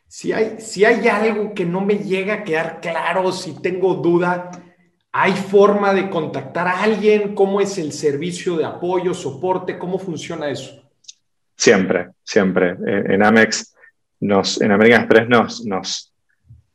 Si 0.07 0.31
hay, 0.31 0.55
si 0.59 0.85
hay 0.85 1.07
algo 1.07 1.53
que 1.53 1.65
no 1.65 1.81
me 1.81 1.95
llega 1.95 2.35
a 2.35 2.43
quedar 2.43 2.79
claro, 2.81 3.31
si 3.31 3.61
tengo 3.61 3.95
duda, 3.95 4.51
¿hay 5.11 5.33
forma 5.33 5.93
de 5.93 6.09
contactar 6.09 6.67
a 6.67 6.83
alguien? 6.83 7.33
¿Cómo 7.33 7.61
es 7.61 7.77
el 7.77 7.91
servicio 7.91 8.57
de 8.57 8.65
apoyo, 8.65 9.13
soporte? 9.13 9.77
¿Cómo 9.77 9.97
funciona 9.97 10.49
eso? 10.49 10.83
Siempre, 11.55 12.09
siempre. 12.23 12.71
Eh, 12.85 13.03
en 13.09 13.23
Amex, 13.23 13.75
nos, 14.19 14.61
en 14.61 14.71
American 14.71 15.01
Express 15.01 15.29
nos, 15.29 15.65
nos, 15.65 16.13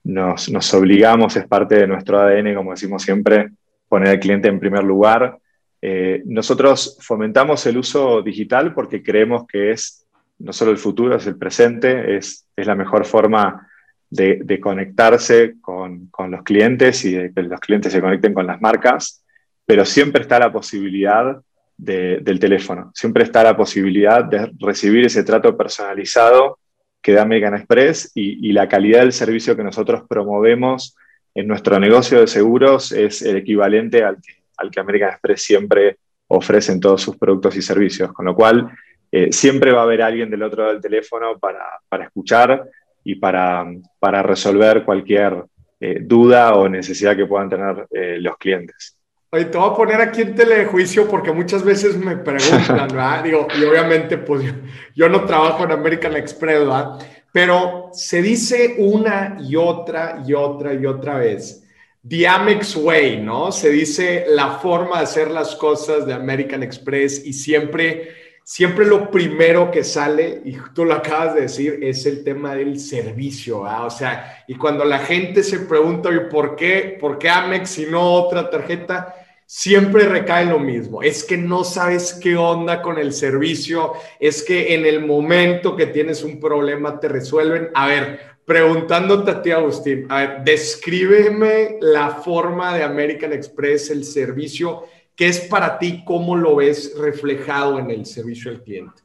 nos, 0.04 0.48
nos 0.48 0.74
obligamos, 0.74 1.36
es 1.36 1.46
parte 1.46 1.76
de 1.76 1.86
nuestro 1.86 2.20
ADN, 2.20 2.54
como 2.54 2.72
decimos 2.72 3.02
siempre, 3.02 3.50
poner 3.88 4.10
al 4.10 4.20
cliente 4.20 4.48
en 4.48 4.60
primer 4.60 4.84
lugar 4.84 5.38
eh, 5.80 6.22
nosotros 6.26 6.98
fomentamos 7.00 7.64
el 7.66 7.78
uso 7.78 8.22
digital 8.22 8.74
porque 8.74 9.02
creemos 9.02 9.46
que 9.46 9.70
es 9.70 10.06
no 10.38 10.52
solo 10.52 10.70
el 10.70 10.78
futuro, 10.78 11.16
es 11.16 11.26
el 11.26 11.36
presente, 11.36 12.16
es, 12.16 12.46
la 12.56 12.74
mejor 12.74 13.04
forma 13.04 13.68
de, 14.10 14.60
conectarse 14.60 15.54
con, 15.60 16.10
los 16.28 16.42
clientes 16.42 17.04
y 17.04 17.12
de 17.12 17.32
que 17.32 17.42
los 17.42 17.60
clientes 17.60 17.92
se 17.92 18.00
conecten 18.00 18.34
con 18.34 18.46
las 18.46 18.60
marcas, 18.60 19.24
pero 19.66 19.84
siempre 19.84 20.22
está 20.22 20.38
la 20.38 20.52
posibilidad 20.52 21.40
del 21.76 22.40
teléfono, 22.40 22.90
siempre 22.94 23.24
está 23.24 23.42
la 23.42 23.56
posibilidad 23.56 24.24
de 24.24 24.50
recibir 24.58 25.06
ese 25.06 25.22
trato 25.24 25.56
personalizado 25.56 26.58
que 27.00 27.12
da 27.12 27.22
American 27.22 27.54
Express 27.54 28.10
y, 28.14 28.52
la 28.52 28.68
calidad 28.68 29.00
del 29.00 29.12
servicio 29.12 29.56
que 29.56 29.62
nosotros 29.62 30.02
promovemos 30.08 30.96
en 31.34 31.46
nuestro 31.46 31.78
negocio 31.78 32.20
de 32.20 32.26
seguros 32.26 32.90
es 32.90 33.22
el 33.22 33.36
equivalente 33.36 34.02
al 34.02 34.16
que, 34.16 34.38
al 34.58 34.70
que 34.70 34.80
American 34.80 35.10
Express 35.10 35.42
siempre 35.42 35.98
ofrece 36.28 36.72
en 36.72 36.80
todos 36.80 37.00
sus 37.00 37.16
productos 37.16 37.56
y 37.56 37.62
servicios, 37.62 38.12
con 38.12 38.26
lo 38.26 38.34
cual 38.34 38.70
eh, 39.10 39.32
siempre 39.32 39.72
va 39.72 39.80
a 39.80 39.84
haber 39.84 40.02
alguien 40.02 40.30
del 40.30 40.42
otro 40.42 40.62
lado 40.62 40.74
del 40.74 40.82
teléfono 40.82 41.38
para, 41.38 41.64
para 41.88 42.04
escuchar 42.04 42.68
y 43.04 43.14
para, 43.14 43.66
para 43.98 44.22
resolver 44.22 44.84
cualquier 44.84 45.44
eh, 45.80 46.00
duda 46.02 46.54
o 46.54 46.68
necesidad 46.68 47.16
que 47.16 47.26
puedan 47.26 47.48
tener 47.48 47.86
eh, 47.90 48.18
los 48.20 48.36
clientes. 48.36 48.98
Oye, 49.30 49.44
te 49.44 49.58
voy 49.58 49.70
a 49.70 49.74
poner 49.74 50.00
aquí 50.00 50.22
en 50.22 50.34
telejuicio 50.34 51.06
porque 51.06 51.30
muchas 51.30 51.62
veces 51.62 51.96
me 51.96 52.16
preguntan, 52.16 52.88
¿verdad? 52.88 53.22
Digo, 53.22 53.46
y 53.58 53.64
obviamente, 53.64 54.18
pues 54.18 54.52
yo, 54.94 55.08
no 55.08 55.24
trabajo 55.24 55.64
en 55.64 55.72
American 55.72 56.16
Express, 56.16 56.60
¿verdad? 56.60 56.98
Pero 57.32 57.90
se 57.92 58.22
dice 58.22 58.76
una 58.78 59.36
y 59.38 59.54
otra 59.54 60.22
y 60.26 60.34
otra 60.34 60.74
y 60.74 60.84
otra 60.86 61.18
vez. 61.18 61.64
The 62.06 62.28
Amex 62.28 62.76
Way, 62.76 63.20
¿no? 63.22 63.52
Se 63.52 63.70
dice 63.70 64.26
la 64.28 64.58
forma 64.58 64.98
de 64.98 65.04
hacer 65.04 65.30
las 65.30 65.56
cosas 65.56 66.06
de 66.06 66.14
American 66.14 66.62
Express 66.62 67.24
y 67.24 67.32
siempre 67.32 68.28
siempre 68.48 68.86
lo 68.86 69.10
primero 69.10 69.70
que 69.70 69.84
sale, 69.84 70.40
y 70.42 70.56
tú 70.72 70.86
lo 70.86 70.94
acabas 70.94 71.34
de 71.34 71.42
decir, 71.42 71.80
es 71.82 72.06
el 72.06 72.24
tema 72.24 72.54
del 72.54 72.80
servicio, 72.80 73.60
o 73.60 73.90
sea, 73.90 74.42
y 74.48 74.54
cuando 74.54 74.86
la 74.86 75.00
gente 75.00 75.42
se 75.42 75.58
pregunta, 75.58 76.08
¿por 76.30 76.56
qué? 76.56 76.96
¿Por 76.98 77.18
qué 77.18 77.28
Amex 77.28 77.78
y 77.80 77.84
no 77.84 78.14
otra 78.14 78.48
tarjeta? 78.48 79.14
Siempre 79.44 80.06
recae 80.06 80.46
lo 80.46 80.58
mismo, 80.58 81.02
es 81.02 81.24
que 81.24 81.36
no 81.36 81.62
sabes 81.62 82.18
qué 82.22 82.36
onda 82.36 82.80
con 82.80 82.98
el 82.98 83.12
servicio, 83.12 83.92
es 84.18 84.42
que 84.42 84.74
en 84.74 84.86
el 84.86 85.04
momento 85.04 85.76
que 85.76 85.84
tienes 85.84 86.22
un 86.22 86.40
problema 86.40 86.98
te 86.98 87.08
resuelven. 87.08 87.68
A 87.74 87.86
ver, 87.86 88.37
preguntándote 88.48 89.30
a 89.30 89.42
ti, 89.42 89.52
Agustín, 89.52 90.06
a 90.08 90.18
ver, 90.18 90.42
descríbeme 90.42 91.76
la 91.80 92.10
forma 92.10 92.74
de 92.74 92.82
American 92.82 93.32
Express, 93.32 93.90
el 93.90 94.02
servicio 94.02 94.86
¿Qué 95.18 95.26
es 95.26 95.40
para 95.40 95.80
ti? 95.80 96.04
¿Cómo 96.04 96.36
lo 96.36 96.54
ves 96.54 96.94
reflejado 96.96 97.80
en 97.80 97.90
el 97.90 98.06
servicio 98.06 98.52
al 98.52 98.62
cliente? 98.62 99.02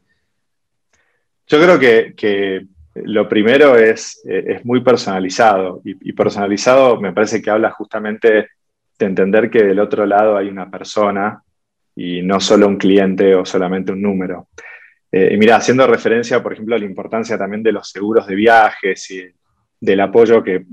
Yo 1.47 1.59
creo 1.59 1.79
que, 1.79 2.67
lo 2.93 3.27
primero 3.27 3.75
es, 3.75 4.21
es 4.23 4.63
muy 4.63 4.81
personalizado 4.81 5.81
y, 5.83 6.13
personalizado 6.13 7.01
me 7.01 7.13
parece 7.13 7.41
que 7.41 7.49
habla 7.49 7.71
justamente 7.71 8.47
de 8.99 9.05
entender 9.07 9.49
que 9.49 9.63
del 9.63 9.79
otro 9.79 10.05
lado 10.05 10.37
hay 10.37 10.49
una 10.49 10.69
persona 10.69 11.41
y 11.95 12.21
no 12.21 12.39
solo 12.39 12.67
un 12.67 12.77
cliente 12.77 13.33
o 13.33 13.43
solamente 13.43 13.91
un 13.91 14.03
número. 14.03 14.49
Eh, 15.15 15.29
y 15.31 15.37
mira, 15.37 15.57
haciendo 15.57 15.85
referencia, 15.85 16.41
por 16.41 16.53
ejemplo, 16.53 16.75
a 16.75 16.79
la 16.79 16.85
importancia 16.85 17.37
también 17.37 17.61
de 17.61 17.71
los 17.71 17.87
seguros 17.87 18.25
de 18.25 18.33
viajes 18.33 19.11
y 19.11 19.23
del 19.79 19.99
apoyo 19.99 20.43
que, 20.43 20.65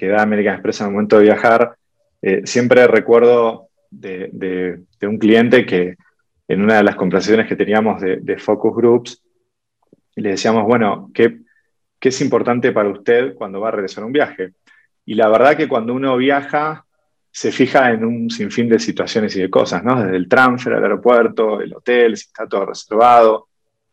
da 0.00 0.22
American 0.22 0.54
Express 0.54 0.80
en 0.80 0.86
el 0.86 0.92
momento 0.94 1.18
de 1.18 1.24
viajar, 1.24 1.76
eh, 2.22 2.40
siempre 2.46 2.86
recuerdo 2.86 3.68
de, 3.90 4.80
un 5.02 5.18
cliente 5.18 5.66
que 5.66 5.96
en 6.48 6.62
una 6.62 6.78
de 6.78 6.84
las 6.84 6.96
conversaciones 6.96 7.46
que 7.46 7.54
teníamos 7.54 8.00
de, 8.00 8.38
Focus 8.38 8.74
Groups, 8.74 9.22
le 10.16 10.30
decíamos, 10.30 10.64
bueno, 10.64 11.10
¿qué, 11.12 11.40
¿qué, 12.00 12.08
es 12.08 12.20
importante 12.22 12.72
para 12.72 12.88
usted 12.88 13.34
cuando 13.34 13.60
va 13.60 13.68
a 13.68 13.72
regresar 13.72 14.04
a 14.04 14.06
un 14.06 14.12
viaje? 14.12 14.54
Y 15.04 15.16
la 15.16 15.28
verdad 15.28 15.54
que 15.54 15.68
cuando 15.68 15.92
uno 15.92 16.16
viaja, 16.16 16.86
se 17.30 17.52
fija 17.52 17.90
en 17.90 18.06
un 18.06 18.30
sinfín 18.30 18.70
de 18.70 18.78
situaciones 18.78 19.36
y 19.36 19.42
de 19.42 19.50
cosas, 19.50 19.84
¿no? 19.84 20.02
Desde 20.02 20.16
el 20.16 20.28
transfer 20.28 20.72
al 20.72 20.82
aeropuerto, 20.82 21.60
el 21.60 21.74
hotel, 21.74 22.16
si 22.16 22.28
está 22.28 22.46
todo 22.46 22.66
reservado, 22.66 23.48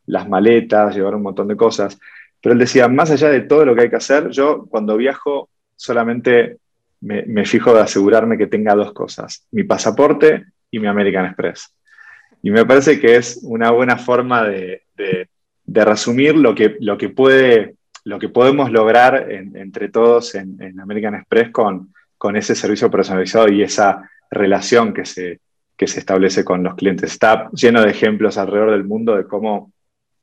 las 0.09 0.27
maletas, 0.27 0.95
llevar 0.95 1.15
un 1.15 1.21
montón 1.21 1.47
de 1.47 1.55
cosas. 1.55 1.99
Pero 2.41 2.53
él 2.53 2.59
decía, 2.59 2.87
más 2.87 3.11
allá 3.11 3.29
de 3.29 3.41
todo 3.41 3.63
lo 3.65 3.75
que 3.75 3.83
hay 3.83 3.89
que 3.89 3.95
hacer, 3.95 4.29
yo 4.29 4.65
cuando 4.69 4.97
viajo 4.97 5.49
solamente 5.75 6.57
me, 7.01 7.45
fijo 7.45 7.73
de 7.73 7.81
asegurarme 7.81 8.37
que 8.37 8.47
tenga 8.47 8.75
dos 8.75 8.91
cosas, 8.91 9.45
mi 9.51 9.63
pasaporte 9.63 10.45
y 10.71 10.79
mi 10.79 10.87
American 10.87 11.25
Express. 11.25 11.73
Y 12.41 12.51
me 12.51 12.65
parece 12.65 12.99
que 12.99 13.15
es 13.15 13.39
una 13.43 13.71
buena 13.71 13.97
forma 13.97 14.43
de, 14.43 14.83
resumir 15.65 16.35
lo 16.35 16.55
que, 16.55 16.77
lo, 16.79 16.97
que 16.97 17.09
puede, 17.09 17.75
lo 18.03 18.17
que 18.17 18.29
podemos 18.29 18.71
lograr 18.71 19.27
entre 19.31 19.89
todos 19.89 20.33
en, 20.35 20.79
American 20.79 21.15
Express 21.15 21.51
con, 21.51 21.93
con 22.17 22.35
ese 22.35 22.55
servicio 22.55 22.89
personalizado 22.89 23.47
y 23.49 23.61
esa 23.61 24.09
relación 24.31 24.93
que 24.93 25.05
se, 25.05 25.39
que 25.77 25.87
se 25.87 25.99
establece 25.99 26.43
con 26.43 26.63
los 26.63 26.75
clientes. 26.75 27.11
Está 27.11 27.49
lleno 27.51 27.81
de 27.81 27.91
ejemplos 27.91 28.37
alrededor 28.37 28.71
del 28.71 28.83
mundo 28.83 29.15
de 29.15 29.25
cómo 29.25 29.71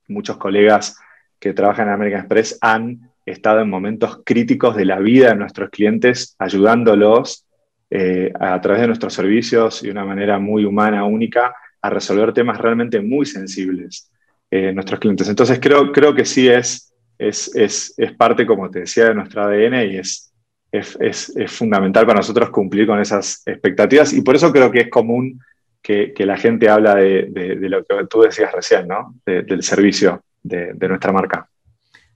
muchos 0.09 0.37
colegas 0.37 0.99
que 1.39 1.53
trabajan 1.53 1.89
en 1.89 1.95
American 1.95 2.21
Express 2.21 2.59
han 2.61 3.11
estado 3.25 3.61
en 3.61 3.71
momentos 3.71 4.23
críticos 4.25 4.77
de 4.77 4.85
la 4.85 4.99
vida 4.99 5.31
de 5.31 5.37
nuestros 5.37 5.71
clientes, 5.71 6.37
ayudándolos 6.39 7.47
eh, 7.91 8.33
a 8.39 8.61
través 8.61 8.83
de 8.83 8.87
nuestros 8.87 9.15
servicios 9.15 9.83
y 9.83 9.87
de 9.87 9.93
una 9.93 10.05
manera 10.05 10.39
muy 10.39 10.65
humana, 10.65 11.05
única, 11.05 11.55
a 11.83 11.91
resolver 11.91 12.33
temas 12.33 12.59
realmente 12.59 13.01
muy 13.01 13.27
sensibles 13.27 14.11
eh, 14.51 14.73
nuestros 14.73 15.01
clientes. 15.01 15.29
Entonces 15.29 15.59
creo, 15.61 15.93
creo 15.93 16.15
que 16.15 16.25
sí 16.25 16.49
es, 16.49 16.95
es, 17.19 17.55
es, 17.55 17.95
es, 17.97 18.13
parte, 18.13 18.47
como 18.47 18.71
te 18.71 18.81
decía, 18.81 19.07
de 19.07 19.15
nuestro 19.15 19.43
ADN 19.43 19.91
y 19.91 19.97
es, 19.97 20.33
es, 20.73 21.33
fundamental 21.49 22.07
para 22.07 22.19
nosotros 22.19 22.51
cumplir 22.51 22.87
con 22.87 23.01
esas 23.01 23.43
expectativas 23.47 24.13
y 24.13 24.23
por 24.23 24.37
eso 24.37 24.53
creo 24.53 24.71
que 24.71 24.81
es 24.81 24.91
común 24.91 25.41
que, 25.83 26.15
la 26.19 26.37
gente 26.37 26.69
habla 26.69 26.95
de, 26.97 27.57
lo 27.61 27.85
que 27.85 28.07
tú 28.09 28.23
decías 28.23 28.53
recién, 28.53 28.89
¿no? 28.89 29.15
del 29.25 29.63
servicio 29.63 30.23
de, 30.43 30.75
nuestra 30.89 31.13
marca. 31.13 31.49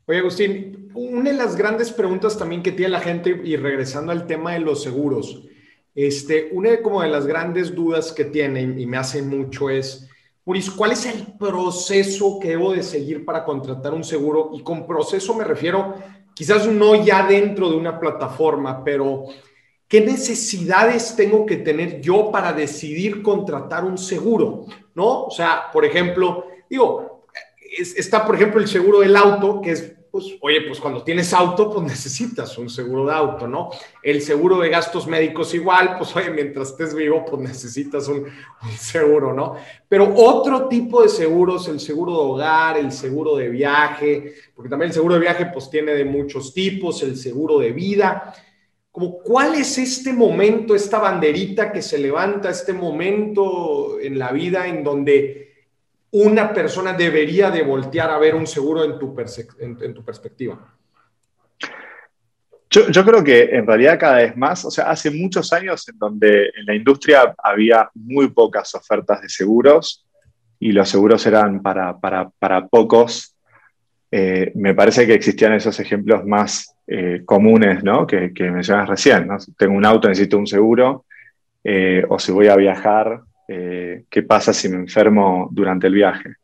Oye, 0.07 0.19
Agustín, 0.19 0.91
una 0.95 1.31
de 1.31 1.37
las 1.37 1.57
grandes 1.57 1.93
preguntas 1.93 2.37
también 2.37 2.63
que 2.63 2.73
tiene 2.73 2.91
la 2.91 3.01
gente, 3.01 3.41
y 3.45 3.57
regresando 3.57 4.11
al 4.11 4.27
tema 4.27 4.53
de 4.53 4.61
los 4.61 4.83
seguros, 4.83 5.45
este, 5.95 6.49
una 6.53 6.71
de, 6.71 6.83
como 6.83 7.03
de 7.03 7.09
las 7.09 7.27
grandes 7.27 7.75
dudas 7.75 8.13
que 8.13 8.25
tiene 8.25 8.63
y 8.63 8.87
me 8.87 8.97
hace 8.97 9.23
mucho 9.23 9.71
es, 9.71 10.09
Muris, 10.45 10.71
¿cuál 10.71 10.93
es 10.93 11.07
el 11.07 11.35
proceso 11.39 12.39
que 12.41 12.49
debo 12.49 12.73
de 12.73 12.83
seguir 12.83 13.25
para 13.25 13.45
contratar 13.45 13.93
un 13.93 14.03
seguro? 14.03 14.51
Y 14.55 14.63
con 14.63 14.87
proceso 14.87 15.35
me 15.35 15.45
refiero, 15.45 15.95
quizás 16.35 16.67
no 16.67 17.05
ya 17.05 17.27
dentro 17.27 17.71
de 17.71 17.77
una 17.77 18.01
plataforma, 18.01 18.83
pero 18.83 19.27
¿qué 19.91 20.01
necesidades 20.01 21.17
tengo 21.17 21.45
que 21.45 21.57
tener 21.57 22.01
yo 22.01 22.31
para 22.31 22.55
decidir 22.55 23.23
contratar 23.23 23.85
un 23.85 23.99
seguro? 23.99 24.65
¿No? 24.95 25.25
O 25.25 25.31
sea, 25.31 25.65
por 25.73 25.85
ejemplo, 25.85 26.47
digo, 26.71 27.27
está 27.97 28.25
por 28.25 28.37
ejemplo 28.37 28.61
el 28.61 28.69
seguro 28.69 29.01
del 29.01 29.17
auto, 29.17 29.61
que 29.61 29.73
es 29.73 29.93
pues, 30.11 30.27
oye, 30.41 30.63
pues 30.63 30.81
cuando 30.81 31.03
tienes 31.03 31.33
auto, 31.33 31.71
pues 31.71 31.87
necesitas 31.87 32.57
un 32.59 32.69
seguro 32.69 33.07
de 33.07 33.13
auto, 33.13 33.47
¿no? 33.47 33.71
El 34.03 34.21
seguro 34.23 34.59
de 34.59 34.69
gastos 34.69 35.07
médicos 35.07 35.55
igual, 35.55 35.97
pues 35.99 36.15
oye, 36.17 36.31
mientras 36.31 36.71
estés 36.71 36.95
vivo, 36.95 37.25
pues 37.25 37.41
necesitas 37.43 38.09
un, 38.09 38.27
seguro, 38.77 39.33
¿no? 39.33 39.55
Pero 39.89 40.13
otro 40.15 40.69
tipo 40.69 41.03
de 41.03 41.09
seguros, 41.09 41.69
el 41.69 41.81
seguro 41.81 42.13
de 42.13 42.19
hogar, 42.19 42.77
el 42.79 42.93
seguro 42.93 43.37
de 43.37 43.49
viaje, 43.49 44.35
porque 44.55 44.69
también 44.69 44.91
el 44.91 44.95
seguro 44.95 45.15
de 45.15 45.21
viaje, 45.21 45.47
pues 45.47 45.71
tiene 45.71 45.93
de 45.95 46.05
muchos 46.05 46.53
tipos, 46.53 47.03
el 47.03 47.17
seguro 47.17 47.59
de 47.59 47.73
vida. 47.73 48.35
Como, 48.91 49.19
¿cuál 49.19 49.55
es 49.55 49.79
este 49.79 50.13
momento, 50.13 50.75
esta 50.75 50.99
banderita 50.99 51.71
que 51.71 51.81
se 51.81 51.99
levanta, 51.99 52.51
este 52.51 52.73
momento 52.73 54.01
en 54.01 54.19
la 54.19 54.33
vida 54.33 54.67
en 54.67 54.83
donde 54.83 55.51
una 56.13 56.53
persona 56.53 56.93
debería 56.93 57.51
de 57.51 57.63
voltear 57.63 58.11
a 58.11 58.19
ver 58.19 58.35
un 58.35 58.47
seguro 58.47 58.83
en 58.85 58.99
tu, 58.99 59.15
perspectiva? 60.05 60.77
Yo, 62.69 63.05
creo 63.05 63.23
que 63.25 63.43
en 63.43 63.67
realidad 63.67 63.99
cada 63.99 64.17
vez 64.19 64.37
más, 64.37 64.65
o 64.65 64.71
sea, 64.71 64.91
hace 64.91 65.11
muchos 65.11 65.53
años 65.53 65.89
en 65.89 65.99
donde 65.99 66.47
en 66.47 66.67
la 66.67 66.75
industria 66.75 67.35
había 67.39 67.91
muy 67.95 68.29
pocas 68.31 68.75
ofertas 68.75 69.23
de 69.23 69.29
seguros 69.29 70.07
y 70.59 70.73
los 70.73 70.89
seguros 70.89 71.25
eran 71.27 71.63
para, 71.63 71.99
pocos, 72.71 73.37
eh, 74.11 74.53
me 74.55 74.75
parece 74.75 75.07
que 75.07 75.15
existían 75.15 75.53
esos 75.53 75.79
ejemplos 75.81 76.25
más 76.25 76.77
eh, 76.87 77.23
comunes 77.25 77.85
¿no? 77.85 78.07
que, 78.07 78.33
mencionas 78.39 78.89
recién. 78.89 79.27
¿no? 79.27 79.37
tengo 79.57 79.75
un 79.75 79.85
auto, 79.85 80.09
necesito 80.09 80.39
un 80.39 80.47
seguro, 80.47 81.05
eh, 81.63 82.05
o 82.09 82.19
si 82.19 82.33
voy 82.33 82.49
a 82.49 82.57
viajar, 82.57 83.21
eh, 83.49 84.05
qué 84.09 84.23
pasa 84.23 84.53
si 84.53 84.69
me 84.69 84.77
enfermo 84.77 85.49
durante 85.53 85.87
el 85.87 85.95
viaje. 85.95 86.35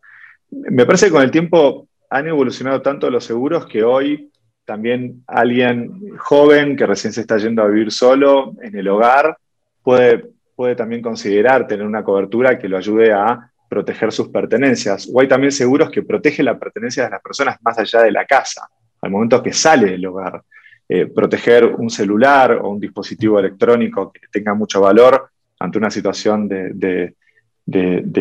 Me 0.51 0.87
parece 0.87 1.07
que 1.07 1.13
con 1.13 1.23
el 1.23 1.31
tiempo 1.31 1.89
han 2.11 2.29
evolucionado 2.29 2.83
tanto 2.83 3.11
los 3.11 3.25
seguros 3.25 3.67
que 3.67 3.83
hoy 3.83 4.31
también 4.65 5.23
alguien 5.27 6.17
joven 6.19 6.77
que 6.77 6.87
recién 6.87 7.13
se 7.13 7.21
está 7.23 7.39
yendo 7.39 7.63
a 7.63 7.69
vivir 7.69 7.93
solo 7.93 8.55
en 8.61 8.77
el 8.77 8.89
hogar 8.89 9.37
puede, 9.83 10.27
puede 10.55 10.75
también 10.75 11.03
considerar 11.03 11.67
tener 11.67 11.87
una 11.87 12.03
cobertura 12.03 12.59
que 12.59 12.69
lo 12.69 12.77
ayude 12.77 13.13
a 13.13 13.53
proteger 13.69 14.13
sus 14.13 14.29
pertenencias. 14.29 15.09
O 15.13 15.21
hay 15.21 15.29
también 15.29 15.53
seguros 15.53 15.91
que 15.91 16.03
protegen 16.03 16.45
la 16.45 16.59
pertenencia 16.59 17.05
de 17.05 17.11
las 17.11 17.23
personas 17.23 17.57
más 17.63 17.79
allá 17.79 18.03
de 18.03 18.13
la 18.13 18.25
casa, 18.25 18.69
al 19.07 19.13
momento 19.13 19.43
que 19.43 19.53
sale 19.53 19.93
del 19.93 20.07
hogar. 20.07 20.43
eh, 20.89 21.07
proteger 21.07 21.65
un 21.65 21.91
celular 21.91 22.53
o 22.63 22.69
un 22.69 22.79
dispositivo 22.79 23.41
electrónico 23.41 24.13
que 24.13 24.29
tenga 24.31 24.55
mucho 24.55 24.81
valor 24.81 25.31
ante 25.59 25.79
una 25.79 25.91
situación 25.91 26.47
de, 26.49 27.13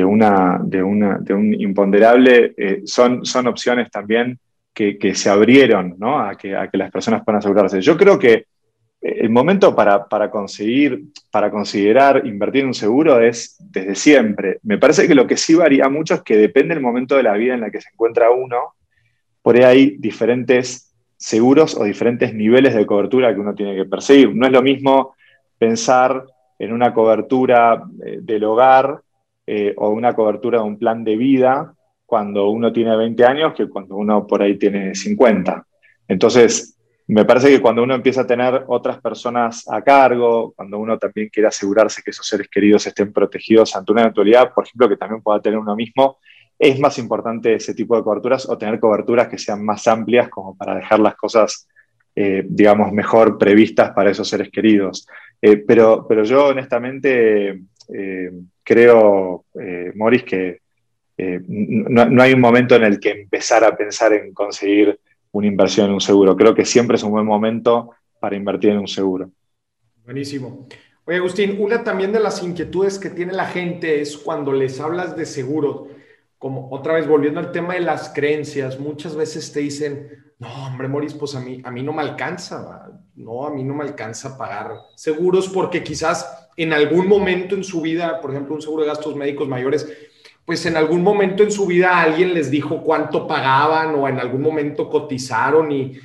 un 0.03 1.55
imponderable, 1.59 2.53
eh, 2.57 2.81
son, 2.85 3.21
opciones 3.47 3.91
también 3.91 4.39
que, 4.73 5.13
se 5.13 5.29
abrieron 5.29 5.95
a, 6.01 6.35
que, 6.35 6.57
las 6.73 6.91
personas 6.91 7.23
puedan 7.23 7.37
asegurarse. 7.37 7.81
Yo 7.81 7.95
creo 7.97 8.17
que 8.17 8.45
el 9.01 9.29
momento 9.29 9.75
para, 9.75 10.31
conseguir, 10.31 11.03
para 11.29 11.51
considerar 11.51 12.25
invertir 12.25 12.61
en 12.61 12.67
un 12.67 12.73
seguro 12.73 13.21
es 13.21 13.55
desde 13.59 13.93
siempre. 13.93 14.57
Me 14.63 14.79
parece 14.79 15.07
que 15.07 15.13
lo 15.13 15.27
que 15.27 15.37
sí 15.37 15.53
varía 15.53 15.87
mucho 15.89 16.15
es 16.15 16.21
que 16.23 16.35
depende 16.37 16.73
del 16.73 16.83
momento 16.83 17.15
de 17.15 17.23
la 17.23 17.33
vida 17.33 17.53
en 17.53 17.61
la 17.61 17.69
que 17.69 17.81
se 17.81 17.89
encuentra 17.93 18.31
uno. 18.31 18.73
Por 19.45 19.55
ahí 19.57 19.63
hay 19.63 19.97
diferentes 19.99 20.91
seguros 21.17 21.77
o 21.77 21.83
diferentes 21.83 22.33
niveles 22.33 22.73
de 22.73 22.87
cobertura 22.87 23.31
que 23.31 23.39
uno 23.39 23.53
tiene 23.53 23.75
que 23.75 23.85
perseguir. 23.85 24.35
No 24.35 24.47
es 24.47 24.51
lo 24.51 24.63
mismo 24.63 25.13
pensar 25.59 26.25
en 26.57 26.73
una 26.73 26.91
cobertura 26.95 27.83
eh, 28.03 28.21
del 28.23 28.43
hogar 28.43 29.01
eh, 29.45 29.75
o 29.77 29.89
una 29.89 30.15
cobertura 30.15 30.57
de 30.57 30.65
un 30.65 30.79
plan 30.79 31.03
de 31.03 31.15
vida 31.15 31.75
cuando 32.07 32.49
uno 32.49 32.73
tiene 32.73 32.97
20 32.97 33.23
años 33.23 33.53
que 33.53 33.69
cuando 33.69 33.97
uno 33.97 34.25
por 34.25 34.41
ahí 34.41 34.57
tiene 34.57 34.95
50. 34.95 35.63
Entonces, 36.07 36.79
me 37.05 37.23
parece 37.23 37.49
que 37.49 37.61
cuando 37.61 37.83
uno 37.83 37.93
empieza 37.93 38.21
a 38.21 38.27
tener 38.27 38.63
otras 38.65 38.99
personas 38.99 39.63
a 39.69 39.83
cargo, 39.83 40.53
cuando 40.55 40.79
uno 40.79 40.97
también 40.97 41.29
quiere 41.29 41.49
asegurarse 41.49 42.01
que 42.01 42.09
esos 42.09 42.25
seres 42.25 42.47
queridos 42.49 42.87
estén 42.87 43.13
protegidos 43.13 43.75
ante 43.75 43.91
una 43.91 44.01
eventualidad, 44.01 44.51
por 44.55 44.65
ejemplo, 44.65 44.89
que 44.89 44.97
también 44.97 45.21
pueda 45.21 45.39
tener 45.39 45.59
uno 45.59 45.75
mismo, 45.75 46.17
es 46.57 46.79
más 46.79 46.97
importante 46.97 47.55
ese 47.55 47.73
tipo 47.73 47.95
de 47.95 48.03
coberturas 48.03 48.47
o 48.47 48.57
tener 48.57 48.79
coberturas 48.79 49.27
que 49.27 49.37
sean 49.37 49.63
más 49.63 49.87
amplias 49.87 50.29
como 50.29 50.55
para 50.55 50.75
dejar 50.75 50.99
las 50.99 51.15
cosas, 51.15 51.67
eh, 52.15 52.43
digamos, 52.47 52.91
mejor 52.91 53.37
previstas 53.37 53.91
para 53.91 54.11
esos 54.11 54.27
seres 54.27 54.49
queridos. 54.49 55.07
Eh, 55.41 55.57
pero, 55.57 56.05
pero 56.07 56.23
yo 56.23 56.47
honestamente 56.47 57.61
eh, 57.93 58.31
creo, 58.63 59.45
Maurice, 59.95 60.25
que 60.25 60.59
no, 61.47 62.05
no 62.05 62.23
hay 62.23 62.33
un 62.33 62.41
momento 62.41 62.75
en 62.75 62.83
el 62.83 62.99
que 62.99 63.11
empezar 63.11 63.63
a 63.63 63.75
pensar 63.75 64.13
en 64.13 64.33
conseguir 64.33 64.99
una 65.31 65.47
inversión 65.47 65.87
en 65.87 65.93
un 65.93 66.01
seguro. 66.01 66.35
Creo 66.35 66.55
que 66.55 66.65
siempre 66.65 66.95
es 66.95 67.03
un 67.03 67.11
buen 67.11 67.25
momento 67.25 67.91
para 68.19 68.35
invertir 68.35 68.71
en 68.71 68.79
un 68.79 68.87
seguro. 68.87 69.29
Buenísimo. 70.03 70.67
Oye, 71.07 71.17
Agustín, 71.17 71.57
una 71.59 71.83
también 71.83 72.11
de 72.11 72.19
las 72.19 72.41
inquietudes 72.41 72.97
que 72.97 73.11
tiene 73.11 73.33
la 73.33 73.45
gente 73.45 74.01
es 74.01 74.17
cuando 74.17 74.51
les 74.51 74.79
hablas 74.79 75.15
de 75.15 75.25
seguro, 75.25 75.87
como 76.45 76.67
otra 76.69 76.93
vez 76.93 77.07
volviendo 77.07 77.39
al 77.39 77.51
tema 77.51 77.73
de 77.73 77.79
las 77.79 78.09
creencias, 78.09 78.79
muchas 78.79 79.15
veces 79.15 79.51
te 79.51 79.61
dicen, 79.61 80.11
no, 80.37 80.47
hombre, 80.67 80.87
Moris, 80.87 81.15
pues 81.15 81.33
a 81.33 81.39
mí, 81.39 81.59
a 81.63 81.71
mí 81.71 81.81
no 81.81 81.91
me 81.91 82.03
alcanza, 82.03 82.87
no, 83.15 83.47
a 83.47 83.49
mí 83.49 83.63
no 83.63 83.73
me 83.73 83.83
alcanza 83.83 84.37
pagar 84.37 84.73
seguros 84.95 85.49
porque 85.49 85.81
quizás 85.81 86.49
en 86.55 86.71
algún 86.71 87.07
momento 87.07 87.55
en 87.55 87.63
su 87.63 87.81
vida, 87.81 88.21
por 88.21 88.29
ejemplo, 88.29 88.53
un 88.53 88.61
seguro 88.61 88.83
de 88.83 88.89
gastos 88.89 89.15
médicos 89.15 89.47
mayores, 89.47 89.91
pues 90.45 90.63
en 90.67 90.77
algún 90.77 91.01
momento 91.01 91.41
en 91.41 91.49
su 91.49 91.65
vida 91.65 91.99
alguien 91.99 92.35
les 92.35 92.51
dijo 92.51 92.83
cuánto 92.83 93.25
pagaban 93.25 93.95
o 93.95 94.07
en 94.07 94.19
algún 94.19 94.43
momento 94.43 94.87
cotizaron 94.87 95.71
y, 95.71 95.99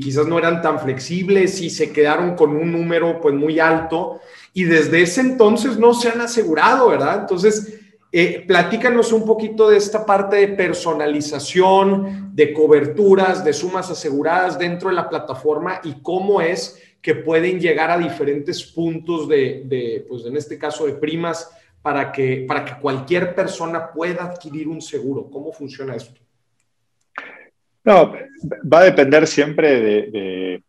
quizás 0.00 0.26
no 0.26 0.38
eran 0.38 0.60
tan 0.60 0.80
flexibles 0.80 1.60
y 1.60 1.70
se 1.70 1.92
quedaron 1.92 2.34
con 2.34 2.56
un 2.56 2.72
número 2.72 3.20
pues 3.20 3.34
muy 3.34 3.60
alto 3.60 4.18
y 4.52 4.64
desde 4.64 5.02
ese 5.02 5.20
entonces 5.20 5.78
no 5.78 5.94
se 5.94 6.08
han 6.08 6.20
asegurado, 6.20 6.88
¿verdad? 6.88 7.20
Entonces, 7.20 7.77
eh, 8.10 8.44
platícanos 8.46 9.12
un 9.12 9.26
poquito 9.26 9.68
de 9.68 9.76
esta 9.76 10.06
parte 10.06 10.36
de 10.36 10.48
personalización, 10.48 12.34
de 12.34 12.54
coberturas, 12.54 13.44
de 13.44 13.52
sumas 13.52 13.90
aseguradas 13.90 14.58
dentro 14.58 14.88
de 14.88 14.94
la 14.94 15.08
plataforma 15.08 15.80
y 15.84 16.00
cómo 16.00 16.40
es 16.40 16.82
que 17.02 17.14
pueden 17.14 17.60
llegar 17.60 17.90
a 17.90 17.98
diferentes 17.98 18.64
puntos 18.64 19.28
de, 19.28 20.04
pues 20.08 20.24
en 20.24 20.36
este 20.36 20.58
caso, 20.58 20.86
de 20.86 20.94
primas 20.94 21.50
para 21.82 22.10
que, 22.10 22.44
para 22.48 22.64
que 22.64 22.80
cualquier 22.80 23.34
persona 23.34 23.92
pueda 23.92 24.24
adquirir 24.24 24.68
un 24.68 24.80
seguro? 24.80 25.28
¿Cómo 25.30 25.52
funciona 25.52 25.94
esto? 25.94 26.20
No, 27.84 28.12
va 28.72 28.80
a 28.80 28.84
depender 28.84 29.26
siempre 29.26 29.80
de, 29.80 30.62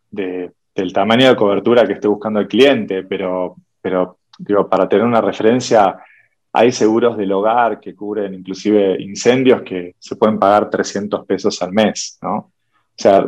del 0.74 0.92
tamaño 0.92 1.28
de 1.28 1.36
cobertura 1.36 1.86
que 1.86 1.94
esté 1.94 2.06
buscando 2.06 2.40
el 2.40 2.48
cliente, 2.48 3.02
pero, 3.02 3.56
pero 3.80 4.18
digo, 4.38 4.68
para 4.68 4.88
tener 4.88 5.04
una 5.04 5.20
referencia, 5.20 5.98
hay 6.52 6.72
seguros 6.72 7.16
del 7.16 7.32
hogar 7.32 7.80
que 7.80 7.94
cubren 7.94 8.34
inclusive 8.34 9.00
incendios 9.00 9.62
que 9.62 9.94
se 9.98 10.16
pueden 10.16 10.38
pagar 10.38 10.68
300 10.68 11.24
pesos 11.26 11.62
al 11.62 11.72
mes, 11.72 12.18
¿no? 12.22 12.36
O 12.36 13.02
sea, 13.02 13.26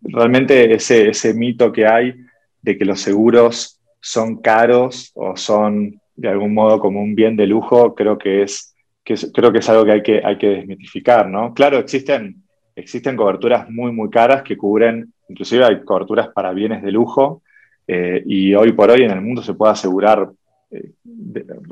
realmente 0.00 0.74
ese, 0.74 1.08
ese 1.08 1.34
mito 1.34 1.70
que 1.70 1.86
hay 1.86 2.14
de 2.60 2.76
que 2.76 2.84
los 2.84 3.00
seguros 3.00 3.78
son 4.00 4.38
caros 4.38 5.12
o 5.14 5.36
son 5.36 6.00
de 6.16 6.28
algún 6.28 6.54
modo 6.54 6.80
como 6.80 7.02
un 7.02 7.14
bien 7.14 7.36
de 7.36 7.46
lujo, 7.46 7.94
creo 7.94 8.18
que 8.18 8.42
es, 8.42 8.74
que 9.04 9.14
creo 9.32 9.52
que 9.52 9.58
es 9.58 9.68
algo 9.68 9.84
que 9.84 9.92
hay, 9.92 10.02
que 10.02 10.22
hay 10.24 10.38
que 10.38 10.48
desmitificar, 10.48 11.28
¿no? 11.28 11.54
Claro, 11.54 11.78
existen, 11.78 12.42
existen 12.74 13.16
coberturas 13.16 13.70
muy, 13.70 13.92
muy 13.92 14.10
caras 14.10 14.42
que 14.42 14.56
cubren, 14.56 15.12
inclusive 15.28 15.64
hay 15.64 15.84
coberturas 15.84 16.28
para 16.28 16.52
bienes 16.52 16.82
de 16.82 16.92
lujo, 16.92 17.42
eh, 17.86 18.22
y 18.26 18.54
hoy 18.54 18.72
por 18.72 18.90
hoy 18.90 19.02
en 19.02 19.10
el 19.10 19.20
mundo 19.20 19.42
se 19.42 19.54
puede 19.54 19.72
asegurar 19.72 20.30
eh, 20.72 20.92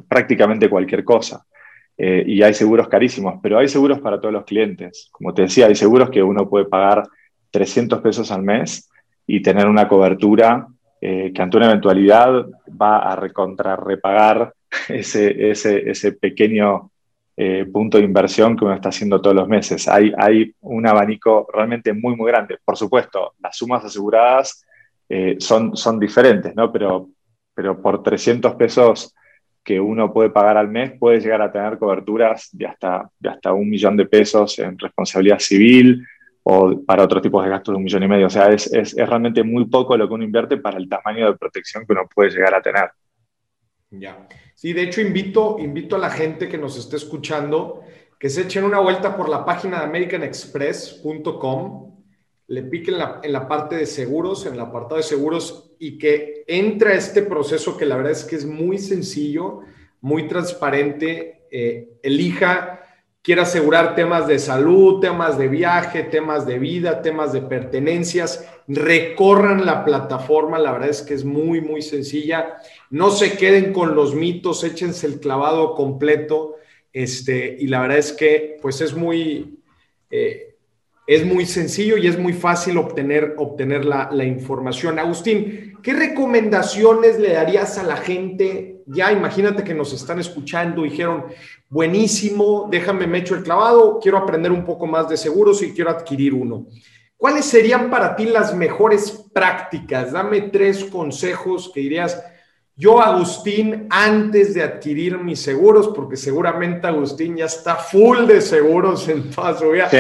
prácticamente 0.09 0.69
cualquier 0.69 1.05
cosa. 1.05 1.45
Eh, 1.97 2.23
y 2.27 2.43
hay 2.43 2.53
seguros 2.53 2.89
carísimos, 2.89 3.41
pero 3.43 3.59
hay 3.59 3.69
seguros 3.69 3.99
para 4.01 4.21
todos 4.21 4.33
los 4.33 4.45
clientes. 4.45 5.09
Como 5.11 5.33
te 5.33 5.43
decía, 5.43 5.67
hay 5.67 5.75
seguros 5.75 6.11
que 6.11 6.23
uno 6.23 6.49
puede 6.49 6.67
pagar 6.67 7.05
300 7.51 8.01
pesos 8.01 8.31
al 8.31 8.43
mes 8.43 8.91
y 9.27 9.41
tener 9.41 9.67
una 9.67 9.89
cobertura 9.89 10.67
eh, 11.01 11.33
que 11.35 11.43
ante 11.43 11.57
una 11.57 11.67
eventualidad 11.67 12.47
va 12.81 12.99
a 12.99 13.17
recontrarrepagar 13.17 14.53
ese, 14.89 15.51
ese, 15.51 15.91
ese 15.91 16.13
pequeño 16.13 16.91
punto 17.73 17.97
de 17.97 18.05
inversión 18.05 18.55
que 18.55 18.67
uno 18.67 18.75
está 18.75 18.91
haciendo 18.91 19.19
todos 19.19 19.35
los 19.35 19.49
meses. 19.49 19.89
Hay, 19.89 20.13
hay 20.19 20.55
un 20.61 20.87
abanico 20.87 21.49
realmente 21.51 21.95
muy, 21.95 22.15
muy 22.15 22.31
grande. 22.31 22.59
Por 22.63 22.77
supuesto, 22.77 23.33
las 23.43 23.57
sumas 23.57 23.83
aseguradas 23.83 24.63
son, 25.39 25.75
son 25.75 25.99
diferentes, 25.99 26.55
¿no? 26.55 26.71
Pero, 26.71 27.09
pero 27.55 27.81
por 27.81 28.03
300 28.03 28.55
pesos 28.55 29.15
que 29.63 29.79
uno 29.79 30.13
puede 30.13 30.31
pagar 30.31 30.57
al 30.57 30.69
mes, 30.69 30.93
puede 30.99 31.21
llegar 31.21 31.43
a 31.43 31.53
tener 31.53 31.79
coberturas 31.79 32.49
de 32.53 32.67
hasta, 32.67 33.11
de 33.19 33.29
hasta 33.29 33.53
un 33.53 33.69
millón 33.69 33.97
de 33.97 34.07
pesos 34.07 34.59
en 34.59 34.79
responsabilidad 34.79 35.39
civil, 35.39 36.05
o 36.43 36.83
para 36.85 37.05
otros 37.05 37.23
tipos 37.23 37.45
de 37.45 37.51
gastos 37.51 37.73
de 37.73 37.77
un 37.77 37.85
millón 37.85 38.03
y 38.03 38.09
medio. 38.09 38.27
O 38.27 38.31
sea, 38.31 38.49
es, 38.49 38.73
es, 38.73 38.95
realmente 38.95 39.43
muy 39.43 39.67
poco 39.67 39.97
lo 39.97 40.09
que 40.09 40.15
uno 40.15 40.25
invierte 40.25 40.57
para 40.57 40.79
el 40.79 40.89
tamaño 40.89 41.27
de 41.27 41.37
protección 41.37 41.87
que 41.87 41.93
uno 41.93 42.09
puede 42.13 42.31
llegar 42.31 42.55
a 42.55 42.63
tener. 42.63 42.91
Ya. 43.91 44.27
Sí, 44.55 44.73
de 44.73 44.83
hecho, 44.83 45.01
invito, 45.01 45.57
invito 45.59 45.97
a 45.97 45.99
la 45.99 46.11
gente 46.11 46.49
que 46.49 46.59
nos 46.59 46.79
esté 46.79 46.97
escuchando 46.97 47.83
que 48.19 48.29
se 48.29 48.43
echen 48.43 48.65
una 48.65 48.81
vuelta 48.81 49.17
por 49.17 49.31
la 49.31 49.47
página 49.47 49.79
de 49.79 49.85
americanexpress.com, 49.85 52.03
le 52.49 52.63
piquen 52.65 52.99
la, 52.99 53.21
en 53.23 53.33
la 53.33 53.49
parte 53.49 53.77
de 53.77 53.87
seguros, 53.87 54.45
en 54.45 54.53
el 54.55 54.61
apartado 54.61 54.97
de 54.97 55.03
seguros, 55.03 55.70
y 55.81 55.99
que 55.99 56.45
entre 56.47 56.93
a 56.93 56.97
este 56.97 57.23
proceso 57.23 57.77
que 57.77 57.87
la 57.87 57.97
verdad 57.97 58.13
es 58.13 58.25
que 58.25 58.37
es 58.37 58.45
muy 58.45 58.79
sencillo, 58.79 59.61
muy 60.03 60.29
transparente, 60.29 61.47
eh, 61.51 61.89
elija 62.03 62.81
quiere 63.23 63.41
asegurar 63.41 63.95
temas 63.95 64.27
de 64.27 64.39
salud, 64.39 65.01
temas 65.01 65.39
de 65.39 65.49
viaje, 65.49 66.05
temas 66.05 66.47
de 66.47 66.59
vida, 66.59 67.03
temas 67.03 67.33
de 67.33 67.43
pertenencias, 67.43 68.47
recorran 68.69 69.67
la 69.67 69.85
plataforma, 69.85 70.59
la 70.59 70.73
verdad 70.73 70.91
es 70.91 71.03
que 71.03 71.15
es 71.15 71.25
muy, 71.25 71.61
muy 71.61 71.83
sencilla. 71.83 72.57
No 72.91 73.11
se 73.11 73.37
queden 73.37 73.73
con 73.73 73.95
los 73.95 74.15
mitos, 74.15 74.65
échense 74.65 75.07
el 75.07 75.19
clavado 75.19 75.75
completo. 75.75 76.57
Este, 76.93 77.57
y 77.59 77.69
la 77.69 77.83
verdad 77.83 77.99
es 77.99 78.13
que 78.13 78.59
pues 78.61 78.81
es 78.81 78.95
muy, 78.95 79.59
eh, 80.11 80.50
es 81.11 81.27
muy 81.27 81.45
sencillo 81.45 81.97
y 81.97 82.07
es 82.07 82.19
muy 82.19 82.33
fácil 82.33 82.79
obtener, 82.79 83.35
obtener 83.37 83.85
la, 83.85 84.11
la 84.13 84.25
información. 84.25 84.99
Agustín, 84.99 85.75
¿qué 85.83 85.93
recomendaciones 85.93 87.19
le 87.19 87.33
darías 87.33 87.79
a 87.79 87.83
la 87.83 87.97
gente 87.97 88.81
ya 88.93 89.13
imagínate 89.13 89.63
que 89.63 89.75
nos 89.75 89.93
están 89.93 90.19
escuchando 90.19 90.83
dijeron, 90.83 91.27
buenísimo, 91.69 92.69
déjame 92.71 93.07
me 93.07 93.19
echo 93.19 93.37
el 93.37 93.45
clavado, 93.45 94.01
quiero 94.01 94.19
aprender 94.19 94.51
un 94.51 94.65
poco 94.65 94.87
más 94.87 95.09
de 95.09 95.17
seguros 95.17 95.63
y 95.63 95.73
quiero 95.73 95.91
adquirir 95.91 96.35
uno. 96.35 96.67
¿Cuáles 97.17 97.45
serían 97.45 97.91
para 97.91 98.17
ti 98.17 98.25
las 98.25 98.55
mejores 98.55 99.27
prácticas? 99.33 100.13
Dame 100.13 100.43
tres 100.43 100.85
consejos 100.85 101.71
que 101.73 101.81
dirías, 101.81 102.21
yo, 102.81 102.99
Agustín, 102.99 103.87
antes 103.91 104.55
de 104.55 104.63
adquirir 104.63 105.19
mis 105.19 105.39
seguros, 105.39 105.89
porque 105.89 106.17
seguramente 106.17 106.87
Agustín 106.87 107.37
ya 107.37 107.45
está 107.45 107.77
full 107.77 108.27
de 108.27 108.41
seguros 108.41 109.07
en 109.11 109.31
toda 109.31 109.59
su 109.59 109.71
vida. 109.71 109.91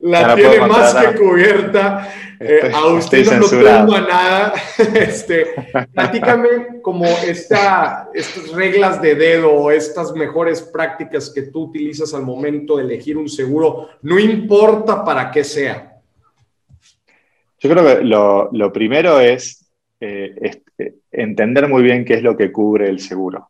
La 0.00 0.34
tiene 0.34 0.66
más 0.66 0.94
que 0.94 1.14
cubierta. 1.18 2.10
Eh, 2.40 2.72
Agustín 2.74 3.26
no 3.38 3.46
tengo 3.46 3.94
a 3.94 4.00
nada. 4.00 4.54
Este, 4.94 5.48
platícame 5.92 6.80
como 6.80 7.04
esta, 7.04 8.08
estas 8.14 8.48
reglas 8.52 9.02
de 9.02 9.14
dedo 9.14 9.52
o 9.52 9.70
estas 9.70 10.14
mejores 10.14 10.62
prácticas 10.62 11.28
que 11.28 11.42
tú 11.42 11.64
utilizas 11.64 12.14
al 12.14 12.22
momento 12.22 12.78
de 12.78 12.84
elegir 12.84 13.18
un 13.18 13.28
seguro, 13.28 13.90
no 14.00 14.18
importa 14.18 15.04
para 15.04 15.30
qué 15.30 15.44
sea. 15.44 15.92
Yo 17.62 17.70
creo 17.70 17.84
que 17.84 18.04
lo, 18.04 18.72
primero 18.72 19.20
es, 19.20 19.61
eh, 20.04 20.62
eh, 20.78 20.94
entender 21.10 21.68
muy 21.68 21.82
bien 21.82 22.04
qué 22.04 22.14
es 22.14 22.22
lo 22.22 22.36
que 22.36 22.50
cubre 22.50 22.88
el 22.88 22.98
seguro 22.98 23.48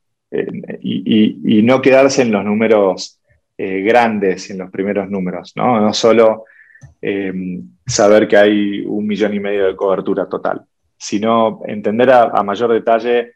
y, 0.80 1.62
no 1.62 1.82
quedarse 1.82 2.22
en 2.22 2.32
los 2.32 2.44
números 2.44 3.20
grandes, 3.58 4.50
en 4.50 4.58
los 4.58 4.70
primeros 4.70 5.10
números, 5.10 5.52
no, 5.56 5.78
no 5.78 5.92
solo 5.92 6.44
saber 7.86 8.26
que 8.26 8.36
hay 8.36 8.80
un 8.86 9.06
millón 9.06 9.34
y 9.34 9.40
medio 9.40 9.66
de 9.66 9.76
cobertura 9.76 10.26
total, 10.26 10.62
sino 10.96 11.60
entender 11.66 12.10
a 12.10 12.42
mayor 12.42 12.72
detalle 12.72 13.34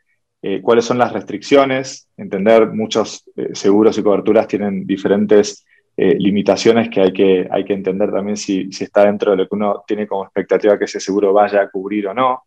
eh, 0.48 0.60
cuáles 0.62 0.84
son 0.84 0.98
las 0.98 1.12
restricciones, 1.12 2.08
entender 2.16 2.68
muchos 2.68 3.24
eh, 3.34 3.48
seguros 3.52 3.98
y 3.98 4.02
coberturas 4.04 4.46
tienen 4.46 4.86
diferentes 4.86 5.66
eh, 5.96 6.14
limitaciones 6.18 6.88
que 6.88 7.00
hay, 7.00 7.12
que 7.12 7.48
hay 7.50 7.64
que 7.64 7.72
entender 7.72 8.12
también 8.12 8.36
si, 8.36 8.68
está 8.80 9.06
dentro 9.06 9.32
de 9.32 9.38
lo 9.38 9.48
que 9.48 9.54
uno 9.56 9.82
tiene 9.86 10.06
como 10.06 10.24
expectativa 10.24 10.78
que 10.78 10.84
ese 10.84 11.00
seguro 11.00 11.32
vaya 11.32 11.62
a 11.62 11.68
cubrir 11.68 12.06
o 12.06 12.14
no. 12.14 12.44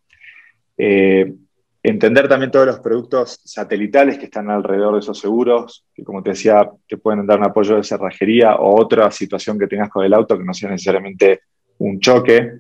Entender 1.84 2.28
también 2.28 2.52
todos 2.52 2.66
los 2.66 2.80
productos 2.80 3.42
satelitales 3.44 4.18
que 4.18 4.26
están 4.26 4.50
alrededor 4.50 4.94
de 4.94 5.00
esos 5.00 5.20
seguros, 5.20 5.86
que 5.94 6.04
como 6.04 6.24
te 6.24 6.32
decía, 6.32 6.70
te 6.88 6.98
pueden 6.98 7.26
dar 7.26 7.40
un 7.40 7.46
apoyo 7.46 7.76
de 7.76 7.84
cerrajería 7.84 8.56
o 8.56 8.80
otra 8.80 9.12
situación 9.12 9.60
que 9.60 9.68
tengas 9.68 9.90
con 9.90 10.06
el 10.06 10.14
auto 10.14 10.38
que 10.38 10.44
no 10.44 10.54
sea 10.54 10.70
necesariamente 10.70 11.42
un 11.80 12.00
choque. 12.00 12.60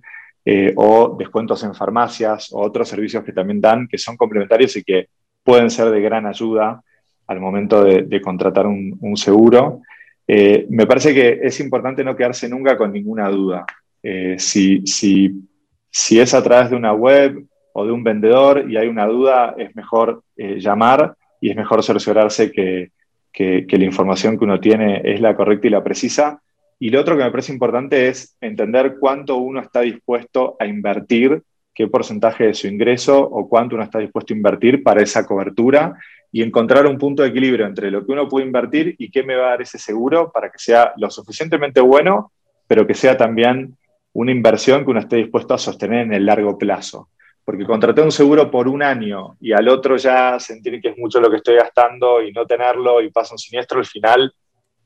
o 0.75 1.15
descuentos 1.17 1.63
en 1.63 1.75
farmacias 1.75 2.51
o 2.51 2.61
otros 2.61 2.89
servicios 2.89 3.23
que 3.23 3.33
también 3.33 3.61
dan, 3.61 3.87
que 3.87 3.99
son 3.99 4.17
complementarios 4.17 4.75
y 4.77 4.83
que 4.83 5.09
pueden 5.43 5.69
ser 5.69 5.89
de 5.91 6.01
gran 6.01 6.25
ayuda 6.25 6.81
al 7.29 7.39
momento 7.39 7.83
de, 7.83 8.21
contratar 8.21 8.65
un, 8.65 9.15
seguro. 9.15 9.81
Eh, 10.27 10.65
me 10.69 10.87
parece 10.87 11.13
que 11.13 11.39
es 11.43 11.59
importante 11.59 12.03
no 12.03 12.15
quedarse 12.15 12.49
nunca 12.49 12.75
con 12.75 12.91
ninguna 12.91 13.29
duda. 13.29 13.65
Eh, 14.01 14.35
si, 14.39 14.81
si, 14.85 16.19
es 16.19 16.33
a 16.33 16.43
través 16.43 16.71
de 16.71 16.75
una 16.75 16.93
web 16.93 17.45
o 17.79 17.85
de 17.85 17.91
un 17.91 18.03
vendedor 18.03 18.69
y 18.69 18.77
hay 18.77 18.87
una 18.87 19.05
duda, 19.07 19.55
es 19.57 19.75
mejor 19.75 20.23
eh, 20.35 20.59
llamar 20.59 21.15
y 21.41 21.49
es 21.49 21.55
mejor 21.55 21.83
cerciorarse 21.83 22.51
que, 22.51 22.91
que, 23.31 23.65
la 23.71 23.85
información 23.85 24.37
que 24.37 24.43
uno 24.43 24.59
tiene 24.59 25.01
es 25.03 25.21
la 25.21 25.35
correcta 25.35 25.67
y 25.67 25.69
la 25.69 25.83
precisa. 25.83 26.41
Y 26.79 26.89
lo 26.89 26.99
otro 26.99 27.17
que 27.17 27.23
me 27.23 27.31
parece 27.31 27.53
importante 27.53 28.07
es 28.07 28.37
entender 28.41 28.97
cuánto 28.99 29.37
uno 29.37 29.61
está 29.61 29.81
dispuesto 29.81 30.55
a 30.59 30.65
invertir 30.65 31.41
qué 31.73 31.87
porcentaje 31.87 32.47
de 32.47 32.53
su 32.53 32.67
ingreso 32.67 33.21
o 33.21 33.47
cuánto 33.47 33.75
uno 33.75 33.85
está 33.85 33.99
dispuesto 33.99 34.33
a 34.33 34.37
invertir 34.37 34.83
para 34.83 35.01
esa 35.01 35.25
cobertura 35.25 35.95
y 36.31 36.43
encontrar 36.43 36.85
un 36.85 36.97
punto 36.97 37.23
de 37.23 37.29
equilibrio 37.29 37.65
entre 37.65 37.89
lo 37.89 38.05
que 38.05 38.11
uno 38.11 38.27
puede 38.27 38.45
invertir 38.45 38.95
y 38.97 39.09
qué 39.09 39.23
me 39.23 39.35
va 39.35 39.47
a 39.47 39.49
dar 39.51 39.61
ese 39.61 39.77
seguro 39.77 40.31
para 40.31 40.49
que 40.49 40.59
sea 40.59 40.91
lo 40.97 41.09
suficientemente 41.09 41.79
bueno, 41.79 42.33
pero 42.67 42.85
que 42.85 42.93
sea 42.93 43.15
también 43.15 43.77
una 44.13 44.31
inversión 44.31 44.83
que 44.83 44.91
uno 44.91 44.99
esté 44.99 45.15
dispuesto 45.15 45.53
a 45.53 45.57
sostener 45.57 46.01
en 46.01 46.13
el 46.13 46.25
largo 46.25 46.57
plazo. 46.57 47.09
Porque 47.49 47.65
contraté 47.65 48.03
un 48.03 48.11
seguro 48.11 48.51
por 48.51 48.67
un 48.67 48.83
año 48.83 49.35
y 49.41 49.53
al 49.53 49.67
otro 49.69 49.97
ya 49.97 50.39
sentir 50.39 50.79
que 50.79 50.89
es 50.89 50.97
mucho 50.99 51.19
lo 51.19 51.31
que 51.31 51.37
estoy 51.37 51.55
gastando 51.55 52.21
y 52.21 52.31
no 52.31 52.45
tenerlo 52.45 53.01
y 53.01 53.09
pasa 53.09 53.33
un 53.33 53.39
siniestro, 53.39 53.79
al 53.79 53.87
final 53.87 54.31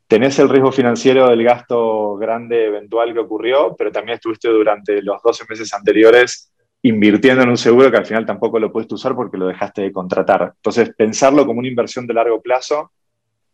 tenés 0.07 0.39
el 0.39 0.47
riesgo 0.47 0.71
financiero 0.71 1.27
del 1.27 1.43
gasto 1.43 2.15
grande 2.15 2.67
eventual 2.67 3.11
que 3.11 3.19
ocurrió, 3.19 3.75
pero 3.77 3.91
también 3.91 4.15
estuviste 4.15 4.47
durante 4.47 5.01
los 5.01 5.21
12 5.21 5.43
meses 5.49 5.73
anteriores 5.73 6.53
invirtiendo 6.83 7.43
en 7.43 7.49
un 7.49 7.57
seguro 7.57 7.91
que 7.91 7.97
al 7.97 8.05
final 8.05 8.25
tampoco 8.25 8.57
lo 8.59 8.71
puedes 8.71 8.89
usar 8.93 9.13
porque 9.13 9.37
lo 9.37 9.47
dejaste 9.47 9.81
de 9.81 9.91
contratar. 9.91 10.53
Entonces, 10.55 10.93
pensarlo 10.95 11.45
como 11.45 11.59
una 11.59 11.67
inversión 11.67 12.07
de 12.07 12.13
largo 12.13 12.41
plazo 12.41 12.93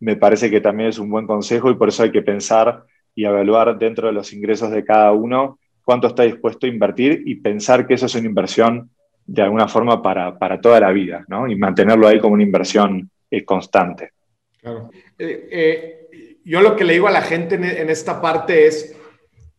me 0.01 0.17
parece 0.17 0.51
que 0.51 0.61
también 0.61 0.89
es 0.89 0.99
un 0.99 1.09
buen 1.09 1.25
consejo 1.25 1.71
y 1.71 1.75
por 1.77 1.89
eso 1.89 2.03
hay 2.03 2.11
que 2.11 2.21
pensar 2.21 2.83
y 3.15 3.25
evaluar 3.25 3.75
dentro 3.79 4.05
de 4.05 4.13
los 4.13 4.31
ingresos 4.33 4.69
de 4.69 4.85
cada 4.85 5.11
uno 5.13 5.57
cuánto 5.83 6.05
está 6.05 6.21
dispuesto 6.21 6.67
a 6.67 6.69
invertir 6.69 7.23
y 7.25 7.37
pensar 7.37 7.87
que 7.87 7.95
eso 7.95 8.05
es 8.05 8.13
una 8.13 8.27
inversión 8.27 8.91
de 9.31 9.41
alguna 9.43 9.67
forma 9.67 10.01
para, 10.01 10.59
toda 10.59 10.79
la 10.79 10.91
vida, 10.91 11.23
¿no? 11.27 11.47
Y 11.47 11.55
mantenerlo 11.55 12.07
ahí 12.07 12.19
como 12.19 12.33
una 12.33 12.43
inversión 12.43 13.09
eh, 13.29 13.45
constante. 13.45 14.13
Claro. 14.59 14.89
Eh, 15.17 15.47
eh, 15.51 16.39
yo 16.43 16.61
lo 16.61 16.75
que 16.75 16.83
le 16.83 16.93
digo 16.93 17.07
a 17.07 17.11
la 17.11 17.21
gente 17.21 17.55
en 17.55 17.89
esta 17.89 18.19
parte 18.19 18.65
es, 18.65 18.95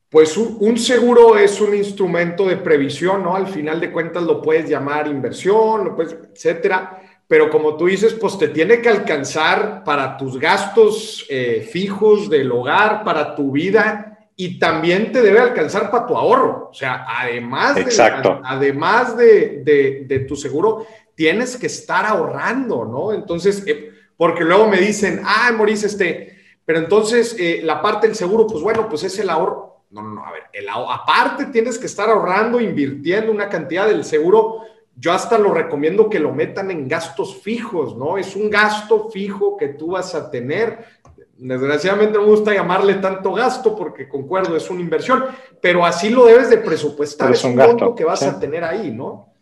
pues 0.09 0.37
un, 0.37 0.77
seguro 0.77 1.39
es 1.39 1.61
un 1.61 1.73
instrumento 1.73 2.45
de 2.45 2.57
previsión, 2.57 3.23
¿no? 3.23 3.37
Al 3.37 3.47
final 3.47 3.81
de 3.81 3.93
cuentas 3.93 4.25
lo 4.25 4.43
puedes 4.43 4.69
llamar 4.69 5.07
inversión, 5.07 5.85
lo 5.85 5.95
puedes, 5.95 6.17
etcétera. 6.35 7.01
Pero 7.29 7.49
como 7.49 7.77
tú 7.77 7.87
dices, 7.87 8.15
pues 8.15 8.37
te 8.37 8.49
tiene 8.49 8.81
que 8.81 8.89
alcanzar 8.89 9.85
para 9.85 10.17
tus 10.17 10.37
gastos 10.37 11.25
eh, 11.31 11.65
fijos 11.71 12.29
del 12.29 12.51
hogar, 12.51 13.05
para 13.05 13.37
tu 13.37 13.53
vida 13.53 14.10
y 14.41 14.59
también 14.59 15.13
te 15.13 15.21
debe 15.21 15.39
alcanzar 15.39 15.91
para 15.91 16.07
tu 16.07 16.17
ahorro. 16.17 16.69
O 16.71 16.75
sea, 16.75 17.05
además, 17.07 17.75
de, 17.75 18.41
además 18.45 19.17
de, 19.17 20.25
tu 20.27 20.35
seguro, 20.35 20.87
tienes 21.15 21.57
que 21.59 21.67
estar 21.67 22.07
ahorrando, 22.07 22.87
¿no? 22.87 23.13
Entonces, 23.13 23.63
eh, 23.67 23.91
porque 24.17 24.45
luego 24.45 24.67
me 24.67 24.79
dicen, 24.79 25.21
ah, 25.25 25.53
Maurice, 25.55 25.87
este, 25.87 26.39
pero 26.65 26.79
entonces 26.79 27.37
eh, 27.39 27.61
la 27.63 27.83
parte 27.83 28.07
del 28.07 28.17
seguro, 28.17 28.47
pues 28.47 28.63
bueno, 28.63 28.89
pues 28.89 29.05
es 29.05 29.19
el 29.19 29.29
ahorro 29.29 29.71
no, 29.91 30.03
no, 30.03 30.11
no, 30.15 30.25
a 30.25 30.33
ver, 30.33 30.45
el, 30.53 30.69
aparte 30.69 31.47
tienes 31.47 31.79
que 31.79 31.87
estar 31.87 32.09
ahorrando, 32.09 32.61
invirtiendo 32.61 33.33
una 33.33 33.49
cantidad 33.49 33.87
del 33.87 34.05
seguro. 34.05 34.63
Yo 34.97 35.13
hasta 35.13 35.37
lo 35.39 35.53
recomiendo 35.53 36.09
que 36.09 36.21
lo 36.21 36.33
metan 36.33 36.71
en 36.71 36.87
gastos 36.87 37.43
fijos, 37.43 37.97
¿no? 37.97 38.17
Es 38.17 38.37
un 38.37 38.51
gasto 38.51 39.11
fijo 39.11 39.57
que 39.57 39.69
tú 39.69 39.93
vas 39.93 40.15
a 40.15 40.31
tener. 40.31 41.00
Desgraciadamente 41.43 42.19
no 42.19 42.25
me 42.25 42.31
gusta 42.31 42.53
llamarle 42.53 42.95
tanto 42.95 43.33
gasto 43.33 43.75
porque 43.75 44.07
concuerdo, 44.07 44.57
es 44.57 44.69
una 44.69 44.83
inversión, 44.83 45.25
pero 45.61 45.87
así 45.87 46.11
lo 46.11 46.27
debes 46.27 46.51
de 46.51 46.59
presupuestar, 46.59 47.33
es 47.33 47.43
un, 47.45 47.57
gasto 47.57 47.95
que 47.95 48.05
vas 48.05 48.23
a 48.23 48.39
tener 48.39 48.63
ahí, 48.63 48.91
¿no? 48.91 49.33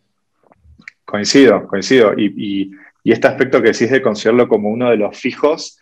Coincido, 1.05 1.67
coincido. 1.67 2.13
Y, 2.17 2.71
y, 3.03 3.13
este 3.13 3.27
aspecto 3.27 3.63
que 3.63 3.73
decís 3.73 3.91
de 3.91 4.03
considerarlo 4.03 4.49
como 4.49 4.69
uno 4.69 4.91
de 4.91 4.99
los 4.99 5.19
fijos, 5.19 5.81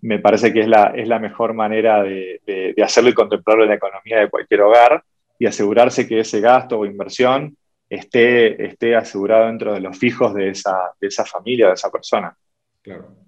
me 0.00 0.20
parece 0.20 0.52
que 0.52 0.60
es 0.60 0.68
la, 0.68 0.92
es 0.94 1.06
la 1.08 1.18
mejor 1.18 1.52
manera 1.52 2.02
de, 2.02 2.40
hacerlo 2.82 3.10
y 3.10 3.14
contemplarlo 3.14 3.64
en 3.64 3.70
la 3.70 3.76
economía 3.76 4.20
de 4.20 4.30
cualquier 4.30 4.62
hogar 4.62 5.02
y 5.38 5.46
asegurarse 5.46 6.06
que 6.06 6.20
ese 6.20 6.40
gasto 6.40 6.78
o 6.78 6.86
inversión 6.86 7.56
esté, 7.90 8.64
esté 8.64 8.96
asegurado 8.96 9.48
dentro 9.48 9.74
de 9.74 9.80
los 9.80 9.98
fijos 9.98 10.32
de 10.34 10.50
esa, 10.50 10.92
de 11.00 11.08
esa 11.08 11.24
familia, 11.24 11.66
de 11.68 11.74
esa 11.74 11.90
persona. 11.90 12.34
Claro. 12.80 13.27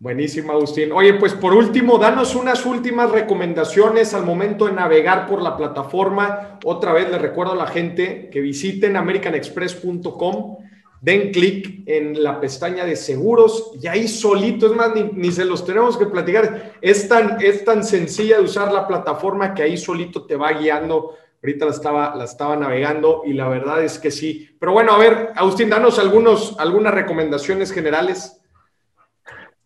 Buenísimo, 0.00 0.52
Agustín. 0.52 0.92
Oye, 0.92 1.12
pues 1.12 1.34
por 1.34 1.52
último, 1.52 1.98
danos 1.98 2.34
unas 2.34 2.64
últimas 2.64 3.10
recomendaciones 3.10 4.14
al 4.14 4.24
momento 4.24 4.64
de 4.64 4.72
navegar 4.72 5.28
por 5.28 5.42
la 5.42 5.58
plataforma. 5.58 6.58
Otra 6.64 6.94
vez 6.94 7.10
le 7.10 7.18
recuerdo 7.18 7.52
a 7.52 7.56
la 7.56 7.66
gente 7.66 8.30
que 8.32 8.40
visiten 8.40 8.96
americanexpress.com 8.96 10.56
den 11.02 11.32
clic 11.32 11.82
en 11.84 12.22
la 12.22 12.40
pestaña 12.40 12.86
de 12.86 12.96
seguros 12.96 13.72
y 13.78 13.88
ahí 13.88 14.08
solito, 14.08 14.68
es 14.68 14.72
más, 14.72 14.90
ni, 14.94 15.30
se 15.32 15.44
los 15.44 15.66
tenemos 15.66 15.98
que 15.98 16.06
platicar. 16.06 16.72
Es 16.80 17.06
tan, 17.06 17.36
es 17.38 17.62
tan 17.66 17.84
sencilla 17.84 18.38
de 18.38 18.44
usar 18.44 18.72
la 18.72 18.88
plataforma 18.88 19.52
que 19.52 19.64
ahí 19.64 19.76
solito 19.76 20.24
te 20.24 20.34
va 20.34 20.52
guiando. 20.52 21.14
Ahorita 21.42 21.66
la 21.66 21.72
estaba, 21.72 22.16
la 22.16 22.24
estaba 22.24 22.56
navegando 22.56 23.20
y 23.26 23.34
la 23.34 23.48
verdad 23.48 23.84
es 23.84 23.98
que 23.98 24.10
sí. 24.10 24.48
Pero 24.58 24.72
bueno, 24.72 24.92
a 24.92 24.98
ver, 24.98 25.32
Agustín, 25.36 25.68
danos 25.68 25.98
algunos, 25.98 26.56
algunas 26.58 26.94
recomendaciones 26.94 27.70
generales. 27.70 28.39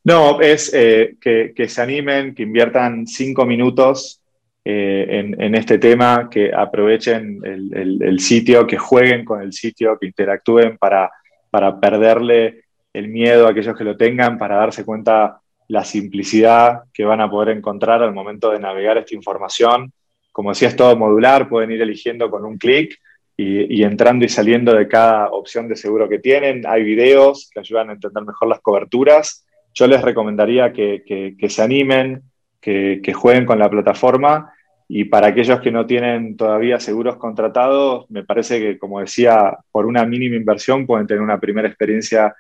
No, 0.05 0.41
es 0.41 0.73
eh, 0.75 1.17
que, 1.21 1.69
se 1.69 1.83
animen, 1.83 2.35
que 2.35 2.43
inviertan 2.43 3.07
cinco 3.07 3.47
minutos 3.47 4.21
eh, 4.65 5.35
en, 5.39 5.55
este 5.55 5.79
tema, 5.79 6.29
que 6.31 6.53
aprovechen 6.55 7.41
el, 7.45 8.21
sitio, 8.21 8.67
que 8.67 8.79
jueguen 8.79 9.25
con 9.25 9.41
el 9.43 9.53
sitio, 9.53 9.99
que 9.99 10.07
interactúen 10.07 10.79
para 10.79 11.11
perderle 11.81 12.65
el 12.95 13.09
miedo 13.09 13.47
a 13.47 13.51
aquellos 13.51 13.77
que 13.77 13.85
lo 13.85 13.97
tengan, 13.97 14.39
para 14.39 14.57
darse 14.57 14.85
cuenta 14.85 15.41
la 15.69 15.85
simplicidad 15.85 16.83
que 16.93 17.05
van 17.05 17.21
a 17.21 17.31
poder 17.31 17.57
encontrar 17.57 18.03
al 18.03 18.15
momento 18.15 18.51
de 18.51 18.61
navegar 18.61 18.97
esta 18.97 19.15
información. 19.15 19.93
Como 20.33 20.51
decía, 20.51 20.69
es 20.69 20.77
todo 20.77 20.97
modular, 20.97 21.49
pueden 21.49 21.73
ir 21.73 21.83
eligiendo 21.83 22.31
con 22.31 22.45
un 22.45 22.57
clic 22.57 22.99
y, 23.37 23.83
entrando 23.83 24.25
y 24.25 24.29
saliendo 24.29 24.73
de 24.73 24.87
cada 24.87 25.31
opción 25.31 25.69
de 25.69 25.77
seguro 25.77 26.09
que 26.09 26.21
tienen. 26.21 26.65
Hay 26.67 26.85
videos 26.85 27.51
que 27.53 27.61
ayudan 27.61 27.91
a 27.91 27.95
entender 27.95 28.25
mejor 28.25 28.49
las 28.49 28.61
coberturas. 28.61 29.45
Yo 29.75 29.89
les 29.89 30.03
recomendaría 30.03 30.73
que, 30.73 31.37
se 31.49 31.63
animen, 31.63 32.23
que, 32.61 33.13
jueguen 33.13 33.45
con 33.45 33.59
la 33.59 33.69
plataforma 33.69 34.53
y 34.87 35.05
para 35.05 35.29
aquellos 35.29 35.61
que 35.61 35.73
no 35.73 35.85
tienen 35.85 36.37
todavía 36.37 36.79
seguros 36.79 37.17
contratados, 37.17 38.09
me 38.11 38.23
parece 38.23 38.61
que, 38.61 38.79
como 38.79 39.01
decía, 39.01 39.59
por 39.73 39.87
una 39.87 40.05
mínima 40.05 40.37
inversión 40.37 40.87
pueden 40.87 41.07
tener 41.07 41.23
una 41.23 41.41
primera 41.41 41.67
experiencia 41.67 42.35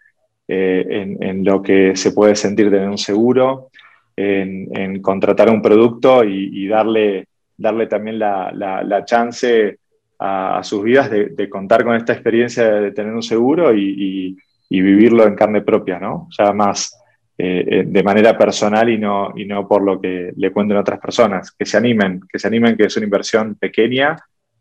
eh, 0.46 1.16
en, 1.20 1.44
lo 1.44 1.60
que 1.60 1.96
se 1.96 2.12
puede 2.12 2.36
sentir 2.36 2.70
tener 2.70 2.88
un 2.88 2.98
seguro, 2.98 3.70
en, 4.16 5.02
contratar 5.02 5.50
un 5.50 5.60
producto 5.60 6.22
y, 6.22 6.68
darle, 6.68 7.26
darle 7.56 7.88
también 7.88 8.20
la, 8.20 9.02
chance 9.04 9.78
a, 10.20 10.60
sus 10.62 10.84
vidas 10.84 11.10
de, 11.10 11.48
contar 11.48 11.82
con 11.82 11.96
esta 11.96 12.12
experiencia 12.12 12.70
de, 12.70 12.92
tener 12.92 13.12
un 13.12 13.22
seguro 13.22 13.74
y, 13.74 14.36
y, 14.70 14.80
vivirlo 14.80 15.26
en 15.26 15.34
carne 15.34 15.62
propia, 15.62 15.98
¿no? 16.00 16.28
Ya 16.36 16.52
más 16.52 17.03
eh, 17.36 17.64
eh, 17.68 17.84
de 17.84 18.02
manera 18.04 18.38
personal 18.38 18.88
y 18.88 18.96
no, 18.96 19.32
y 19.34 19.44
no 19.44 19.66
por 19.66 19.82
lo 19.82 20.00
que 20.00 20.32
le 20.36 20.52
cuenten 20.52 20.76
otras 20.76 21.00
personas. 21.00 21.50
Que 21.50 21.66
se 21.66 21.76
animen, 21.76 22.20
que 22.30 22.38
se 22.38 22.46
animen, 22.46 22.76
que 22.76 22.84
es 22.84 22.96
una 22.96 23.04
inversión 23.04 23.56
pequeña 23.56 24.16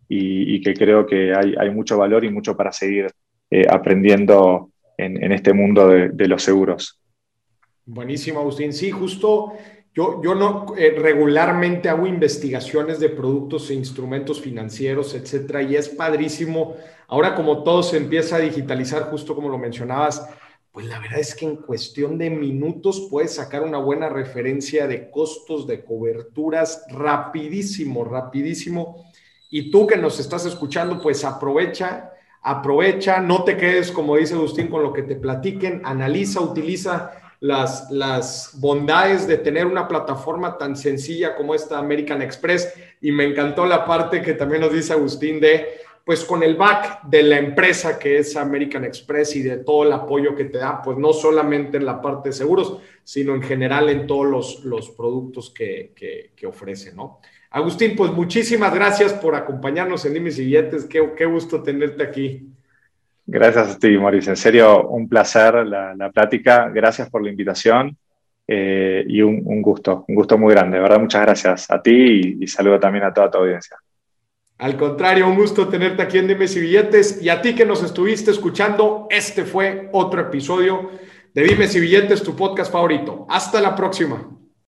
y, 0.10 0.62
que 0.62 0.74
creo 0.74 1.06
que 1.06 1.34
hay, 1.34 1.70
mucho 1.72 1.98
valor 1.98 2.26
y 2.26 2.30
mucho 2.30 2.56
para 2.58 2.72
seguir 2.72 3.08
eh, 3.50 3.66
aprendiendo 3.70 4.72
en, 4.98 5.32
este 5.32 5.54
mundo 5.54 5.88
de, 5.88 6.28
los 6.28 6.44
seguros. 6.44 7.00
Buenísimo, 7.86 8.40
Agustín. 8.40 8.74
Sí, 8.74 8.92
justo 8.92 9.54
yo, 9.94 10.22
yo 10.24 10.34
no 10.34 10.74
eh, 10.78 10.96
regularmente 10.98 11.90
hago 11.90 12.08
investigaciones 12.08 13.00
de 13.00 13.10
productos 13.10 13.70
e 13.70 13.76
instrumentos 13.76 14.42
financieros, 14.42 15.14
etcétera, 15.14 15.62
y 15.62 15.76
es 15.76 15.90
padrísimo. 15.90 16.76
Ahora, 17.08 17.36
como 17.36 17.64
todo 17.64 17.84
se 17.84 17.98
empieza 17.98 18.38
a 18.38 18.40
digitalizar, 18.40 19.04
justo 19.04 19.36
como 19.36 19.50
lo 19.50 19.58
mencionabas, 19.58 20.28
pues 20.74 20.88
la 20.88 20.98
verdad 20.98 21.20
es 21.20 21.36
que 21.36 21.46
en 21.46 21.58
cuestión 21.58 22.18
de 22.18 22.32
minutos 22.32 23.08
puedes 23.12 23.36
sacar 23.36 23.62
una 23.62 23.78
buena 23.78 24.10
referencia 24.10 24.88
de 24.88 25.12
costos, 25.12 25.68
de 25.68 25.86
coberturas, 25.86 26.84
rapidísimo, 26.90 28.04
rapidísimo. 28.04 29.06
Y 29.52 29.70
tú 29.70 29.86
que 29.86 29.98
nos 29.98 30.20
estás 30.20 30.48
escuchando, 30.48 31.00
pues 31.00 31.24
aprovecha, 31.24 32.12
aprovecha, 32.42 33.20
no 33.20 33.44
te 33.44 33.56
quedes, 33.56 33.92
como 33.92 34.18
dice 34.18 34.34
Agustín, 34.34 34.68
con 34.68 34.82
lo 34.82 34.92
que 34.92 35.04
te 35.04 35.16
platiquen, 35.16 35.84
analiza, 35.86 36.42
utiliza 36.42 37.12
las, 37.40 37.92
las 37.92 38.50
bondades 38.56 39.28
de 39.28 39.38
tener 39.38 39.68
una 39.68 39.88
plataforma 39.88 40.58
tan 40.58 40.76
sencilla 40.76 41.36
como 41.36 41.54
esta 41.54 41.78
American 41.78 42.24
Express. 42.24 42.74
Y 43.00 43.12
me 43.12 43.26
encantó 43.26 43.68
la 43.68 43.86
parte 43.86 44.24
que 44.24 44.34
también 44.34 44.62
nos 44.62 44.74
dice 44.74 44.94
Agustín 44.94 45.40
de 45.40 45.68
pues 46.04 46.26
con 46.26 46.44
el 46.44 46.56
back 46.56 47.04
de 47.04 47.24
la 47.24 47.38
empresa 47.38 47.98
que 47.98 48.18
es 48.18 48.36
American 48.36 48.84
Express 48.84 49.36
y 49.38 49.42
de 49.42 49.58
todo 49.58 49.84
el 49.84 49.94
apoyo 49.94 50.36
que 50.36 50.46
te 50.46 50.58
da, 50.58 50.82
pues 50.82 50.98
no 50.98 51.14
solamente 51.14 51.78
en 51.78 51.86
la 51.86 52.02
parte 52.02 52.30
de 52.30 52.34
seguros, 52.34 52.80
sino 53.04 53.34
en 53.34 53.42
general 53.42 53.90
en 53.90 54.06
todos 54.06 54.26
los, 54.26 54.66
los 54.66 54.90
productos 54.92 55.50
que, 55.52 55.94
que, 55.96 56.46
ofrece, 56.46 56.94
¿no? 56.94 57.20
Agustín, 57.52 57.96
pues 57.96 58.12
muchísimas 58.12 58.74
gracias 58.74 59.14
por 59.14 59.36
acompañarnos 59.36 60.06
en 60.06 60.16
Dimes 60.16 60.40
y. 60.40 60.52
Qué, 60.90 61.14
qué, 61.16 61.26
gusto 61.26 61.64
tenerte 61.64 62.04
aquí. 62.04 62.50
Gracias 63.26 63.76
a 63.76 63.80
ti, 63.80 63.98
Mauricio. 63.98 64.32
En 64.32 64.38
serio, 64.38 64.88
un 64.90 65.08
placer 65.08 65.66
la, 65.66 65.96
la 65.96 66.12
plática. 66.12 66.68
Gracias 66.70 67.10
por 67.10 67.24
la 67.24 67.30
invitación 67.30 67.96
eh, 68.48 69.06
y 69.08 69.22
un, 69.22 69.42
un, 69.46 69.62
gusto, 69.62 70.04
un 70.08 70.16
gusto 70.16 70.38
muy 70.38 70.54
grande. 70.54 70.78
De 70.78 70.84
verdad, 70.84 71.00
muchas 71.00 71.22
gracias 71.22 71.72
a 71.72 71.82
ti 71.82 72.38
y 72.42 72.48
saludo 72.48 72.80
también 72.80 73.06
a 73.06 73.14
toda 73.14 73.32
tu 73.32 73.38
audiencia. 73.38 73.78
Al 74.58 74.78
contrario, 74.78 75.28
un 75.28 75.36
gusto 75.36 75.68
tenerte 75.68 76.02
aquí 76.02 76.18
en 76.18 76.28
Dimes 76.28 76.56
y 76.56 76.62
Billetes. 76.62 77.22
Y 77.22 77.30
a 77.30 77.42
ti 77.42 77.56
que 77.56 77.66
nos 77.66 77.84
estuviste 77.84 78.32
escuchando, 78.32 79.08
este 79.10 79.46
fue 79.46 79.90
otro 79.92 80.22
episodio 80.22 80.92
de 81.34 81.44
Dimes 81.44 81.76
y 81.76 81.80
Billetes, 81.80 82.24
tu 82.24 82.36
podcast 82.36 82.72
favorito. 82.72 83.26
Hasta 83.30 83.60
la 83.60 83.76
próxima. 83.76 84.30